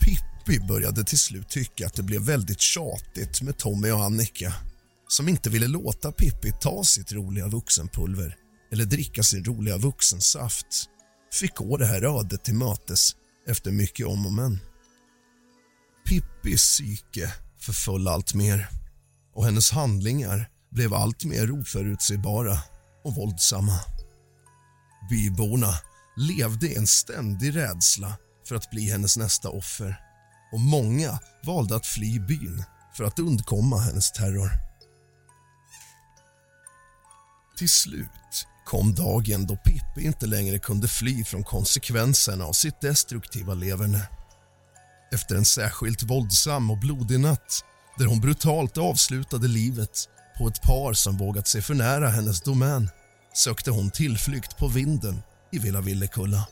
Pippi 0.00 0.60
började 0.68 1.04
till 1.04 1.18
slut 1.18 1.48
tycka 1.48 1.86
att 1.86 1.94
det 1.94 2.02
blev 2.02 2.22
väldigt 2.22 2.60
tjatigt 2.60 3.42
med 3.42 3.58
Tommy 3.58 3.90
och 3.90 4.04
Annika 4.04 4.54
som 5.08 5.28
inte 5.28 5.50
ville 5.50 5.66
låta 5.66 6.12
Pippi 6.12 6.52
ta 6.60 6.84
sitt 6.84 7.12
roliga 7.12 7.48
vuxenpulver 7.48 8.36
eller 8.72 8.84
dricka 8.84 9.22
sin 9.22 9.44
roliga 9.44 9.76
vuxensaft 9.76 10.66
fick 11.32 11.54
gå 11.54 11.76
det 11.76 11.86
här 11.86 12.02
ödet 12.02 12.44
till 12.44 12.54
mötes 12.54 13.10
efter 13.48 13.70
mycket 13.70 14.06
om 14.06 14.26
och 14.26 14.32
men. 14.32 14.58
Pippis 16.08 16.62
psyke 16.62 17.32
förföll 17.58 18.08
allt 18.08 18.34
mer 18.34 18.68
och 19.34 19.44
hennes 19.44 19.70
handlingar 19.70 20.48
blev 20.70 20.94
allt 20.94 21.24
mer 21.24 21.50
oförutsägbara 21.50 22.58
och 23.04 23.14
våldsamma. 23.14 23.80
Byborna 25.10 25.74
levde 26.16 26.68
i 26.68 26.74
en 26.74 26.86
ständig 26.86 27.56
rädsla 27.56 28.18
för 28.48 28.56
att 28.56 28.70
bli 28.70 28.90
hennes 28.90 29.16
nästa 29.16 29.48
offer 29.48 30.00
och 30.52 30.60
många 30.60 31.18
valde 31.44 31.76
att 31.76 31.86
fly 31.86 32.20
byn 32.20 32.64
för 32.96 33.04
att 33.04 33.18
undkomma 33.18 33.78
hennes 33.78 34.12
terror. 34.12 34.50
Till 37.56 37.68
slut 37.68 38.46
kom 38.70 38.94
dagen 38.94 39.46
då 39.46 39.56
Pippi 39.56 40.06
inte 40.06 40.26
längre 40.26 40.58
kunde 40.58 40.88
fly 40.88 41.24
från 41.24 41.44
konsekvenserna 41.44 42.44
av 42.44 42.52
sitt 42.52 42.80
destruktiva 42.80 43.54
leverne. 43.54 44.08
Efter 45.12 45.34
en 45.34 45.44
särskilt 45.44 46.02
våldsam 46.02 46.70
och 46.70 46.78
blodig 46.78 47.20
natt 47.20 47.64
där 47.98 48.06
hon 48.06 48.20
brutalt 48.20 48.78
avslutade 48.78 49.48
livet 49.48 50.08
på 50.38 50.48
ett 50.48 50.62
par 50.62 50.92
som 50.92 51.16
vågat 51.16 51.48
sig 51.48 51.62
för 51.62 51.74
nära 51.74 52.08
hennes 52.08 52.40
domän 52.40 52.90
sökte 53.34 53.70
hon 53.70 53.90
tillflykt 53.90 54.56
på 54.56 54.68
vinden 54.68 55.22
i 55.52 55.58
Villa 55.58 55.80
Villekulla. 55.80 56.48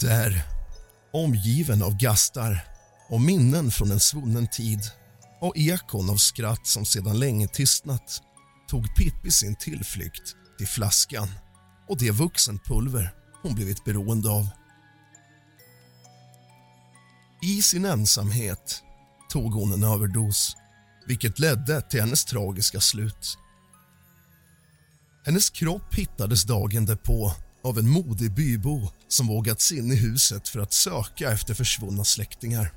Där, 0.00 0.42
omgiven 1.12 1.82
av 1.82 1.96
gastar 1.96 2.64
och 3.08 3.20
minnen 3.20 3.70
från 3.70 3.90
en 3.90 4.00
svunnen 4.00 4.48
tid 4.48 4.80
och 5.40 5.56
ekon 5.56 6.10
av 6.10 6.16
skratt 6.16 6.66
som 6.66 6.84
sedan 6.84 7.18
länge 7.18 7.48
tystnat 7.48 8.22
tog 8.68 8.94
Pippi 8.94 9.30
sin 9.30 9.56
tillflykt 9.56 10.36
till 10.58 10.66
flaskan 10.66 11.28
och 11.88 11.98
det 11.98 12.10
vuxenpulver 12.10 13.14
hon 13.42 13.54
blivit 13.54 13.84
beroende 13.84 14.30
av. 14.30 14.48
I 17.42 17.62
sin 17.62 17.84
ensamhet 17.84 18.82
tog 19.30 19.52
hon 19.52 19.72
en 19.72 19.84
överdos 19.84 20.56
vilket 21.06 21.38
ledde 21.38 21.80
till 21.80 22.00
hennes 22.00 22.24
tragiska 22.24 22.80
slut. 22.80 23.38
Hennes 25.24 25.50
kropp 25.50 25.94
hittades 25.94 26.44
dagen 26.44 26.86
därpå 26.86 27.32
av 27.64 27.78
en 27.78 27.88
modig 27.88 28.34
bybo 28.34 28.90
som 29.08 29.26
vågat 29.26 29.60
sig 29.60 29.78
in 29.78 29.92
i 29.92 29.96
huset 29.96 30.48
för 30.48 30.60
att 30.60 30.72
söka 30.72 31.32
efter 31.32 31.54
försvunna 31.54 32.04
släktingar. 32.04 32.74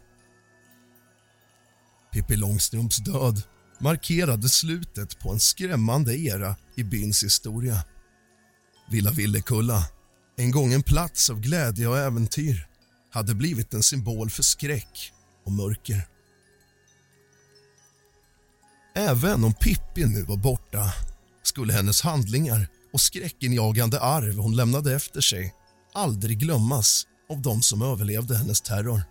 Pippi 2.14 2.36
Långstrumps 2.36 2.98
död 2.98 3.44
markerade 3.82 4.50
slutet 4.50 5.20
på 5.20 5.32
en 5.32 5.40
skrämmande 5.40 6.18
era 6.18 6.56
i 6.76 6.84
byns 6.84 7.24
historia. 7.24 7.84
Villa 8.92 9.12
Villekulla, 9.12 9.84
en 10.38 10.52
gång 10.52 10.74
en 10.74 10.84
plats 10.84 11.30
av 11.30 11.40
glädje 11.40 11.88
och 11.88 11.98
äventyr 11.98 12.68
hade 13.12 13.36
blivit 13.36 13.74
en 13.74 13.84
symbol 13.84 14.30
för 14.30 14.44
skräck 14.44 15.12
och 15.46 15.52
mörker. 15.52 16.08
Även 18.96 19.44
om 19.44 19.54
Pippi 19.54 20.06
nu 20.06 20.24
var 20.24 20.38
borta 20.38 20.94
skulle 21.44 21.74
hennes 21.74 22.02
handlingar 22.02 22.68
och 22.94 23.02
skräckinjagande 23.02 24.00
arv 24.00 24.38
hon 24.38 24.56
lämnade 24.56 24.96
efter 24.96 25.22
sig 25.22 25.54
aldrig 25.94 26.40
glömmas 26.40 27.08
av 27.30 27.42
de 27.42 27.62
som 27.62 27.82
överlevde 27.82 28.38
hennes 28.38 28.62
terror. 28.62 29.02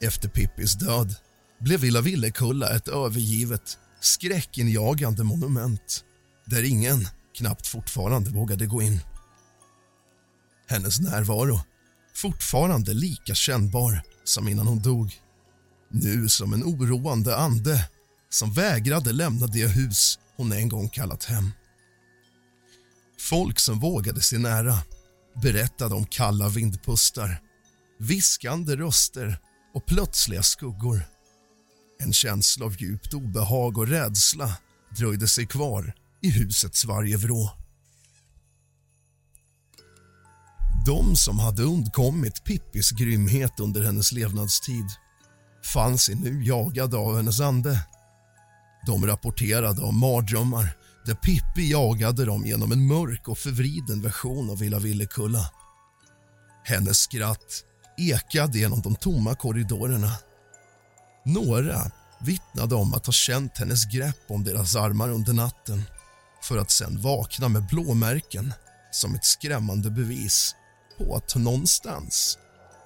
Efter 0.00 0.28
Pippis 0.28 0.74
död 0.74 1.14
blev 1.60 1.80
Villa 1.80 2.00
Villekulla 2.00 2.76
ett 2.76 2.88
övergivet, 2.88 3.78
skräckinjagande 4.00 5.24
monument 5.24 6.04
där 6.44 6.62
ingen 6.62 7.08
knappt 7.36 7.66
fortfarande 7.66 8.30
vågade 8.30 8.66
gå 8.66 8.82
in. 8.82 9.00
Hennes 10.68 11.00
närvaro, 11.00 11.60
fortfarande 12.14 12.94
lika 12.94 13.34
kännbar 13.34 14.02
som 14.24 14.48
innan 14.48 14.66
hon 14.66 14.82
dog. 14.82 15.20
Nu 15.90 16.28
som 16.28 16.52
en 16.52 16.64
oroande 16.64 17.36
ande 17.36 17.88
som 18.30 18.52
vägrade 18.52 19.12
lämna 19.12 19.46
det 19.46 19.66
hus 19.66 20.18
hon 20.36 20.52
en 20.52 20.68
gång 20.68 20.88
kallat 20.88 21.24
hem. 21.24 21.50
Folk 23.20 23.58
som 23.58 23.80
vågade 23.80 24.20
sig 24.20 24.38
nära 24.38 24.78
berättade 25.42 25.94
om 25.94 26.06
kalla 26.06 26.48
vindpustar, 26.48 27.40
viskande 27.98 28.76
röster 28.76 29.38
och 29.74 29.86
plötsliga 29.86 30.42
skuggor. 30.42 31.02
En 31.98 32.12
känsla 32.12 32.66
av 32.66 32.82
djupt 32.82 33.14
obehag 33.14 33.78
och 33.78 33.88
rädsla 33.88 34.56
dröjde 34.96 35.28
sig 35.28 35.46
kvar 35.46 35.94
i 36.22 36.30
husets 36.30 36.84
varje 36.84 37.16
vrå. 37.16 37.50
De 40.86 41.16
som 41.16 41.38
hade 41.38 41.62
undkommit 41.62 42.44
Pippis 42.44 42.90
grymhet 42.90 43.60
under 43.60 43.84
hennes 43.84 44.12
levnadstid 44.12 44.86
fann 45.74 45.98
sig 45.98 46.14
nu 46.14 46.44
jagade 46.44 46.96
av 46.96 47.16
hennes 47.16 47.40
ande. 47.40 47.86
De 48.86 49.06
rapporterade 49.06 49.82
om 49.82 49.98
mardrömmar 49.98 50.76
där 51.06 51.14
Pippi 51.14 51.70
jagade 51.70 52.24
dem 52.24 52.46
genom 52.46 52.72
en 52.72 52.86
mörk 52.86 53.28
och 53.28 53.38
förvriden 53.38 54.02
version 54.02 54.50
av 54.50 54.58
Villa 54.58 54.78
Villekulla. 54.78 55.50
Hennes 56.64 56.98
skratt 56.98 57.64
ekade 57.98 58.58
genom 58.58 58.80
de 58.80 58.96
tomma 58.96 59.34
korridorerna. 59.34 60.10
Några 61.24 61.90
vittnade 62.18 62.74
om 62.74 62.94
att 62.94 63.06
ha 63.06 63.12
känt 63.12 63.58
hennes 63.58 63.84
grepp 63.84 64.24
om 64.28 64.44
deras 64.44 64.76
armar 64.76 65.08
under 65.08 65.32
natten 65.32 65.82
för 66.42 66.58
att 66.58 66.70
sen 66.70 67.00
vakna 67.00 67.48
med 67.48 67.66
blåmärken 67.66 68.52
som 68.90 69.14
ett 69.14 69.24
skrämmande 69.24 69.90
bevis 69.90 70.54
på 70.98 71.16
att 71.16 71.34
någonstans 71.36 72.38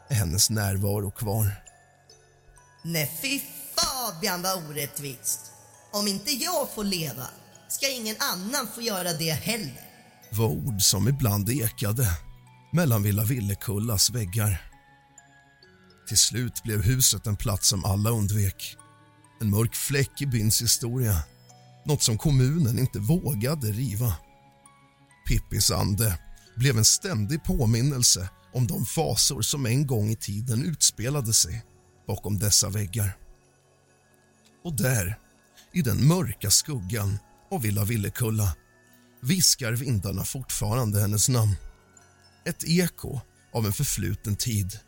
är 0.09 0.15
hennes 0.15 0.51
närvaro 0.51 1.11
kvar. 1.11 1.65
Nej, 2.85 3.19
fy 3.23 3.41
Fabian 3.77 4.43
vad 4.43 4.69
orättvist. 4.69 5.41
Om 5.93 6.09
inte 6.09 6.33
jag 6.33 6.69
får 6.75 6.85
leva 6.85 7.27
ska 7.69 7.91
ingen 7.91 8.17
annan 8.19 8.69
få 8.75 8.81
göra 8.81 9.13
det 9.13 9.33
heller. 9.33 9.81
var 10.31 10.47
ord 10.47 10.83
som 10.83 11.09
ibland 11.09 11.51
ekade 11.51 12.07
mellan 12.73 13.03
Villa 13.03 13.25
Villekullas 13.25 14.11
väggar. 14.11 14.63
Till 16.09 16.19
slut 16.19 16.63
blev 16.63 16.83
huset 16.83 17.27
en 17.27 17.37
plats 17.37 17.69
som 17.69 17.85
alla 17.85 18.11
undvek. 18.11 18.77
En 19.41 19.51
mörk 19.51 19.75
fläck 19.75 20.23
i 20.23 20.27
byns 20.27 20.63
historia. 20.63 21.23
Något 21.85 22.03
som 22.03 22.19
kommunen 22.19 22.79
inte 22.79 22.99
vågade 22.99 23.67
riva. 23.67 24.15
Pippis 25.29 25.71
ande 25.71 26.19
blev 26.57 26.79
en 26.79 26.85
ständig 26.85 27.45
påminnelse 27.45 28.29
om 28.53 28.67
de 28.67 28.85
fasor 28.85 29.43
som 29.43 29.67
en 29.67 29.87
gång 29.87 30.11
i 30.11 30.17
tiden 30.17 30.65
utspelade 30.65 31.33
sig 31.33 31.65
bakom 32.07 32.39
dessa 32.39 32.69
väggar. 32.69 33.17
Och 34.65 34.77
där, 34.77 35.19
i 35.73 35.83
den 35.83 36.07
mörka 36.09 36.51
skuggan 36.51 37.19
av 37.51 37.63
Villa 37.63 37.85
Villekulla 37.85 38.57
viskar 39.23 39.73
vindarna 39.73 40.25
fortfarande 40.25 41.01
hennes 41.01 41.29
namn. 41.29 41.57
Ett 42.45 42.65
eko 42.65 43.21
av 43.53 43.67
en 43.67 43.73
förfluten 43.73 44.37
tid 44.37 44.79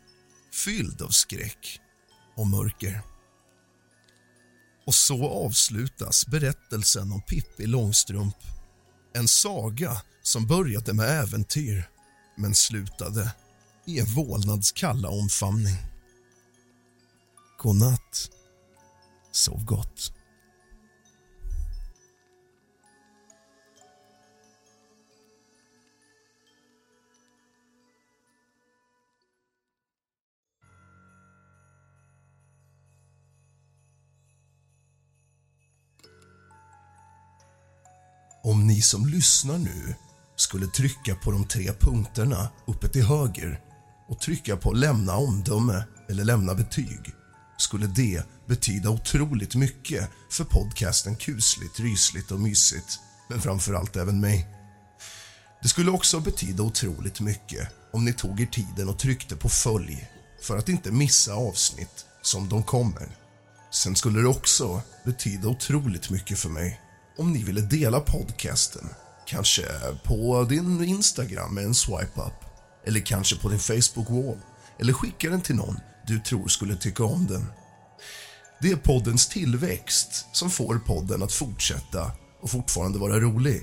fylld 0.53 1.01
av 1.01 1.09
skräck 1.09 1.79
och 2.35 2.47
mörker. 2.47 3.01
Och 4.85 4.95
så 4.95 5.29
avslutas 5.29 6.27
berättelsen 6.27 7.11
om 7.11 7.21
Pippi 7.21 7.65
Långstrump. 7.65 8.37
En 9.13 9.27
saga 9.27 10.01
som 10.21 10.47
började 10.47 10.93
med 10.93 11.09
äventyr 11.09 11.89
men 12.37 12.55
slutade 12.55 13.35
i 13.85 13.99
en 13.99 14.05
vålnads 14.05 14.71
kalla 14.71 15.09
omfamning. 15.09 15.77
God 17.57 17.75
natt. 17.75 18.31
Sov 19.31 19.65
gott. 19.65 20.13
Om 38.43 38.67
ni 38.67 38.81
som 38.81 39.05
lyssnar 39.05 39.57
nu 39.57 39.95
skulle 40.35 40.67
trycka 40.67 41.15
på 41.15 41.31
de 41.31 41.47
tre 41.47 41.73
punkterna 41.73 42.49
uppe 42.67 42.87
till 42.87 43.05
höger 43.05 43.59
och 44.07 44.19
trycka 44.19 44.57
på 44.57 44.71
lämna 44.71 45.15
omdöme 45.15 45.83
eller 46.09 46.23
lämna 46.23 46.55
betyg 46.55 47.13
skulle 47.57 47.87
det 47.87 48.23
betyda 48.47 48.89
otroligt 48.89 49.55
mycket 49.55 50.09
för 50.31 50.43
podcasten 50.43 51.15
kusligt, 51.15 51.79
rysligt 51.79 52.31
och 52.31 52.39
mysigt 52.39 52.99
men 53.29 53.41
framför 53.41 53.73
allt 53.73 53.95
även 53.95 54.19
mig. 54.19 54.47
Det 55.61 55.67
skulle 55.67 55.91
också 55.91 56.19
betyda 56.19 56.63
otroligt 56.63 57.19
mycket 57.19 57.67
om 57.93 58.05
ni 58.05 58.13
tog 58.13 58.41
er 58.41 58.45
tiden 58.45 58.89
och 58.89 58.99
tryckte 58.99 59.35
på 59.35 59.49
följ 59.49 60.09
för 60.41 60.57
att 60.57 60.69
inte 60.69 60.91
missa 60.91 61.33
avsnitt 61.33 62.05
som 62.21 62.49
de 62.49 62.63
kommer. 62.63 63.17
Sen 63.71 63.95
skulle 63.95 64.21
det 64.21 64.27
också 64.27 64.81
betyda 65.05 65.47
otroligt 65.47 66.09
mycket 66.09 66.39
för 66.39 66.49
mig 66.49 66.81
om 67.17 67.33
ni 67.33 67.43
ville 67.43 67.61
dela 67.61 67.99
podcasten. 67.99 68.89
Kanske 69.25 69.65
på 70.03 70.45
din 70.49 70.83
Instagram 70.83 71.55
med 71.55 71.65
en 71.65 71.75
swipe 71.75 72.21
up 72.21 72.45
eller 72.87 72.99
kanske 72.99 73.35
på 73.35 73.49
din 73.49 73.59
Facebook-wall 73.59 74.39
eller 74.79 74.93
skicka 74.93 75.29
den 75.29 75.41
till 75.41 75.55
någon 75.55 75.79
du 76.07 76.19
tror 76.19 76.47
skulle 76.47 76.75
tycka 76.75 77.03
om 77.03 77.27
den. 77.27 77.45
Det 78.61 78.71
är 78.71 78.75
poddens 78.75 79.27
tillväxt 79.27 80.25
som 80.31 80.49
får 80.49 80.75
podden 80.75 81.23
att 81.23 81.33
fortsätta 81.33 82.11
och 82.41 82.49
fortfarande 82.49 82.99
vara 82.99 83.19
rolig. 83.19 83.61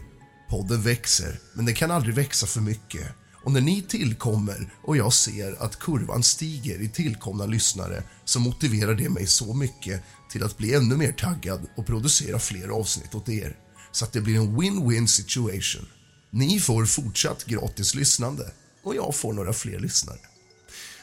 Podden 0.50 0.82
växer, 0.82 1.40
men 1.54 1.64
den 1.64 1.74
kan 1.74 1.90
aldrig 1.90 2.14
växa 2.14 2.46
för 2.46 2.60
mycket. 2.60 3.06
Och 3.44 3.52
när 3.52 3.60
ni 3.60 3.82
tillkommer 3.82 4.72
och 4.82 4.96
jag 4.96 5.12
ser 5.12 5.62
att 5.62 5.78
kurvan 5.78 6.22
stiger 6.22 6.82
i 6.82 6.88
tillkomna 6.88 7.46
lyssnare 7.46 8.02
så 8.24 8.40
motiverar 8.40 8.94
det 8.94 9.08
mig 9.08 9.26
så 9.26 9.54
mycket 9.54 10.02
till 10.30 10.42
att 10.42 10.58
bli 10.58 10.74
ännu 10.74 10.96
mer 10.96 11.12
taggad 11.12 11.66
och 11.76 11.86
producera 11.86 12.38
fler 12.38 12.68
avsnitt 12.68 13.14
åt 13.14 13.28
er. 13.28 13.56
Så 13.92 14.04
att 14.04 14.12
det 14.12 14.20
blir 14.20 14.36
en 14.36 14.60
win-win 14.60 15.06
situation. 15.06 15.86
Ni 16.30 16.60
får 16.60 16.84
fortsatt 16.84 17.44
gratis 17.44 17.94
lyssnande 17.94 18.52
och 18.84 18.94
jag 18.94 19.14
får 19.14 19.32
några 19.32 19.52
fler 19.52 19.78
lyssnare. 19.78 20.18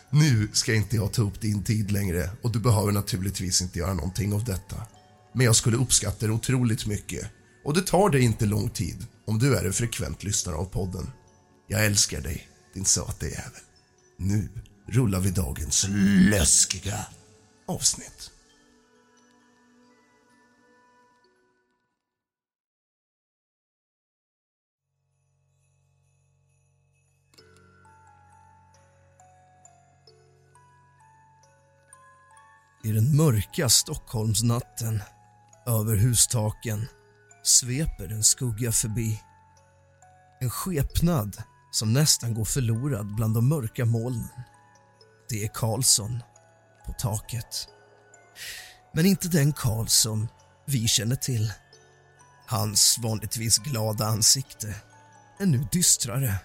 Nu 0.09 0.49
ska 0.53 0.73
inte 0.73 0.95
jag 0.95 1.13
ta 1.13 1.21
upp 1.21 1.41
din 1.41 1.63
tid 1.63 1.91
längre 1.91 2.30
och 2.41 2.51
du 2.51 2.59
behöver 2.59 2.91
naturligtvis 2.91 3.61
inte 3.61 3.80
göra 3.80 3.93
någonting 3.93 4.34
av 4.34 4.43
detta. 4.43 4.76
Men 5.34 5.45
jag 5.45 5.55
skulle 5.55 5.78
uppskatta 5.78 6.28
det 6.28 6.34
otroligt 6.34 6.86
mycket 6.86 7.30
och 7.65 7.73
det 7.73 7.82
tar 7.82 8.09
dig 8.09 8.21
inte 8.21 8.45
lång 8.45 8.69
tid 8.69 9.05
om 9.28 9.39
du 9.39 9.55
är 9.55 9.65
en 9.65 9.73
frekvent 9.73 10.23
lyssnare 10.23 10.55
av 10.55 10.65
podden. 10.65 11.11
Jag 11.67 11.86
älskar 11.86 12.21
dig, 12.21 12.47
din 12.73 12.86
söta 12.86 13.26
jävel. 13.26 13.61
Nu 14.17 14.49
rullar 14.88 15.19
vi 15.19 15.32
dagens 15.32 15.86
läskiga 16.30 17.05
avsnitt. 17.67 18.32
I 32.86 32.92
den 32.92 33.16
mörka 33.16 33.70
Stockholmsnatten, 33.70 35.02
över 35.68 35.96
hustaken, 35.96 36.88
sveper 37.44 38.12
en 38.12 38.24
skugga 38.24 38.72
förbi. 38.72 39.22
En 40.40 40.50
skepnad 40.50 41.44
som 41.72 41.94
nästan 41.94 42.34
går 42.34 42.46
förlorad 42.46 43.16
bland 43.16 43.34
de 43.34 43.50
mörka 43.50 43.86
molnen. 43.86 44.30
Det 45.30 45.44
är 45.44 45.48
Karlsson 45.48 46.24
på 46.86 46.94
taket. 46.94 47.68
Men 48.94 49.06
inte 49.06 49.28
den 49.28 49.54
Karlsson 49.54 50.28
vi 50.66 50.88
känner 50.88 51.16
till. 51.16 51.54
Hans 52.48 52.98
vanligtvis 53.02 53.58
glada 53.58 54.06
ansikte 54.06 54.76
är 55.40 55.46
nu 55.46 55.68
dystrare 55.72 56.36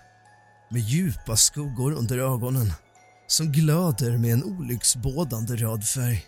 med 0.70 0.80
djupa 0.80 1.36
skuggor 1.36 1.92
under 1.92 2.18
ögonen 2.18 2.72
som 3.30 3.52
glöder 3.52 4.18
med 4.18 4.32
en 4.32 4.44
olycksbådande 4.44 5.56
röd 5.56 5.84
färg. 5.84 6.26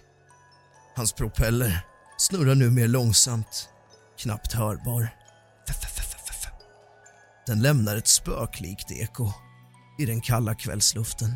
Hans 0.96 1.12
propeller 1.12 1.86
snurrar 2.18 2.54
nu 2.54 2.70
mer 2.70 2.88
långsamt, 2.88 3.68
knappt 4.18 4.52
hörbar. 4.52 5.08
Den 7.46 7.62
lämnar 7.62 7.96
ett 7.96 8.08
spöklikt 8.08 8.90
eko 8.90 9.32
i 9.98 10.06
den 10.06 10.20
kalla 10.20 10.54
kvällsluften. 10.54 11.34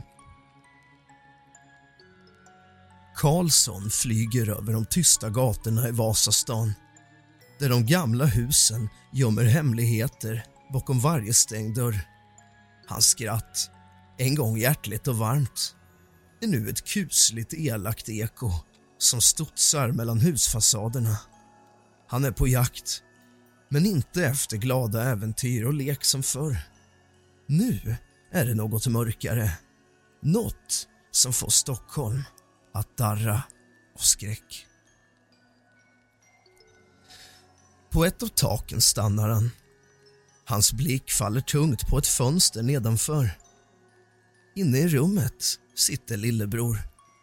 Karlsson 3.17 3.91
flyger 3.91 4.49
över 4.49 4.73
de 4.73 4.87
tysta 4.87 5.31
gatorna 5.31 5.89
i 5.89 5.93
Vasastan 5.93 6.75
där 7.59 7.69
de 7.69 7.87
gamla 7.87 8.25
husen 8.25 8.89
gömmer 9.13 9.45
hemligheter 9.45 10.45
bakom 10.73 11.01
varje 11.01 11.35
stängd 11.35 11.77
dörr. 11.77 12.01
Hans 12.89 13.07
skratt, 13.07 13.71
en 14.19 14.35
gång 14.35 14.59
hjärtligt 14.59 15.09
och 15.09 15.17
varmt, 15.17 15.77
är 16.41 16.47
nu 16.47 16.69
ett 16.69 16.85
kusligt 16.85 17.55
elakt 17.55 18.09
eko 18.09 18.51
som 18.99 19.21
studsar 19.21 19.89
mellan 19.89 20.21
husfasaderna. 20.21 21.19
Han 22.09 22.25
är 22.25 22.31
på 22.31 22.49
jakt, 22.49 23.03
men 23.69 23.87
inte 23.87 24.25
efter 24.25 24.57
glada 24.57 25.05
äventyr 25.05 25.65
och 25.65 25.75
lek 25.75 26.05
som 26.05 26.23
förr. 26.23 26.59
Nu 27.47 27.97
är 28.33 28.47
det 28.47 28.55
något 28.55 28.87
mörkare. 28.87 29.53
Något 30.23 30.89
som 31.11 31.33
får 31.33 31.49
Stockholm 31.49 32.23
att 32.75 32.97
darra 32.97 33.43
av 33.95 33.99
skräck. 33.99 34.67
På 37.91 38.05
ett 38.05 38.23
av 38.23 38.29
taken 38.29 38.81
stannar 38.81 39.29
han. 39.29 39.51
Hans 40.45 40.73
blick 40.73 41.11
faller 41.11 41.41
tungt 41.41 41.89
på 41.89 41.99
ett 41.99 42.07
fönster 42.07 42.63
nedanför. 42.63 43.31
Inne 44.57 44.79
i 44.79 44.89
rummet 44.89 45.59
sitter 45.75 46.17
lillebror 46.17 46.79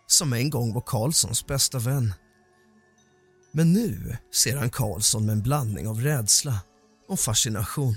som 0.07 0.33
en 0.33 0.49
gång 0.49 0.73
var 0.73 0.81
Karlssons 0.81 1.47
bästa 1.47 1.79
vän. 1.79 2.13
Men 3.51 3.73
nu 3.73 4.17
ser 4.43 4.57
han 4.57 4.69
Karlsson 4.69 5.25
med 5.25 5.33
en 5.33 5.41
blandning 5.41 5.87
av 5.87 6.01
rädsla 6.01 6.59
och 7.07 7.19
fascination. 7.19 7.95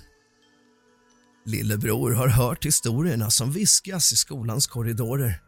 Lillebror 1.47 2.11
har 2.11 2.29
hört 2.29 2.67
historierna 2.67 3.31
som 3.31 3.53
viskas 3.53 4.13
i 4.13 4.17
skolans 4.17 4.67
korridorer 4.67 5.43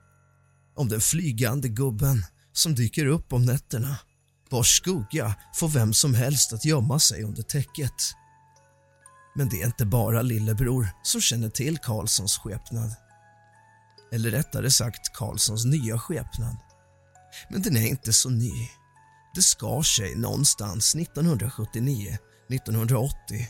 om 0.76 0.88
den 0.88 1.00
flygande 1.00 1.68
gubben 1.68 2.24
som 2.52 2.74
dyker 2.74 3.06
upp 3.06 3.32
om 3.32 3.44
nätterna 3.44 3.96
vars 4.50 4.76
skugga 4.76 5.34
får 5.54 5.68
vem 5.68 5.94
som 5.94 6.14
helst 6.14 6.52
att 6.52 6.64
gömma 6.64 6.98
sig 6.98 7.22
under 7.22 7.42
täcket. 7.42 7.94
Men 9.34 9.48
det 9.48 9.62
är 9.62 9.66
inte 9.66 9.86
bara 9.86 10.22
lillebror 10.22 10.88
som 11.02 11.20
känner 11.20 11.48
till 11.48 11.78
Karlssons 11.78 12.38
skepnad. 12.38 13.07
Eller 14.12 14.30
rättare 14.30 14.70
sagt 14.70 15.12
Karlssons 15.12 15.64
nya 15.64 15.98
skepnad. 15.98 16.56
Men 17.48 17.62
den 17.62 17.76
är 17.76 17.86
inte 17.86 18.12
så 18.12 18.30
ny. 18.30 18.52
Det 19.34 19.42
skar 19.42 19.82
sig 19.82 20.14
någonstans 20.14 20.94
1979, 20.94 22.18
1980 22.50 23.48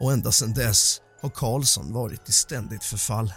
och 0.00 0.12
ända 0.12 0.32
sedan 0.32 0.54
dess 0.54 1.00
har 1.20 1.30
Karlsson 1.30 1.92
varit 1.92 2.28
i 2.28 2.32
ständigt 2.32 2.84
förfall. 2.84 3.32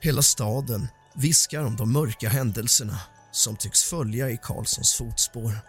Hela 0.00 0.22
staden 0.22 0.88
viskar 1.14 1.64
om 1.64 1.76
de 1.76 1.92
mörka 1.92 2.28
händelserna 2.28 3.00
som 3.32 3.56
tycks 3.56 3.84
följa 3.84 4.30
i 4.30 4.38
Karlssons 4.42 4.94
fotspår. 4.94 5.60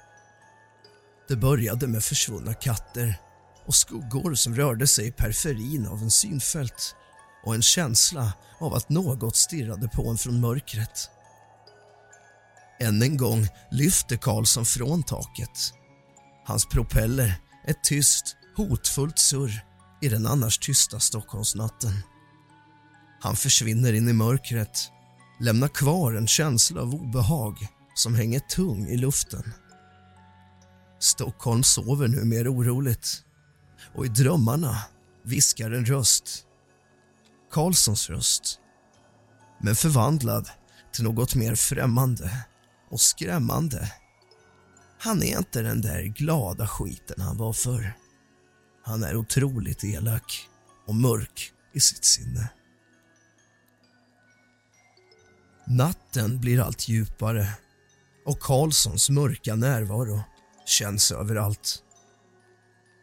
Det 1.28 1.36
började 1.36 1.88
med 1.88 2.04
försvunna 2.04 2.54
katter 2.54 3.22
och 3.66 3.76
skuggor 3.76 4.36
som 4.36 4.56
rörde 4.56 4.88
sig 4.88 5.08
i 5.08 5.12
periferin 5.12 5.88
av 5.88 6.02
en 6.02 6.12
synfält 6.12 6.96
och 7.44 7.56
en 7.56 7.62
känsla 7.62 8.34
av 8.60 8.74
att 8.74 8.90
något 8.90 9.36
stirrade 9.36 9.88
på 9.88 10.10
en 10.10 10.18
från 10.18 10.40
mörkret. 10.42 11.10
Än 12.80 13.02
en 13.02 13.18
gång 13.18 13.48
lyfter 13.72 14.18
Karlsson 14.18 14.66
från 14.66 15.04
taket. 15.04 15.74
Hans 16.46 16.66
propeller 16.66 17.42
ett 17.68 17.84
tyst, 17.84 18.36
hotfullt 18.56 19.20
surr 19.20 19.66
i 20.02 20.10
den 20.10 20.28
annars 20.28 20.58
tysta 20.58 21.00
Stockholmsnatten. 21.00 21.92
Han 23.22 23.36
försvinner 23.36 23.94
in 23.94 24.10
i 24.10 24.14
mörkret, 24.14 24.92
lämnar 25.40 25.68
kvar 25.68 26.14
en 26.14 26.28
känsla 26.28 26.82
av 26.82 26.94
obehag 26.96 27.68
som 27.96 28.16
hänger 28.16 28.40
tung 28.40 28.88
i 28.88 28.98
luften. 28.98 29.54
Stockholm 31.00 31.64
sover 31.64 32.08
nu 32.08 32.24
mer 32.24 32.54
oroligt 32.54 33.24
och 33.96 34.06
i 34.06 34.10
drömmarna 34.10 34.78
viskar 35.24 35.72
en 35.72 35.86
röst. 35.86 36.46
Karlssons 37.52 38.10
röst, 38.10 38.60
men 39.62 39.76
förvandlad 39.76 40.50
till 40.92 41.04
något 41.04 41.36
mer 41.36 41.56
främmande 41.56 42.46
och 42.90 43.02
skrämmande. 43.02 43.94
Han 45.00 45.24
är 45.24 45.38
inte 45.38 45.62
den 45.62 45.82
där 45.82 46.04
glada 46.04 46.68
skiten 46.68 47.22
han 47.22 47.38
var 47.38 47.54
förr. 47.54 47.94
Han 48.84 49.04
är 49.04 49.16
otroligt 49.16 49.84
elak 49.84 50.50
och 50.88 50.96
mörk 50.96 51.52
i 51.74 51.80
sitt 51.80 52.06
sinne. 52.06 52.50
Natten 55.68 56.40
blir 56.40 56.62
allt 56.62 56.88
djupare 56.88 57.48
och 58.26 58.40
Karlssons 58.40 59.10
mörka 59.10 59.56
närvaro 59.56 60.22
känns 60.66 61.12
överallt. 61.12 61.84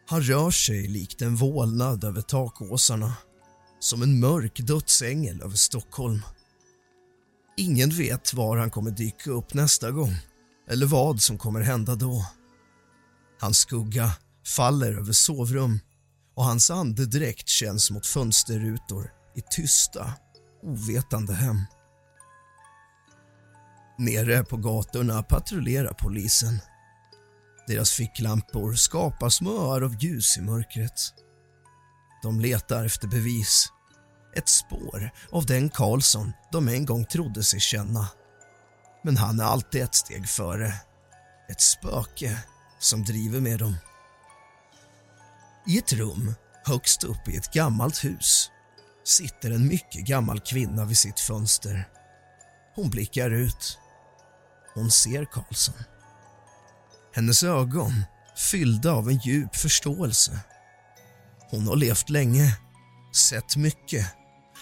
Han 0.09 0.21
rör 0.21 0.51
sig 0.51 0.87
likt 0.87 1.21
en 1.21 1.35
vålnad 1.35 2.03
över 2.03 2.21
takåsarna 2.21 3.13
som 3.79 4.01
en 4.01 4.19
mörk 4.19 4.59
dödsängel 4.59 5.41
över 5.41 5.55
Stockholm. 5.55 6.21
Ingen 7.57 7.89
vet 7.89 8.33
var 8.33 8.57
han 8.57 8.71
kommer 8.71 8.91
dyka 8.91 9.31
upp 9.31 9.53
nästa 9.53 9.91
gång 9.91 10.15
eller 10.69 10.85
vad 10.85 11.21
som 11.21 11.37
kommer 11.37 11.61
hända 11.61 11.95
då. 11.95 12.25
Hans 13.39 13.57
skugga 13.57 14.11
faller 14.45 14.93
över 14.93 15.13
sovrum 15.13 15.79
och 16.35 16.43
hans 16.43 16.69
andedräkt 16.69 17.47
känns 17.47 17.91
mot 17.91 18.05
fönsterrutor 18.05 19.11
i 19.35 19.41
tysta, 19.49 20.13
ovetande 20.63 21.33
hem. 21.33 21.61
Nere 23.97 24.43
på 24.43 24.57
gatorna 24.57 25.23
patrullerar 25.23 25.93
polisen. 25.93 26.59
Deras 27.67 27.91
ficklampor 27.91 28.73
skapar 28.73 29.29
små 29.29 29.51
öar 29.51 29.81
av 29.81 30.03
ljus 30.03 30.37
i 30.37 30.41
mörkret. 30.41 31.13
De 32.23 32.39
letar 32.39 32.85
efter 32.85 33.07
bevis. 33.07 33.67
Ett 34.35 34.49
spår 34.49 35.11
av 35.31 35.45
den 35.45 35.69
Karlsson 35.69 36.33
de 36.51 36.67
en 36.67 36.85
gång 36.85 37.05
trodde 37.05 37.43
sig 37.43 37.59
känna. 37.59 38.09
Men 39.03 39.17
han 39.17 39.39
är 39.39 39.43
alltid 39.43 39.81
ett 39.81 39.95
steg 39.95 40.29
före. 40.29 40.73
Ett 41.49 41.61
spöke 41.61 42.37
som 42.79 43.03
driver 43.03 43.39
med 43.39 43.59
dem. 43.59 43.75
I 45.67 45.77
ett 45.77 45.93
rum 45.93 46.33
högst 46.65 47.03
upp 47.03 47.27
i 47.27 47.37
ett 47.37 47.53
gammalt 47.53 48.03
hus 48.03 48.51
sitter 49.03 49.51
en 49.51 49.67
mycket 49.67 50.05
gammal 50.05 50.39
kvinna 50.39 50.85
vid 50.85 50.97
sitt 50.97 51.19
fönster. 51.19 51.89
Hon 52.75 52.89
blickar 52.89 53.31
ut. 53.31 53.79
Hon 54.73 54.91
ser 54.91 55.25
Karlsson. 55.25 55.75
Hennes 57.15 57.43
ögon 57.43 58.03
fyllda 58.51 58.91
av 58.91 59.09
en 59.09 59.17
djup 59.17 59.55
förståelse. 59.55 60.39
Hon 61.49 61.67
har 61.67 61.75
levt 61.75 62.09
länge, 62.09 62.57
sett 63.29 63.55
mycket 63.55 64.07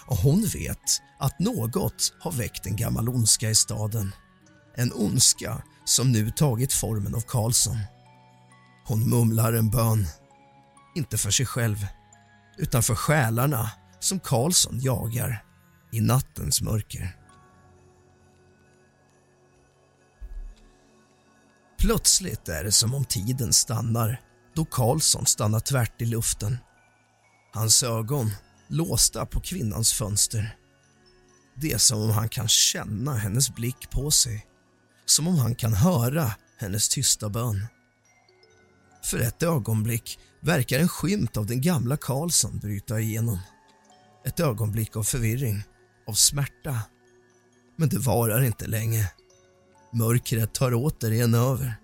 och 0.07 0.17
hon 0.17 0.45
vet 0.45 1.01
att 1.19 1.39
något 1.39 2.13
har 2.19 2.31
väckt 2.31 2.65
en 2.65 2.75
gammal 2.75 3.09
ondska 3.09 3.49
i 3.49 3.55
staden. 3.55 4.15
En 4.75 4.93
ondska 4.93 5.63
som 5.85 6.11
nu 6.11 6.31
tagit 6.31 6.73
formen 6.73 7.15
av 7.15 7.21
Karlsson. 7.21 7.77
Hon 8.87 9.09
mumlar 9.09 9.53
en 9.53 9.69
bön, 9.69 10.07
inte 10.95 11.17
för 11.17 11.31
sig 11.31 11.45
själv 11.45 11.87
utan 12.57 12.83
för 12.83 12.95
själarna 12.95 13.71
som 13.99 14.19
Karlsson 14.19 14.79
jagar 14.79 15.43
i 15.91 16.01
nattens 16.01 16.61
mörker. 16.61 17.15
Plötsligt 21.79 22.49
är 22.49 22.63
det 22.63 22.71
som 22.71 22.93
om 22.93 23.05
tiden 23.05 23.53
stannar 23.53 24.21
då 24.55 24.65
Karlsson 24.65 25.25
stannar 25.25 25.59
tvärt 25.59 26.01
i 26.01 26.05
luften. 26.05 26.57
Hans 27.55 27.83
ögon 27.83 28.31
låsta 28.67 29.25
på 29.25 29.39
kvinnans 29.39 29.93
fönster. 29.93 30.57
Det 31.55 31.71
är 31.71 31.77
som 31.77 32.01
om 32.01 32.09
han 32.09 32.29
kan 32.29 32.47
känna 32.47 33.13
hennes 33.13 33.55
blick 33.55 33.89
på 33.91 34.11
sig. 34.11 34.45
Som 35.05 35.27
om 35.27 35.35
han 35.35 35.55
kan 35.55 35.73
höra 35.73 36.31
hennes 36.57 36.89
tysta 36.89 37.29
bön. 37.29 37.67
För 39.03 39.19
ett 39.19 39.43
ögonblick 39.43 40.19
verkar 40.41 40.79
en 40.79 40.87
skymt 40.87 41.37
av 41.37 41.45
den 41.45 41.61
gamla 41.61 41.97
Karlsson 41.97 42.59
bryta 42.59 42.99
igenom. 42.99 43.39
Ett 44.25 44.39
ögonblick 44.39 44.95
av 44.95 45.03
förvirring, 45.03 45.63
av 46.07 46.13
smärta. 46.13 46.79
Men 47.77 47.89
det 47.89 47.99
varar 47.99 48.43
inte 48.43 48.67
länge. 48.67 49.11
Mörkret 49.93 50.53
tar 50.53 50.71
återigen 50.73 51.33
över 51.33 51.75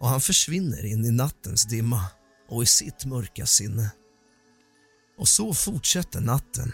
och 0.00 0.08
han 0.08 0.20
försvinner 0.20 0.84
in 0.84 1.04
i 1.04 1.10
nattens 1.10 1.64
dimma 1.64 2.04
och 2.48 2.62
i 2.62 2.66
sitt 2.66 3.04
mörka 3.04 3.46
sinne. 3.46 3.90
Och 5.20 5.28
så 5.28 5.54
fortsätter 5.54 6.20
natten. 6.20 6.72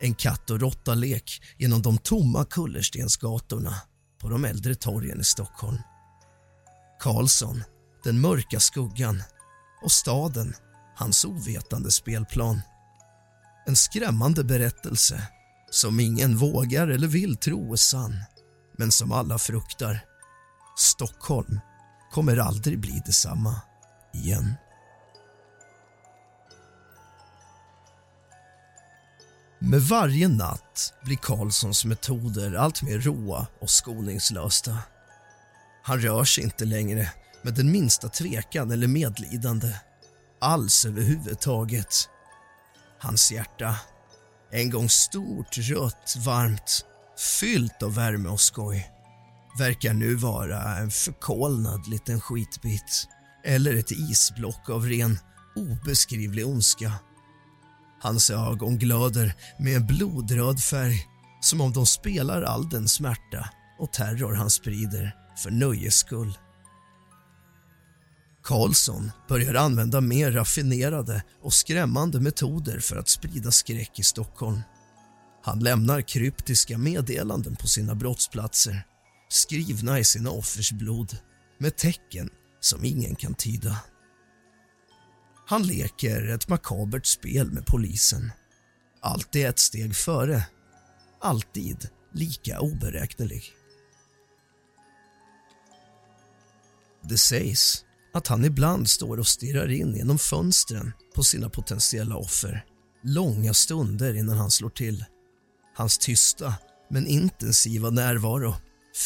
En 0.00 0.14
katt 0.14 0.50
och 0.50 0.60
råtta-lek 0.60 1.42
genom 1.58 1.82
de 1.82 1.98
tomma 1.98 2.44
kullerstensgatorna 2.44 3.74
på 4.20 4.28
de 4.28 4.44
äldre 4.44 4.74
torgen 4.74 5.20
i 5.20 5.24
Stockholm. 5.24 5.78
Karlsson, 7.00 7.64
den 8.04 8.20
mörka 8.20 8.60
skuggan 8.60 9.22
och 9.82 9.92
staden, 9.92 10.54
hans 10.96 11.24
ovetande 11.24 11.90
spelplan. 11.90 12.60
En 13.66 13.76
skrämmande 13.76 14.44
berättelse 14.44 15.28
som 15.70 16.00
ingen 16.00 16.36
vågar 16.36 16.88
eller 16.88 17.08
vill 17.08 17.36
tro 17.36 17.72
är 17.72 17.76
sann, 17.76 18.24
men 18.78 18.92
som 18.92 19.12
alla 19.12 19.38
fruktar. 19.38 20.04
Stockholm 20.76 21.60
kommer 22.10 22.36
aldrig 22.36 22.80
bli 22.80 23.02
detsamma 23.06 23.60
igen. 24.14 24.54
Med 29.64 29.82
varje 29.82 30.28
natt 30.28 30.94
blir 31.04 31.16
Karlssons 31.16 31.84
metoder 31.84 32.54
allt 32.54 32.82
mer 32.82 32.98
råa 32.98 33.46
och 33.60 33.70
skoningslösa. 33.70 34.78
Han 35.82 36.00
rör 36.00 36.24
sig 36.24 36.44
inte 36.44 36.64
längre 36.64 37.10
med 37.42 37.54
den 37.54 37.72
minsta 37.72 38.08
tvekan 38.08 38.70
eller 38.70 38.86
medlidande 38.86 39.74
alls 40.40 40.84
överhuvudtaget. 40.84 42.08
Hans 42.98 43.32
hjärta, 43.32 43.76
en 44.50 44.70
gång 44.70 44.88
stort, 44.88 45.58
rött, 45.58 46.16
varmt 46.26 46.84
fyllt 47.40 47.82
av 47.82 47.94
värme 47.94 48.28
och 48.28 48.40
skoj 48.40 48.90
verkar 49.58 49.92
nu 49.92 50.14
vara 50.14 50.78
en 50.78 50.90
förkolnad 50.90 51.86
liten 51.86 52.20
skitbit 52.20 53.08
eller 53.44 53.76
ett 53.76 53.90
isblock 53.90 54.70
av 54.70 54.86
ren, 54.86 55.18
obeskrivlig 55.56 56.46
ondska. 56.46 56.92
Hans 58.02 58.30
ögon 58.30 58.78
glöder 58.78 59.34
med 59.58 59.76
en 59.76 59.86
blodröd 59.86 60.60
färg 60.60 61.06
som 61.40 61.60
om 61.60 61.72
de 61.72 61.86
spelar 61.86 62.42
all 62.42 62.68
den 62.68 62.88
smärta 62.88 63.50
och 63.78 63.92
terror 63.92 64.34
han 64.34 64.50
sprider 64.50 65.16
för 65.42 65.50
nöjes 65.50 65.94
skull. 65.94 66.38
Karlsson 68.42 69.10
börjar 69.28 69.54
använda 69.54 70.00
mer 70.00 70.32
raffinerade 70.32 71.22
och 71.42 71.52
skrämmande 71.52 72.20
metoder 72.20 72.80
för 72.80 72.96
att 72.96 73.08
sprida 73.08 73.50
skräck 73.50 73.98
i 73.98 74.02
Stockholm. 74.02 74.60
Han 75.44 75.60
lämnar 75.60 76.00
kryptiska 76.00 76.78
meddelanden 76.78 77.56
på 77.56 77.66
sina 77.66 77.94
brottsplatser 77.94 78.86
skrivna 79.28 79.98
i 79.98 80.04
sina 80.04 80.30
offers 80.30 80.72
blod 80.72 81.18
med 81.58 81.76
tecken 81.76 82.30
som 82.60 82.84
ingen 82.84 83.14
kan 83.14 83.34
tyda. 83.34 83.76
Han 85.46 85.62
leker 85.62 86.28
ett 86.28 86.48
makabert 86.48 87.06
spel 87.06 87.52
med 87.52 87.66
polisen. 87.66 88.32
Alltid 89.00 89.46
ett 89.46 89.58
steg 89.58 89.96
före. 89.96 90.46
Alltid 91.20 91.88
lika 92.12 92.60
oberäknelig. 92.60 93.44
Det 97.02 97.18
sägs 97.18 97.84
att 98.14 98.26
han 98.26 98.44
ibland 98.44 98.90
står 98.90 99.18
och 99.18 99.26
stirrar 99.26 99.70
in 99.70 99.96
genom 99.96 100.18
fönstren 100.18 100.92
på 101.14 101.22
sina 101.22 101.50
potentiella 101.50 102.16
offer 102.16 102.64
långa 103.02 103.54
stunder 103.54 104.14
innan 104.14 104.38
han 104.38 104.50
slår 104.50 104.70
till. 104.70 105.04
Hans 105.74 105.98
tysta 105.98 106.54
men 106.90 107.06
intensiva 107.06 107.90
närvaro 107.90 108.54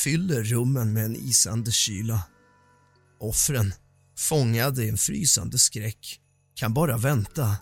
fyller 0.05 0.43
rummen 0.43 0.93
med 0.93 1.05
en 1.05 1.17
isande 1.17 1.73
kyla. 1.73 2.23
Offren, 3.21 3.73
fångade 4.17 4.85
i 4.85 4.89
en 4.89 4.99
frysande 4.99 5.59
skräck, 5.59 6.21
kan 6.57 6.75
bara 6.75 6.97
vänta 6.97 7.57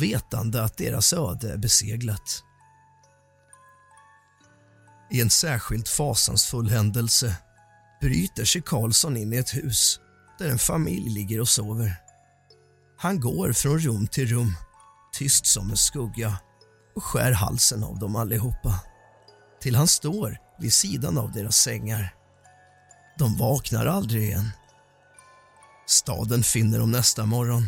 vetande 0.00 0.64
att 0.64 0.76
deras 0.76 1.12
öde 1.12 1.52
är 1.52 1.56
beseglat. 1.56 2.42
I 5.10 5.20
en 5.20 5.30
särskilt 5.30 5.88
fasansfull 5.88 6.70
händelse 6.70 7.36
bryter 8.00 8.44
sig 8.44 8.62
Karlsson 8.62 9.16
in 9.16 9.32
i 9.32 9.36
ett 9.36 9.54
hus 9.54 10.00
där 10.38 10.50
en 10.50 10.58
familj 10.58 11.10
ligger 11.10 11.40
och 11.40 11.48
sover. 11.48 11.96
Han 12.98 13.20
går 13.20 13.52
från 13.52 13.78
rum 13.78 14.06
till 14.06 14.28
rum, 14.28 14.54
tyst 15.12 15.46
som 15.46 15.70
en 15.70 15.76
skugga 15.76 16.38
och 16.96 17.04
skär 17.04 17.32
halsen 17.32 17.84
av 17.84 17.98
dem 17.98 18.16
allihopa. 18.16 18.80
Till 19.60 19.76
han 19.76 19.88
står 19.88 20.38
vid 20.58 20.72
sidan 20.72 21.18
av 21.18 21.32
deras 21.32 21.56
sängar. 21.56 22.14
De 23.18 23.36
vaknar 23.36 23.86
aldrig 23.86 24.22
igen. 24.22 24.50
Staden 25.86 26.42
finner 26.42 26.78
dem 26.78 26.90
nästa 26.90 27.26
morgon 27.26 27.66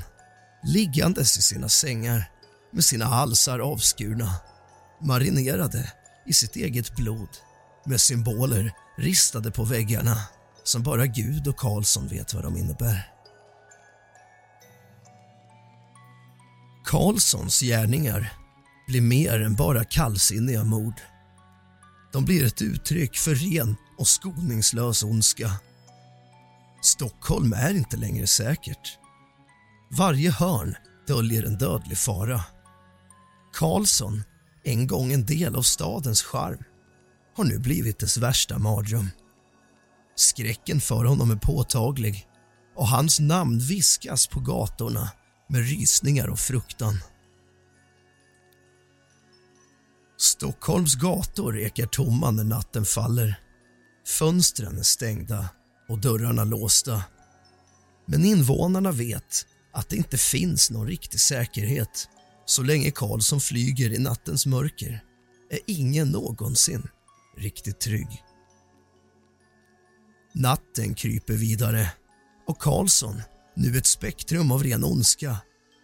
liggandes 0.65 1.39
i 1.39 1.43
sina 1.43 1.69
sängar 1.69 2.31
med 2.73 2.85
sina 2.85 3.05
halsar 3.05 3.59
avskurna, 3.59 4.35
marinerade 5.01 5.93
i 6.27 6.33
sitt 6.33 6.57
eget 6.57 6.97
blod 6.97 7.29
med 7.87 8.01
symboler 8.01 8.73
ristade 8.99 9.51
på 9.51 9.65
väggarna 9.65 10.17
som 10.65 10.83
bara 10.83 11.07
Gud 11.07 11.49
och 11.49 11.57
Karlsson 11.57 12.09
vet 12.09 12.35
vad 12.35 12.43
de 12.43 12.57
innebär. 12.57 13.11
Karlssons 16.85 17.61
gärningar 17.61 18.33
blir 18.87 19.01
mer 19.01 19.41
än 19.41 19.55
bara 19.55 19.85
kallsinniga 19.85 20.65
mord. 20.65 21.01
De 22.13 22.25
blir 22.25 22.45
ett 22.45 22.63
uttryck 22.63 23.17
för 23.17 23.35
ren 23.35 23.77
och 23.99 24.09
skoningslös 24.09 25.03
ondska. 25.03 25.51
Stockholm 26.83 27.53
är 27.53 27.75
inte 27.75 27.97
längre 27.97 28.27
säkert. 28.27 28.99
Varje 29.97 30.31
hörn 30.31 30.77
döljer 31.07 31.43
en 31.43 31.59
dödlig 31.59 31.99
fara. 31.99 32.45
Karlsson, 33.53 34.23
en 34.65 34.87
gång 34.87 35.13
en 35.13 35.27
del 35.27 35.57
av 35.57 35.63
stadens 35.63 36.23
charm, 36.23 36.65
har 37.37 37.45
nu 37.45 37.59
blivit 37.59 37.99
dess 37.99 38.17
värsta 38.17 38.59
mardröm. 38.59 39.11
Skräcken 40.17 40.81
för 40.81 41.05
honom 41.05 41.31
är 41.31 41.37
påtaglig 41.37 42.27
och 42.77 42.89
hans 42.89 43.21
namn 43.21 43.59
viskas 43.59 44.27
på 44.27 44.41
gatorna 44.41 45.11
med 45.49 45.61
rysningar 45.61 46.29
och 46.29 46.39
fruktan. 46.39 46.95
Stockholms 50.19 50.95
gator 50.95 51.59
ekar 51.59 51.87
tomma 51.87 52.31
när 52.31 52.45
natten 52.45 52.85
faller. 52.85 53.41
Fönstren 54.07 54.79
är 54.79 54.83
stängda 54.83 55.49
och 55.89 55.99
dörrarna 55.99 56.45
låsta. 56.45 57.03
Men 58.07 58.25
invånarna 58.25 58.93
vet 58.93 59.47
att 59.75 59.89
det 59.89 59.97
inte 59.97 60.19
finns 60.19 60.71
någon 60.71 60.87
riktig 60.87 61.21
säkerhet. 61.21 62.09
Så 62.47 62.63
länge 62.63 62.91
Karlsson 62.91 63.41
flyger 63.41 63.93
i 63.93 63.99
nattens 63.99 64.47
mörker 64.47 65.05
är 65.51 65.61
ingen 65.67 66.09
någonsin 66.09 66.89
riktigt 67.37 67.81
trygg. 67.81 68.23
Natten 70.35 70.95
kryper 70.95 71.35
vidare 71.35 71.93
och 72.47 72.59
Karlsson, 72.59 73.23
nu 73.57 73.79
ett 73.79 73.87
spektrum 73.87 74.53
av 74.53 74.63
ren 74.63 74.85
ondska 74.85 75.37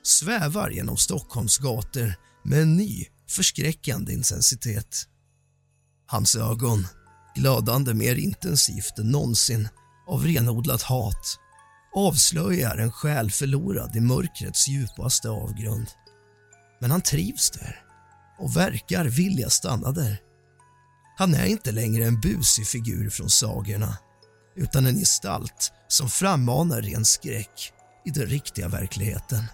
svävar 0.02 0.70
genom 0.70 0.96
Stockholms 0.96 1.58
gator 1.58 2.14
med 2.44 2.62
en 2.62 2.76
ny 2.76 3.06
förskräckande 3.28 4.12
intensitet. 4.12 5.06
Hans 6.06 6.36
ögon, 6.36 6.86
glödande 7.34 7.94
mer 7.94 8.14
intensivt 8.14 8.98
än 8.98 9.10
någonsin 9.10 9.68
av 10.06 10.24
renodlat 10.24 10.82
hat 10.82 11.38
avslöjar 11.94 12.76
en 12.76 12.92
själ 12.92 13.30
förlorad 13.30 13.96
i 13.96 14.00
mörkrets 14.00 14.68
djupaste 14.68 15.28
avgrund. 15.30 15.86
Men 16.80 16.90
han 16.90 17.00
trivs 17.00 17.50
där 17.50 17.82
och 18.38 18.56
verkar 18.56 19.04
vilja 19.04 19.50
stanna 19.50 19.92
där. 19.92 20.20
Han 21.16 21.34
är 21.34 21.46
inte 21.46 21.72
längre 21.72 22.04
en 22.04 22.20
busig 22.20 22.66
figur 22.66 23.10
från 23.10 23.30
sagorna 23.30 23.98
utan 24.56 24.86
en 24.86 24.98
gestalt 24.98 25.72
som 25.88 26.08
frammanar 26.08 26.82
ren 26.82 27.04
skräck 27.04 27.72
i 28.04 28.10
den 28.10 28.26
riktiga 28.26 28.68
verkligheten. 28.68 29.44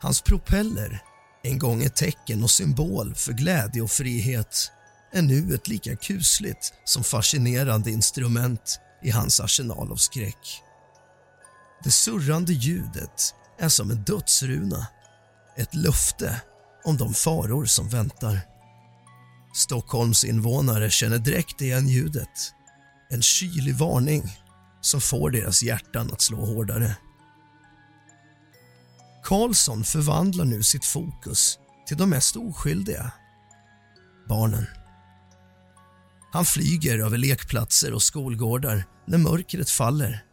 Hans 0.00 0.22
propeller, 0.22 1.02
en 1.42 1.58
gång 1.58 1.82
ett 1.82 1.96
tecken 1.96 2.42
och 2.42 2.50
symbol 2.50 3.14
för 3.14 3.32
glädje 3.32 3.82
och 3.82 3.90
frihet 3.90 4.72
är 5.12 5.22
nu 5.22 5.54
ett 5.54 5.68
lika 5.68 5.96
kusligt 5.96 6.72
som 6.84 7.04
fascinerande 7.04 7.90
instrument 7.90 8.80
i 9.02 9.10
hans 9.10 9.40
arsenal 9.40 9.92
av 9.92 9.96
skräck. 9.96 10.62
Det 11.84 11.90
surrande 11.90 12.52
ljudet 12.52 13.34
är 13.58 13.68
som 13.68 13.90
en 13.90 14.02
dödsruna, 14.04 14.86
ett 15.56 15.74
löfte 15.74 16.40
om 16.84 16.96
de 16.96 17.14
faror 17.14 17.64
som 17.64 17.88
väntar. 17.88 18.40
Stockholms 19.54 20.24
invånare 20.24 20.90
känner 20.90 21.18
direkt 21.18 21.60
igen 21.60 21.88
ljudet. 21.88 22.52
En 23.10 23.22
kylig 23.22 23.74
varning 23.74 24.38
som 24.80 25.00
får 25.00 25.30
deras 25.30 25.62
hjärtan 25.62 26.10
att 26.12 26.20
slå 26.20 26.44
hårdare. 26.44 26.96
Karlsson 29.22 29.84
förvandlar 29.84 30.44
nu 30.44 30.62
sitt 30.62 30.84
fokus 30.84 31.58
till 31.86 31.96
de 31.96 32.10
mest 32.10 32.36
oskyldiga, 32.36 33.12
barnen. 34.28 34.66
Han 36.32 36.44
flyger 36.44 36.98
över 36.98 37.18
lekplatser 37.18 37.92
och 37.92 38.02
skolgårdar 38.02 38.84
när 39.06 39.18
mörkret 39.18 39.70
faller 39.70 40.24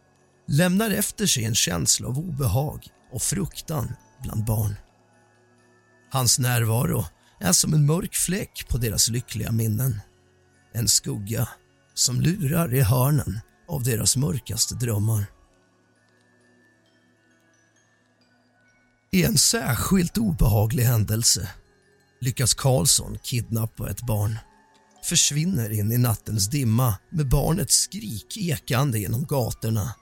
lämnar 0.48 0.90
efter 0.90 1.26
sig 1.26 1.44
en 1.44 1.54
känsla 1.54 2.08
av 2.08 2.18
obehag 2.18 2.86
och 3.12 3.22
fruktan 3.22 3.92
bland 4.22 4.44
barn. 4.44 4.74
Hans 6.10 6.38
närvaro 6.38 7.04
är 7.40 7.52
som 7.52 7.74
en 7.74 7.86
mörk 7.86 8.14
fläck 8.14 8.66
på 8.68 8.78
deras 8.78 9.08
lyckliga 9.08 9.52
minnen. 9.52 10.00
En 10.72 10.88
skugga 10.88 11.48
som 11.94 12.20
lurar 12.20 12.74
i 12.74 12.80
hörnen 12.80 13.40
av 13.68 13.82
deras 13.82 14.16
mörkaste 14.16 14.74
drömmar. 14.74 15.24
I 19.12 19.24
en 19.24 19.38
särskilt 19.38 20.18
obehaglig 20.18 20.84
händelse 20.84 21.48
lyckas 22.20 22.54
Karlsson 22.54 23.18
kidnappa 23.22 23.90
ett 23.90 24.02
barn 24.02 24.38
försvinner 25.04 25.70
in 25.70 25.92
i 25.92 25.98
nattens 25.98 26.48
dimma 26.48 26.98
med 27.10 27.28
barnets 27.28 27.74
skrik 27.74 28.36
ekande 28.36 28.98
genom 28.98 29.24
gatorna. 29.24 29.94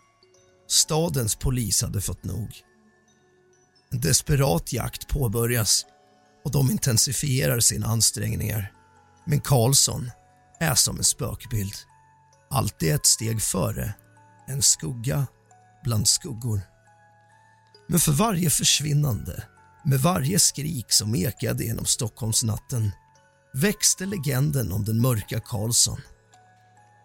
Stadens 0.68 1.36
polis 1.36 1.82
hade 1.82 2.00
fått 2.00 2.24
nog. 2.24 2.62
En 3.90 4.00
desperat 4.00 4.72
jakt 4.72 5.08
påbörjas 5.08 5.86
och 6.44 6.50
de 6.50 6.70
intensifierar 6.70 7.60
sina 7.60 7.86
ansträngningar. 7.86 8.72
Men 9.26 9.40
Karlsson 9.40 10.10
är 10.60 10.74
som 10.74 10.98
en 10.98 11.04
spökbild. 11.04 11.74
Alltid 12.50 12.94
ett 12.94 13.06
steg 13.06 13.42
före, 13.42 13.94
en 14.46 14.62
skugga 14.62 15.26
bland 15.84 16.08
skuggor. 16.08 16.60
Men 17.88 18.00
för 18.00 18.12
varje 18.12 18.50
försvinnande, 18.50 19.42
med 19.84 20.00
varje 20.00 20.38
skrik 20.38 20.92
som 20.92 21.14
ekade 21.14 21.64
genom 21.64 21.84
Stockholmsnatten 21.84 22.92
växte 23.60 24.06
legenden 24.06 24.72
om 24.72 24.84
den 24.84 25.00
mörka 25.00 25.40
Karlsson. 25.40 26.00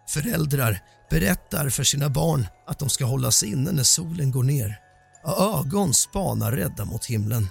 Föräldrar 0.08 0.80
berättar 1.10 1.70
för 1.70 1.84
sina 1.84 2.10
barn 2.10 2.48
att 2.68 2.80
de 2.80 2.90
ska 2.90 3.06
hålla 3.06 3.32
sig 3.32 3.52
inne 3.52 3.72
när 3.72 3.84
solen 3.84 4.32
går 4.32 4.44
ner 4.44 4.80
och 5.24 5.60
ögon 5.60 5.94
spanar 5.94 6.52
rädda 6.52 6.86
mot 6.86 7.06
himlen. 7.06 7.48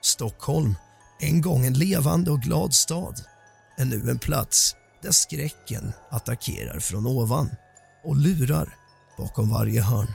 Stockholm, 0.00 0.74
en 1.20 1.40
gång 1.40 1.66
en 1.66 1.74
levande 1.74 2.30
och 2.30 2.40
glad 2.40 2.74
stad, 2.74 3.20
är 3.76 3.84
nu 3.84 4.10
en 4.10 4.18
plats 4.18 4.76
där 5.02 5.10
skräcken 5.10 5.92
attackerar 6.10 6.80
från 6.80 7.06
ovan 7.06 7.50
och 8.04 8.16
lurar 8.16 8.76
bakom 9.18 9.50
varje 9.50 9.82
hörn. 9.82 10.14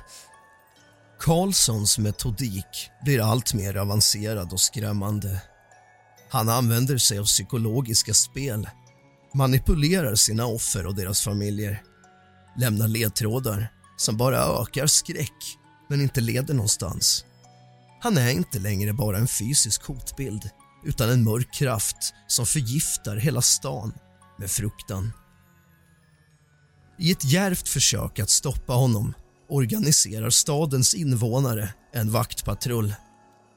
Karlssons 1.19 1.97
metodik 1.97 2.91
blir 3.03 3.21
allt 3.21 3.53
mer 3.53 3.77
avancerad 3.77 4.53
och 4.53 4.61
skrämmande. 4.61 5.41
Han 6.29 6.49
använder 6.49 6.97
sig 6.97 7.19
av 7.19 7.25
psykologiska 7.25 8.13
spel, 8.13 8.69
manipulerar 9.33 10.15
sina 10.15 10.45
offer 10.45 10.85
och 10.85 10.95
deras 10.95 11.21
familjer, 11.21 11.83
lämnar 12.57 12.87
ledtrådar 12.87 13.71
som 13.97 14.17
bara 14.17 14.61
ökar 14.61 14.87
skräck 14.87 15.57
men 15.89 16.01
inte 16.01 16.21
leder 16.21 16.53
någonstans. 16.53 17.25
Han 18.01 18.17
är 18.17 18.31
inte 18.31 18.59
längre 18.59 18.93
bara 18.93 19.17
en 19.17 19.27
fysisk 19.27 19.83
hotbild 19.83 20.49
utan 20.85 21.09
en 21.09 21.23
mörk 21.23 21.53
kraft 21.53 22.13
som 22.27 22.45
förgiftar 22.45 23.15
hela 23.15 23.41
stan 23.41 23.93
med 24.37 24.51
fruktan. 24.51 25.13
I 26.99 27.11
ett 27.11 27.25
djärvt 27.25 27.69
försök 27.69 28.19
att 28.19 28.29
stoppa 28.29 28.73
honom 28.73 29.13
organiserar 29.49 30.29
stadens 30.29 30.93
invånare 30.93 31.73
en 31.93 32.11
vaktpatrull. 32.11 32.95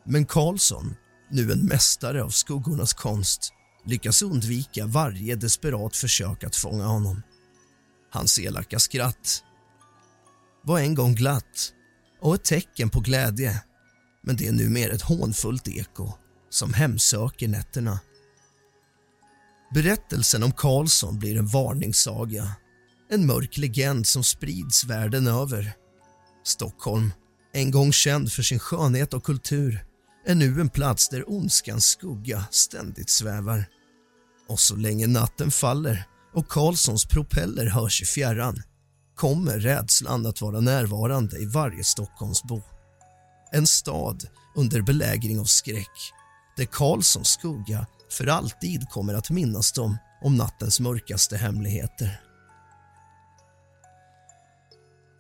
Men 0.04 0.26
Karlsson 0.26 0.94
nu 1.30 1.52
en 1.52 1.66
mästare 1.66 2.22
av 2.22 2.28
skuggornas 2.28 2.92
konst, 2.92 3.52
lyckas 3.86 4.22
undvika 4.22 4.86
varje 4.86 5.36
desperat 5.36 5.96
försök 5.96 6.44
att 6.44 6.56
fånga 6.56 6.86
honom. 6.86 7.22
Hans 8.10 8.38
elaka 8.38 8.78
skratt 8.78 9.44
var 10.62 10.80
en 10.80 10.94
gång 10.94 11.14
glatt 11.14 11.72
och 12.20 12.34
ett 12.34 12.44
tecken 12.44 12.90
på 12.90 13.00
glädje 13.00 13.62
men 14.22 14.36
det 14.36 14.46
är 14.46 14.52
numera 14.52 14.92
ett 14.92 15.02
hånfullt 15.02 15.68
eko 15.68 16.12
som 16.50 16.74
hemsöker 16.74 17.48
nätterna. 17.48 18.00
Berättelsen 19.74 20.42
om 20.42 20.52
Karlsson 20.52 21.18
blir 21.18 21.38
en 21.38 21.46
varningssaga. 21.46 22.52
En 23.10 23.26
mörk 23.26 23.58
legend 23.58 24.06
som 24.06 24.24
sprids 24.24 24.84
världen 24.84 25.26
över. 25.26 25.72
Stockholm, 26.44 27.12
en 27.52 27.70
gång 27.70 27.92
känd 27.92 28.32
för 28.32 28.42
sin 28.42 28.58
skönhet 28.58 29.14
och 29.14 29.24
kultur 29.24 29.84
är 30.26 30.34
nu 30.34 30.60
en 30.60 30.68
plats 30.68 31.08
där 31.08 31.30
ondskans 31.30 31.84
skugga 31.84 32.44
ständigt 32.50 33.10
svävar. 33.10 33.64
Och 34.48 34.60
så 34.60 34.76
länge 34.76 35.06
natten 35.06 35.50
faller 35.50 36.04
och 36.34 36.48
Karlssons 36.48 37.04
propeller 37.04 37.66
hörs 37.66 38.02
i 38.02 38.04
fjärran 38.04 38.62
kommer 39.14 39.58
rädslan 39.58 40.26
att 40.26 40.40
vara 40.40 40.60
närvarande 40.60 41.38
i 41.38 41.46
varje 41.46 41.84
Stockholmsbo. 41.84 42.62
En 43.52 43.66
stad 43.66 44.28
under 44.56 44.82
belägring 44.82 45.40
av 45.40 45.44
skräck 45.44 46.12
där 46.56 46.64
Karlssons 46.64 47.28
skugga 47.28 47.86
för 48.10 48.26
alltid 48.26 48.88
kommer 48.88 49.14
att 49.14 49.30
minnas 49.30 49.72
dem 49.72 49.98
om 50.22 50.36
nattens 50.36 50.80
mörkaste 50.80 51.36
hemligheter. 51.36 52.20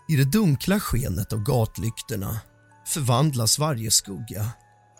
I 0.08 0.16
det 0.16 0.32
dunkla 0.32 0.80
skenet 0.80 1.32
av 1.32 1.38
gatlyktorna 1.38 2.40
förvandlas 2.86 3.58
varje 3.58 3.90
skugga 3.90 4.50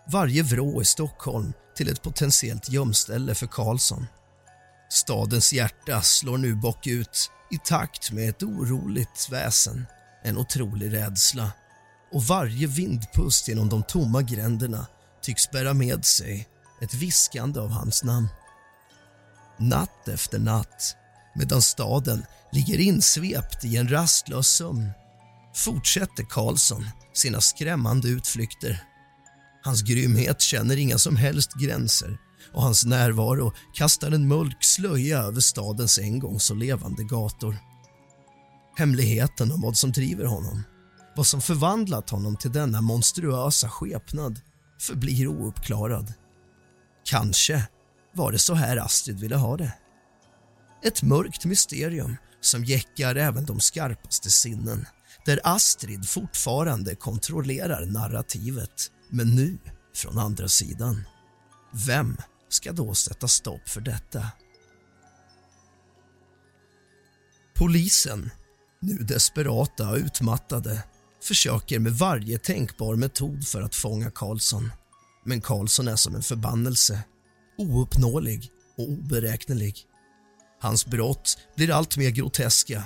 varje 0.07 0.43
vrå 0.43 0.81
i 0.81 0.85
Stockholm 0.85 1.53
till 1.75 1.89
ett 1.89 2.01
potentiellt 2.01 2.69
gömställe 2.69 3.35
för 3.35 3.47
Karlsson. 3.47 4.07
Stadens 4.89 5.53
hjärta 5.53 6.01
slår 6.01 6.37
nu 6.37 6.55
bakut 6.55 7.31
i 7.51 7.57
takt 7.57 8.11
med 8.11 8.29
ett 8.29 8.43
oroligt 8.43 9.27
väsen, 9.31 9.85
en 10.23 10.37
otrolig 10.37 10.93
rädsla 10.93 11.51
och 12.11 12.23
varje 12.23 12.67
vindpust 12.67 13.47
genom 13.47 13.69
de 13.69 13.83
tomma 13.83 14.21
gränderna 14.21 14.87
tycks 15.21 15.51
bära 15.51 15.73
med 15.73 16.05
sig 16.05 16.47
ett 16.81 16.93
viskande 16.93 17.59
av 17.59 17.69
hans 17.69 18.03
namn. 18.03 18.27
Natt 19.57 20.07
efter 20.07 20.39
natt, 20.39 20.95
medan 21.35 21.61
staden 21.61 22.25
ligger 22.51 22.79
insvept 22.79 23.65
i 23.65 23.77
en 23.77 23.91
rastlös 23.91 24.47
sömn 24.47 24.91
fortsätter 25.53 26.23
Karlsson 26.29 26.89
sina 27.13 27.41
skrämmande 27.41 28.07
utflykter. 28.07 28.83
Hans 29.63 29.81
grymhet 29.81 30.41
känner 30.41 30.77
inga 30.77 30.97
som 30.97 31.15
helst 31.15 31.53
gränser 31.53 32.17
och 32.53 32.61
hans 32.61 32.85
närvaro 32.85 33.53
kastar 33.73 34.11
en 34.11 34.27
mörk 34.27 34.63
slöja 34.63 35.19
över 35.19 35.41
stadens 35.41 35.99
en 35.99 36.19
gång 36.19 36.39
så 36.39 36.53
levande 36.53 37.03
gator. 37.03 37.57
Hemligheten 38.77 39.51
om 39.51 39.61
vad 39.61 39.77
som 39.77 39.91
driver 39.91 40.25
honom, 40.25 40.63
vad 41.15 41.27
som 41.27 41.41
förvandlat 41.41 42.09
honom 42.09 42.37
till 42.37 42.51
denna 42.51 42.81
monstruösa 42.81 43.69
skepnad 43.69 44.39
förblir 44.79 45.27
ouppklarad. 45.27 46.13
Kanske 47.03 47.67
var 48.15 48.31
det 48.31 48.39
så 48.39 48.53
här 48.53 48.77
Astrid 48.77 49.19
ville 49.19 49.35
ha 49.35 49.57
det. 49.57 49.73
Ett 50.83 51.03
mörkt 51.03 51.45
mysterium 51.45 52.15
som 52.41 52.65
jäckar 52.65 53.15
även 53.15 53.45
de 53.45 53.59
skarpaste 53.59 54.29
sinnen 54.31 54.85
där 55.25 55.39
Astrid 55.43 56.09
fortfarande 56.09 56.95
kontrollerar 56.95 57.85
narrativet, 57.85 58.91
men 59.11 59.35
nu 59.35 59.57
från 59.95 60.17
andra 60.17 60.47
sidan. 60.47 61.03
Vem 61.71 62.17
ska 62.49 62.71
då 62.71 62.93
sätta 62.93 63.27
stopp 63.27 63.69
för 63.69 63.81
detta? 63.81 64.25
Polisen, 67.55 68.29
nu 68.79 68.93
desperata 68.93 69.89
och 69.89 69.97
utmattade 69.97 70.83
försöker 71.23 71.79
med 71.79 71.93
varje 71.93 72.37
tänkbar 72.37 72.95
metod 72.95 73.47
för 73.47 73.61
att 73.61 73.75
fånga 73.75 74.11
Karlsson. 74.11 74.71
Men 75.25 75.41
Karlsson 75.41 75.87
är 75.87 75.95
som 75.95 76.15
en 76.15 76.23
förbannelse, 76.23 77.03
ouppnåelig 77.57 78.49
och 78.77 78.89
oberäknelig. 78.89 79.75
Hans 80.59 80.85
brott 80.85 81.37
blir 81.55 81.71
allt 81.71 81.97
mer 81.97 82.09
groteska. 82.09 82.83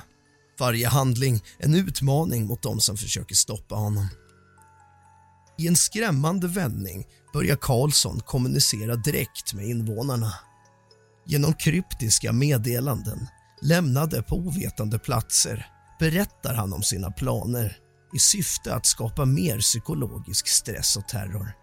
Varje 0.60 0.88
handling 0.88 1.44
en 1.58 1.76
utmaning 1.76 2.46
mot 2.46 2.62
dem 2.62 2.80
som 2.80 2.98
försöker 2.98 3.36
stoppa 3.36 3.76
honom. 3.76 4.08
I 5.58 5.68
en 5.68 5.76
skrämmande 5.76 6.48
vändning 6.48 7.06
börjar 7.34 7.56
Karlsson 7.56 8.20
kommunicera 8.20 8.96
direkt 8.96 9.54
med 9.54 9.66
invånarna. 9.66 10.34
Genom 11.26 11.54
kryptiska 11.54 12.32
meddelanden 12.32 13.28
lämnade 13.62 14.22
på 14.22 14.36
ovetande 14.36 15.00
platser 15.00 15.68
berättar 16.00 16.54
han 16.54 16.74
om 16.74 16.84
sina 16.84 17.12
planer 17.12 17.78
i 18.16 18.20
syfte 18.20 18.76
att 18.76 18.86
skapa 18.86 19.26
mer 19.26 19.60
psykologisk 19.60 20.48
stress 20.48 20.98
och 20.98 21.08
terror. 21.08 21.54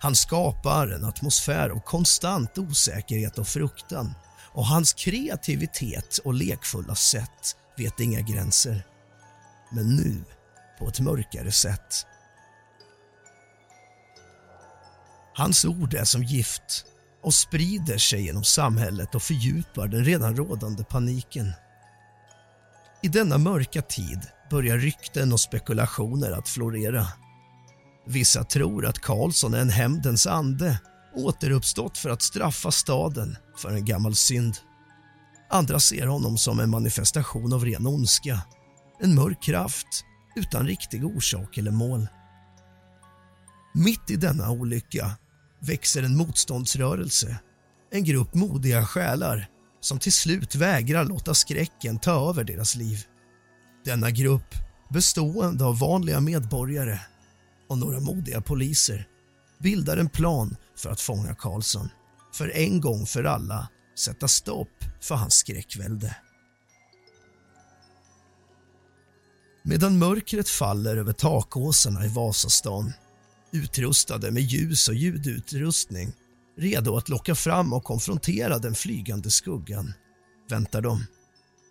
Han 0.00 0.16
skapar 0.16 0.88
en 0.88 1.04
atmosfär 1.04 1.68
av 1.68 1.80
konstant 1.80 2.58
osäkerhet 2.58 3.38
och 3.38 3.48
fruktan 3.48 4.14
och 4.52 4.66
hans 4.66 4.92
kreativitet 4.92 6.18
och 6.18 6.34
lekfulla 6.34 6.94
sätt 6.94 7.56
vet 7.76 8.00
inga 8.00 8.20
gränser. 8.20 8.86
Men 9.72 9.96
nu 9.96 10.24
på 10.78 10.88
ett 10.88 11.00
mörkare 11.00 11.52
sätt. 11.52 12.06
Hans 15.34 15.64
ord 15.64 15.94
är 15.94 16.04
som 16.04 16.22
gift 16.22 16.84
och 17.22 17.34
sprider 17.34 17.98
sig 17.98 18.22
genom 18.22 18.44
samhället 18.44 19.14
och 19.14 19.22
fördjupar 19.22 19.88
den 19.88 20.04
redan 20.04 20.36
rådande 20.36 20.84
paniken. 20.84 21.52
I 23.02 23.08
denna 23.08 23.38
mörka 23.38 23.82
tid 23.82 24.20
börjar 24.50 24.78
rykten 24.78 25.32
och 25.32 25.40
spekulationer 25.40 26.32
att 26.32 26.48
florera. 26.48 27.06
Vissa 28.06 28.44
tror 28.44 28.86
att 28.86 28.98
Karlsson 28.98 29.54
är 29.54 29.60
en 29.60 29.70
hämndens 29.70 30.26
ande 30.26 30.80
återuppstått 31.14 31.98
för 31.98 32.10
att 32.10 32.22
straffa 32.22 32.70
staden 32.70 33.36
för 33.56 33.70
en 33.70 33.84
gammal 33.84 34.14
synd. 34.14 34.56
Andra 35.50 35.80
ser 35.80 36.06
honom 36.06 36.38
som 36.38 36.60
en 36.60 36.70
manifestation 36.70 37.52
av 37.52 37.64
ren 37.64 37.86
ondska. 37.86 38.40
En 39.00 39.14
mörk 39.14 39.42
kraft 39.42 40.04
utan 40.36 40.66
riktig 40.66 41.06
orsak 41.06 41.58
eller 41.58 41.70
mål. 41.70 42.08
Mitt 43.74 44.10
i 44.10 44.16
denna 44.16 44.50
olycka 44.50 45.10
växer 45.60 46.02
en 46.02 46.16
motståndsrörelse. 46.16 47.40
En 47.90 48.04
grupp 48.04 48.34
modiga 48.34 48.86
själar 48.86 49.48
som 49.80 49.98
till 49.98 50.12
slut 50.12 50.54
vägrar 50.54 51.04
låta 51.04 51.34
skräcken 51.34 51.98
ta 51.98 52.30
över 52.30 52.44
deras 52.44 52.76
liv. 52.76 52.98
Denna 53.84 54.10
grupp, 54.10 54.54
bestående 54.90 55.64
av 55.64 55.78
vanliga 55.78 56.20
medborgare 56.20 57.00
och 57.68 57.78
några 57.78 58.00
modiga 58.00 58.40
poliser, 58.40 59.08
bildar 59.58 59.96
en 59.96 60.08
plan 60.08 60.56
för 60.76 60.90
att 60.90 61.00
fånga 61.00 61.34
Karlsson. 61.34 61.88
För 62.34 62.56
en 62.56 62.80
gång 62.80 63.06
för 63.06 63.24
alla 63.24 63.68
sätta 63.98 64.28
stopp 64.28 64.84
för 65.00 65.14
hans 65.14 65.34
skräckvälde. 65.34 66.16
Medan 69.64 69.98
mörkret 69.98 70.48
faller 70.48 70.96
över 70.96 71.12
takåsarna 71.12 72.04
i 72.04 72.08
Vasastan 72.08 72.92
utrustade 73.52 74.30
med 74.30 74.42
ljus 74.42 74.88
och 74.88 74.94
ljudutrustning 74.94 76.12
redo 76.58 76.96
att 76.96 77.08
locka 77.08 77.34
fram 77.34 77.72
och 77.72 77.84
konfrontera 77.84 78.58
den 78.58 78.74
flygande 78.74 79.30
skuggan 79.30 79.92
väntar 80.48 80.80
de, 80.80 81.06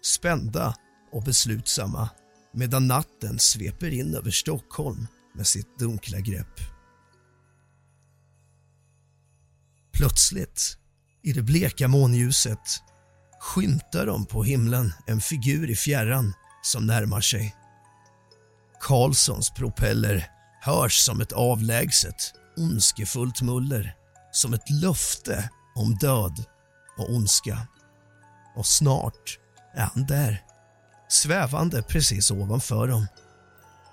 spända 0.02 0.76
och 1.12 1.24
beslutsamma 1.24 2.10
medan 2.54 2.88
natten 2.88 3.40
sveper 3.40 3.94
in 3.94 4.16
över 4.16 4.32
Stockholm 4.32 5.08
med 5.36 5.48
sitt 5.48 5.80
dunkla 5.80 6.20
grepp. 6.20 6.60
Plötsligt, 9.94 10.78
i 11.24 11.34
det 11.34 11.42
bleka 11.42 11.88
månljuset, 11.88 12.82
skymtar 13.40 14.06
de 14.06 14.26
på 14.26 14.44
himlen 14.44 14.94
en 15.08 15.22
figur 15.22 15.70
i 15.70 15.76
fjärran 15.76 16.34
som 16.62 16.86
närmar 16.86 17.22
sig. 17.22 17.56
Karlssons 18.80 19.50
propeller 19.50 20.41
hörs 20.62 20.98
som 20.98 21.22
ett 21.22 21.32
avlägset, 21.32 22.34
ondskefullt 22.58 23.42
muller 23.42 23.96
som 24.32 24.54
ett 24.54 24.70
löfte 24.70 25.50
om 25.76 25.96
död 25.96 26.46
och 26.98 27.10
ondska. 27.10 27.68
Och 28.56 28.66
snart 28.66 29.40
är 29.74 29.90
han 29.94 30.06
där, 30.06 30.44
svävande 31.10 31.82
precis 31.82 32.32
ovanför 32.32 32.88
dem. 32.88 33.08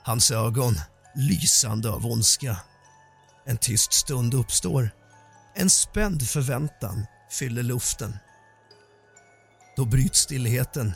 Hans 0.02 0.30
ögon 0.30 0.80
lysande 1.16 1.90
av 1.90 2.06
ondska. 2.06 2.56
En 3.46 3.56
tyst 3.56 3.92
stund 3.92 4.34
uppstår. 4.34 4.90
En 5.54 5.70
spänd 5.70 6.28
förväntan 6.28 7.06
fyller 7.30 7.62
luften. 7.62 8.16
Då 9.76 9.84
bryts 9.84 10.20
stillheten. 10.20 10.92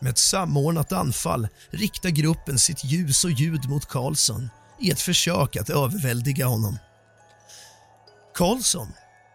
Med 0.00 0.10
ett 0.10 0.18
samordnat 0.18 0.92
anfall 0.92 1.48
riktar 1.70 2.10
gruppen 2.10 2.58
sitt 2.58 2.84
ljus 2.84 3.24
och 3.24 3.30
ljud 3.30 3.68
mot 3.68 3.88
Karlsson 3.88 4.48
i 4.80 4.90
ett 4.90 5.00
försök 5.00 5.56
att 5.56 5.70
överväldiga 5.70 6.46
honom. 6.46 6.78
Karlsson, 8.34 8.88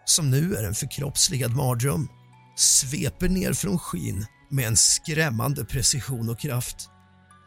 som 0.04 0.30
nu 0.30 0.54
är 0.54 0.64
en 0.64 0.74
förkroppsligad 0.74 1.56
mardröm, 1.56 2.08
sveper 2.56 3.28
ner 3.28 3.52
från 3.52 3.78
skyn 3.78 4.26
med 4.50 4.66
en 4.66 4.76
skrämmande 4.76 5.64
precision 5.64 6.28
och 6.28 6.38
kraft. 6.38 6.88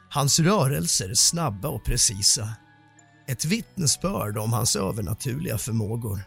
Hans 0.09 0.39
rörelser 0.39 1.09
är 1.09 1.13
snabba 1.13 1.67
och 1.67 1.85
precisa. 1.85 2.49
Ett 3.27 3.45
vittnesbörd 3.45 4.37
om 4.37 4.53
hans 4.53 4.75
övernaturliga 4.75 5.57
förmågor. 5.57 6.23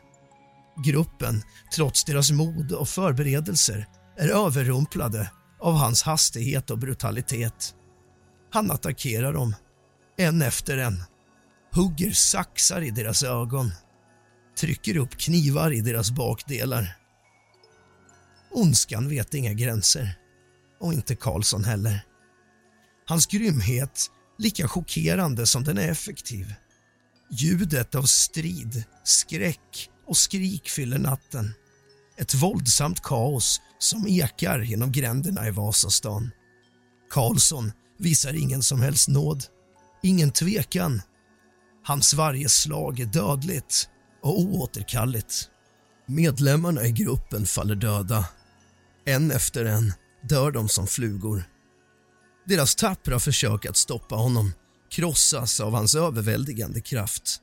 Gruppen, 0.84 1.42
trots 1.74 2.04
deras 2.04 2.30
mod 2.30 2.72
och 2.72 2.88
förberedelser, 2.88 3.88
är 4.18 4.28
överrumplade 4.28 5.30
av 5.60 5.74
hans 5.74 6.02
hastighet 6.02 6.70
och 6.70 6.78
brutalitet. 6.78 7.74
Han 8.52 8.70
attackerar 8.70 9.32
dem, 9.32 9.54
en 10.16 10.42
efter 10.42 10.78
en, 10.78 11.04
hugger 11.74 12.12
saxar 12.12 12.82
i 12.82 12.90
deras 12.90 13.22
ögon, 13.22 13.72
trycker 14.58 14.96
upp 14.96 15.16
knivar 15.16 15.72
i 15.72 15.80
deras 15.80 16.10
bakdelar. 16.10 16.96
Ondskan 18.50 19.08
vet 19.08 19.34
inga 19.34 19.52
gränser, 19.52 20.18
och 20.80 20.92
inte 20.92 21.16
Karlsson 21.16 21.64
heller. 21.64 22.06
Hans 23.06 23.26
grymhet 23.26 24.10
lika 24.38 24.68
chockerande 24.68 25.46
som 25.46 25.64
den 25.64 25.78
är 25.78 25.88
effektiv. 25.88 26.54
Ljudet 27.30 27.94
av 27.94 28.02
strid, 28.02 28.84
skräck 29.04 29.90
och 30.06 30.16
skrik 30.16 30.68
fyller 30.68 30.98
natten. 30.98 31.54
Ett 32.16 32.34
våldsamt 32.34 33.00
kaos 33.02 33.60
som 33.78 34.06
ekar 34.06 34.60
genom 34.60 34.92
gränderna 34.92 35.48
i 35.48 35.50
Vasastan. 35.50 36.30
Karlsson 37.10 37.72
visar 37.98 38.34
ingen 38.34 38.62
som 38.62 38.80
helst 38.80 39.08
nåd, 39.08 39.44
ingen 40.02 40.30
tvekan. 40.30 41.02
Hans 41.86 42.14
varje 42.14 42.48
slag 42.48 43.00
är 43.00 43.06
dödligt 43.06 43.88
och 44.22 44.40
oåterkalleligt. 44.40 45.48
Medlemmarna 46.06 46.84
i 46.84 46.92
gruppen 46.92 47.46
faller 47.46 47.74
döda. 47.74 48.28
En 49.06 49.30
efter 49.30 49.64
en 49.64 49.92
dör 50.28 50.50
de 50.50 50.68
som 50.68 50.86
flugor. 50.86 51.44
Deras 52.46 52.74
tappra 52.74 53.18
försök 53.18 53.66
att 53.66 53.76
stoppa 53.76 54.14
honom 54.14 54.52
krossas 54.90 55.60
av 55.60 55.74
hans 55.74 55.94
överväldigande 55.94 56.80
kraft. 56.80 57.40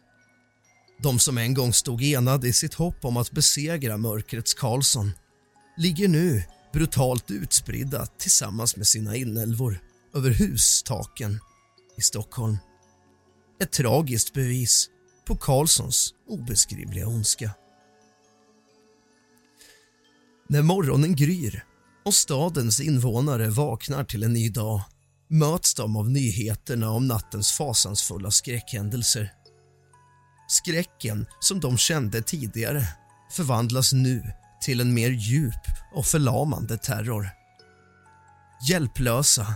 De 1.04 1.20
som 1.20 1.38
en 1.38 1.54
gång 1.54 1.74
stod 1.74 2.04
enade 2.04 2.48
i 2.48 2.54
sitt 2.54 2.74
hopp 2.74 3.06
om 3.06 3.18
att 3.18 3.32
besegra 3.32 3.98
mörkrets 3.98 4.54
Karlsson 4.54 5.12
ligger 5.78 6.08
nu 6.08 6.44
brutalt 6.74 7.32
utspridda 7.32 8.06
tillsammans 8.06 8.78
med 8.78 8.88
sina 8.88 9.16
inälvor 9.16 9.80
över 10.16 10.30
hustaken 10.30 11.40
i 11.98 12.02
Stockholm. 12.02 12.58
Ett 13.62 13.72
tragiskt 13.72 14.34
bevis 14.34 14.90
på 15.28 15.36
Karlssons 15.36 16.14
obeskrivliga 16.28 17.08
ondska. 17.08 17.52
När 20.50 20.62
morgonen 20.62 21.16
gryr 21.16 21.66
och 22.06 22.14
stadens 22.14 22.80
invånare 22.80 23.50
vaknar 23.50 24.04
till 24.04 24.24
en 24.24 24.34
ny 24.34 24.50
dag 24.50 24.82
möts 25.28 25.76
de 25.76 25.98
av 25.98 26.10
nyheterna 26.10 26.90
om 26.92 27.08
nattens 27.08 27.52
fasansfulla 27.52 28.32
skräckhändelser. 28.32 29.34
Skräcken 30.48 31.26
som 31.40 31.60
de 31.60 31.78
kände 31.78 32.22
tidigare 32.22 32.84
förvandlas 33.32 33.94
nu 33.94 34.24
till 34.62 34.82
en 34.82 34.94
mer 34.94 35.10
djup 35.10 35.64
och 35.94 36.06
förlamande 36.06 36.78
terror. 36.78 37.30
Hjälplösa. 38.70 39.56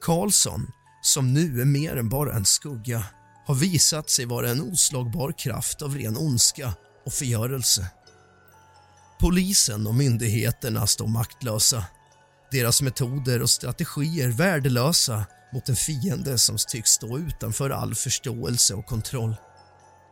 Karlsson, 0.00 0.66
som 1.02 1.32
nu 1.32 1.60
är 1.60 1.64
mer 1.64 1.96
än 1.96 2.08
bara 2.08 2.34
en 2.34 2.44
skugga 2.44 3.04
har 3.46 3.54
visat 3.54 4.10
sig 4.10 4.24
vara 4.24 4.50
en 4.50 4.72
oslagbar 4.72 5.32
kraft 5.32 5.82
av 5.82 5.96
ren 5.96 6.16
ondska 6.16 6.74
och 7.06 7.12
förgörelse. 7.12 7.86
Polisen 9.20 9.86
och 9.86 9.94
myndigheterna 9.94 10.86
står 10.86 11.06
maktlösa. 11.06 11.84
Deras 12.50 12.82
metoder 12.82 13.42
och 13.42 13.50
strategier 13.50 14.28
värdelösa 14.28 15.26
mot 15.52 15.68
en 15.68 15.76
fiende 15.76 16.38
som 16.38 16.56
tycks 16.68 16.90
stå 16.90 17.18
utanför 17.18 17.70
all 17.70 17.94
förståelse 17.94 18.74
och 18.74 18.86
kontroll. 18.86 19.36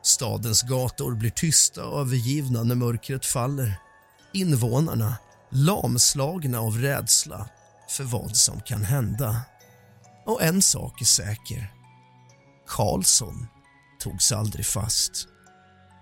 Stadens 0.03 0.63
gator 0.63 1.15
blir 1.15 1.31
tysta 1.31 1.85
och 1.85 2.01
övergivna 2.01 2.63
när 2.63 2.75
mörkret 2.75 3.27
faller. 3.27 3.79
Invånarna 4.33 5.17
lamslagna 5.51 6.61
av 6.61 6.79
rädsla 6.79 7.49
för 7.89 8.05
vad 8.05 8.37
som 8.37 8.61
kan 8.61 8.83
hända. 8.83 9.41
Och 10.27 10.43
en 10.43 10.63
sak 10.63 11.01
är 11.01 11.05
säker. 11.05 11.74
Karlsson 12.67 13.47
togs 13.99 14.33
aldrig 14.33 14.67
fast. 14.67 15.29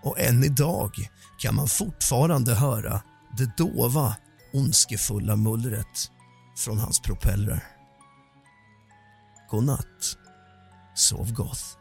Och 0.03 0.21
än 0.21 0.45
idag 0.45 0.91
kan 1.39 1.55
man 1.55 1.69
fortfarande 1.69 2.55
höra 2.55 3.03
det 3.37 3.57
dova, 3.57 4.17
ondskefulla 4.53 5.37
mullret 5.37 6.11
från 6.57 6.79
hans 6.79 7.01
propellrar. 7.01 7.65
God 9.51 9.65
natt. 9.65 10.17
Sov 10.95 11.33
gott. 11.33 11.79